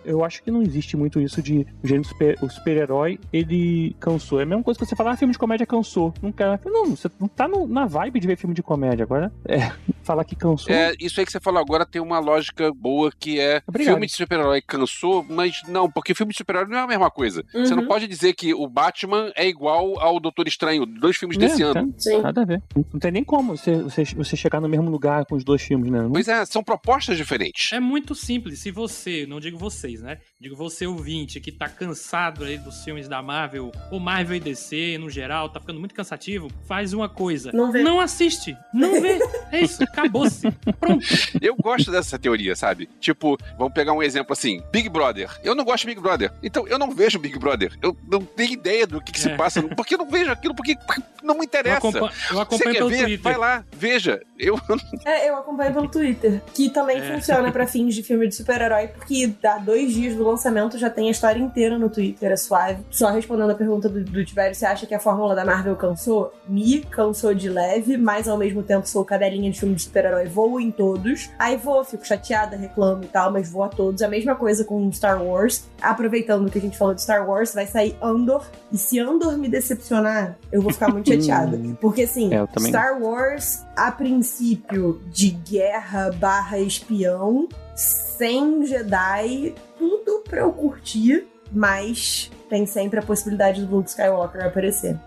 [0.07, 4.41] eu acho que não existe muito isso de o gênero super, o super-herói, ele cansou.
[4.41, 6.13] É a mesma coisa que você falar, ah, filme de comédia cansou.
[6.23, 6.59] Não quer.
[6.65, 9.33] Não, você não tá no- na vibe de ver filme de comédia agora.
[9.47, 9.59] É,
[10.03, 10.73] falar que cansou.
[10.75, 13.95] É, isso aí que você falou agora tem uma lógica boa que é Obrigado.
[13.95, 17.45] filme de super-herói cansou, mas não, porque filme de super-herói não é a mesma coisa.
[17.53, 17.89] Você não Uhum.
[17.89, 21.93] pode dizer que o Batman é igual ao Doutor Estranho, dois filmes desse É, ano.
[21.93, 22.23] tá- Sim.
[22.23, 22.63] Nada a ver.
[22.75, 25.63] Não, não tem nem como você, você, você chegar no mesmo lugar com os dois
[25.63, 26.03] filmes, né?
[26.03, 27.73] Não- Pois é, são propostas diferentes.
[27.73, 28.61] É muito simples.
[28.61, 30.19] Se você, não digo vocês, né?
[30.41, 34.99] Digo você ouvinte que tá cansado aí dos filmes da Marvel, ou Marvel e DC
[34.99, 37.51] no geral, tá ficando muito cansativo, faz uma coisa.
[37.53, 37.83] Não vê.
[37.83, 38.57] Não assiste.
[38.75, 39.19] Não vê.
[39.53, 39.83] É isso.
[39.83, 40.51] Acabou-se.
[40.81, 41.05] Pronto.
[41.41, 42.89] Eu gosto dessa teoria, sabe?
[43.01, 45.31] Tipo, vamos pegar um exemplo assim: Big Brother.
[45.43, 46.33] Eu não gosto de Big Brother.
[46.43, 47.73] Então eu não vejo Big Brother.
[47.83, 49.37] Eu não tenho ideia do que, que se É.
[49.37, 49.63] passa.
[49.63, 50.77] Porque eu não vejo aquilo, porque
[51.23, 51.87] não me Eu, interessa.
[51.87, 52.09] eu Você
[52.41, 52.99] acompanho quer pelo ver?
[53.05, 53.21] Twitter.
[53.23, 54.21] Vai lá, veja.
[54.39, 54.59] Eu
[55.05, 57.15] É, eu acompanho pelo Twitter, que também É.
[57.15, 61.09] funciona pra fins de filme de super-herói, porque dá dois dias do lançamento já tem
[61.09, 62.85] a história inteira no Twitter, é suave.
[62.91, 66.33] Só respondendo a pergunta do, do Tibério, você acha que a fórmula da Marvel cansou?
[66.49, 70.61] Me cansou de leve, mas ao mesmo tempo sou cadelinha de filme de super-herói, vou
[70.61, 71.31] em todos.
[71.39, 74.03] Aí vou, fico chateada, reclamo e tal, mas vou a todos.
[74.03, 75.69] A mesma coisa com Star Wars.
[75.81, 78.47] Aproveitando que a gente falou de Star Wars, vai sair Andor.
[78.73, 81.59] E se Andor me decepcionar, eu vou ficar muito chateada.
[81.81, 82.47] Porque assim, É.
[82.61, 92.31] Star Wars, a princípio, de guerra barra espião, sem Jedi, tudo pra eu curtir, mas
[92.49, 94.99] tem sempre a possibilidade do Luke Skywalker aparecer.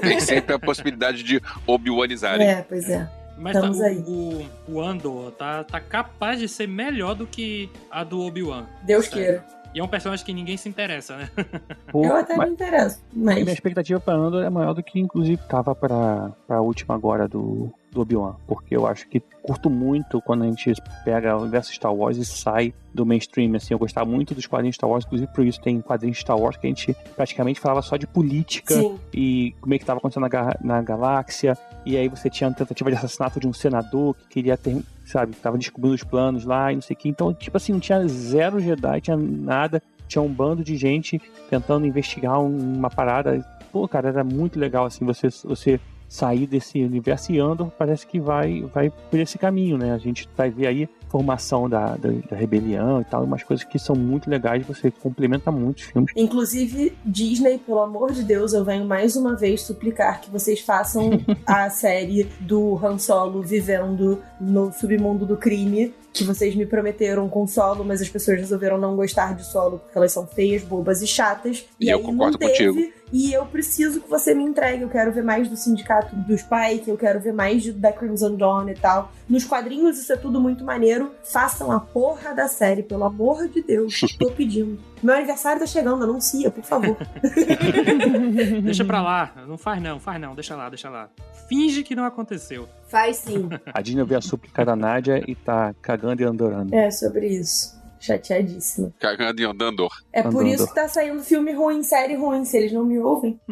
[0.00, 2.46] Tem sempre a possibilidade de obi-wanizarem.
[2.48, 3.08] É, pois é.
[3.38, 3.98] Mas Estamos tá, aí.
[3.98, 8.64] o, o, Andor tá, tá capaz de ser melhor do que a do Obi-Wan.
[8.82, 9.24] Deus Sério.
[9.42, 9.44] queira.
[9.74, 11.28] E é um personagem que ninguém se interessa, né?
[11.92, 13.48] Pô, Eu até mas- me interesso, Minha mas.
[13.48, 18.00] expectativa pra Andor é maior do que, inclusive, tava pra, pra última agora do, do
[18.00, 18.36] Obi-Wan.
[18.46, 20.72] Porque eu acho que curto muito quando a gente
[21.04, 23.54] pega o universo Star Wars e sai do mainstream.
[23.54, 26.56] Assim, eu gostava muito dos quadrinhos Star Wars, inclusive por isso tem quadrinhos Star Wars
[26.56, 28.98] que a gente praticamente falava só de política Sim.
[29.14, 31.56] e como é que tava acontecendo na, ga- na galáxia.
[31.84, 35.34] E aí você tinha a tentativa de assassinato de um senador que queria ter, sabe,
[35.36, 37.08] tava descobrindo os planos lá e não sei o que.
[37.08, 39.82] Então, tipo assim, não tinha zero Jedi, tinha nada.
[40.08, 43.44] Tinha um bando de gente tentando investigar um- uma parada.
[43.72, 48.20] Pô, cara, era muito legal assim você, você sair desse universo e Andor parece que
[48.20, 49.92] vai, vai por esse caminho, né?
[49.92, 53.78] A gente vai ver aí formação da, da, da rebelião e tal, umas coisas que
[53.78, 56.12] são muito legais, você complementa muito os filmes.
[56.16, 61.10] Inclusive, Disney, pelo amor de Deus, eu venho mais uma vez suplicar que vocês façam
[61.46, 65.94] a série do Han Solo vivendo no submundo do crime.
[66.12, 69.98] Que vocês me prometeram com Solo, mas as pessoas resolveram não gostar de Solo porque
[69.98, 71.66] elas são feias, bobas e chatas.
[71.78, 72.96] E eu aí concordo não teve, contigo.
[73.12, 74.82] E eu preciso que você me entregue.
[74.82, 78.34] Eu quero ver mais do Sindicato dos Pike, eu quero ver mais de, da Crimson
[78.34, 79.12] Dawn e tal.
[79.28, 80.95] Nos quadrinhos isso é tudo muito maneiro.
[81.24, 84.00] Façam a porra da série, pelo amor de Deus.
[84.18, 84.78] Tô pedindo.
[85.02, 86.96] Meu aniversário tá chegando, anuncia, por favor.
[88.62, 89.32] Deixa pra lá.
[89.46, 90.34] Não faz não, faz não.
[90.34, 91.08] Deixa lá, deixa lá.
[91.48, 92.68] Finge que não aconteceu.
[92.88, 93.48] Faz sim.
[93.72, 96.74] A Disney vê a súplica da Nádia e tá cagando e andorando.
[96.74, 97.76] É sobre isso.
[97.98, 98.92] Chateadíssima.
[99.00, 99.88] Cagando e andando.
[100.12, 100.48] É por Andando.
[100.48, 102.44] isso que tá saindo filme ruim, série ruim.
[102.44, 103.40] Se eles não me ouvem.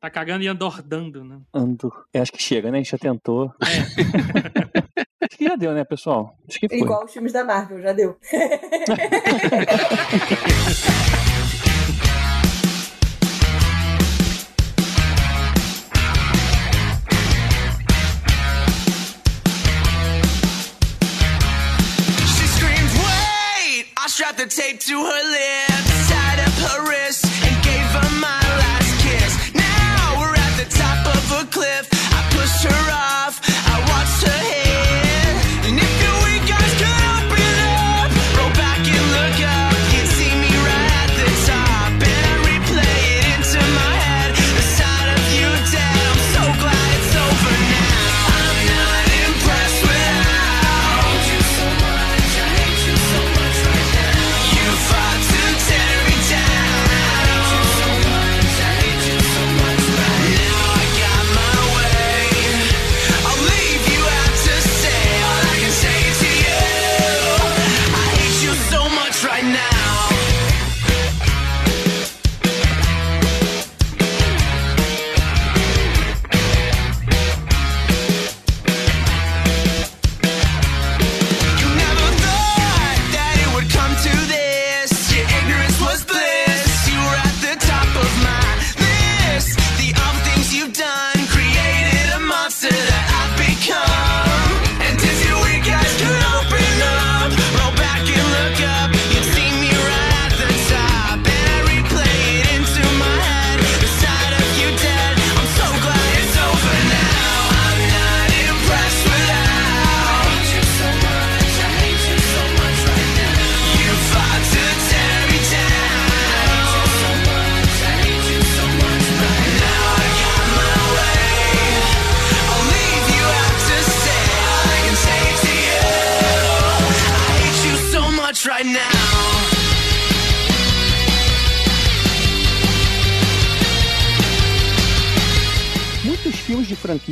[0.00, 1.38] Tá cagando e andordando, né?
[1.54, 1.90] Ando.
[2.12, 2.76] Eu acho que chega, né?
[2.78, 3.50] A gente já tentou.
[5.34, 6.36] acho que já deu, né, pessoal?
[6.48, 6.78] Acho que foi.
[6.78, 8.16] Igual os filmes da Marvel, já deu.
[22.26, 23.86] She screamed, wait!
[23.96, 25.22] I strapped the tape to her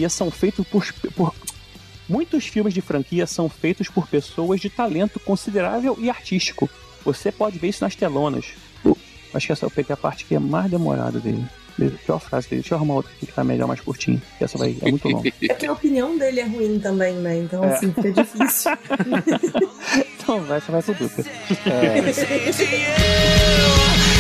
[0.03, 1.35] franquia são feitos por, por-
[2.09, 6.69] Muitos filmes de franquia são feitos por pessoas de talento considerável e artístico.
[7.05, 8.47] Você pode ver isso nas telonas.
[8.85, 8.97] Uh,
[9.33, 11.45] acho que essa eu peguei a parte que é mais demorada dele.
[12.05, 12.61] Pior frase dele.
[12.63, 14.21] Deixa eu arrumar outra aqui que tá melhor, mais curtinho.
[14.37, 15.33] que Essa vai é muito longa.
[15.43, 17.39] É que a opinião dele é ruim também, né?
[17.39, 17.73] Então, É.
[17.75, 18.73] assim, fica difícil.
[20.23, 21.25] Então, vai, essa vai pro Duca.
[21.67, 24.12] É, to you.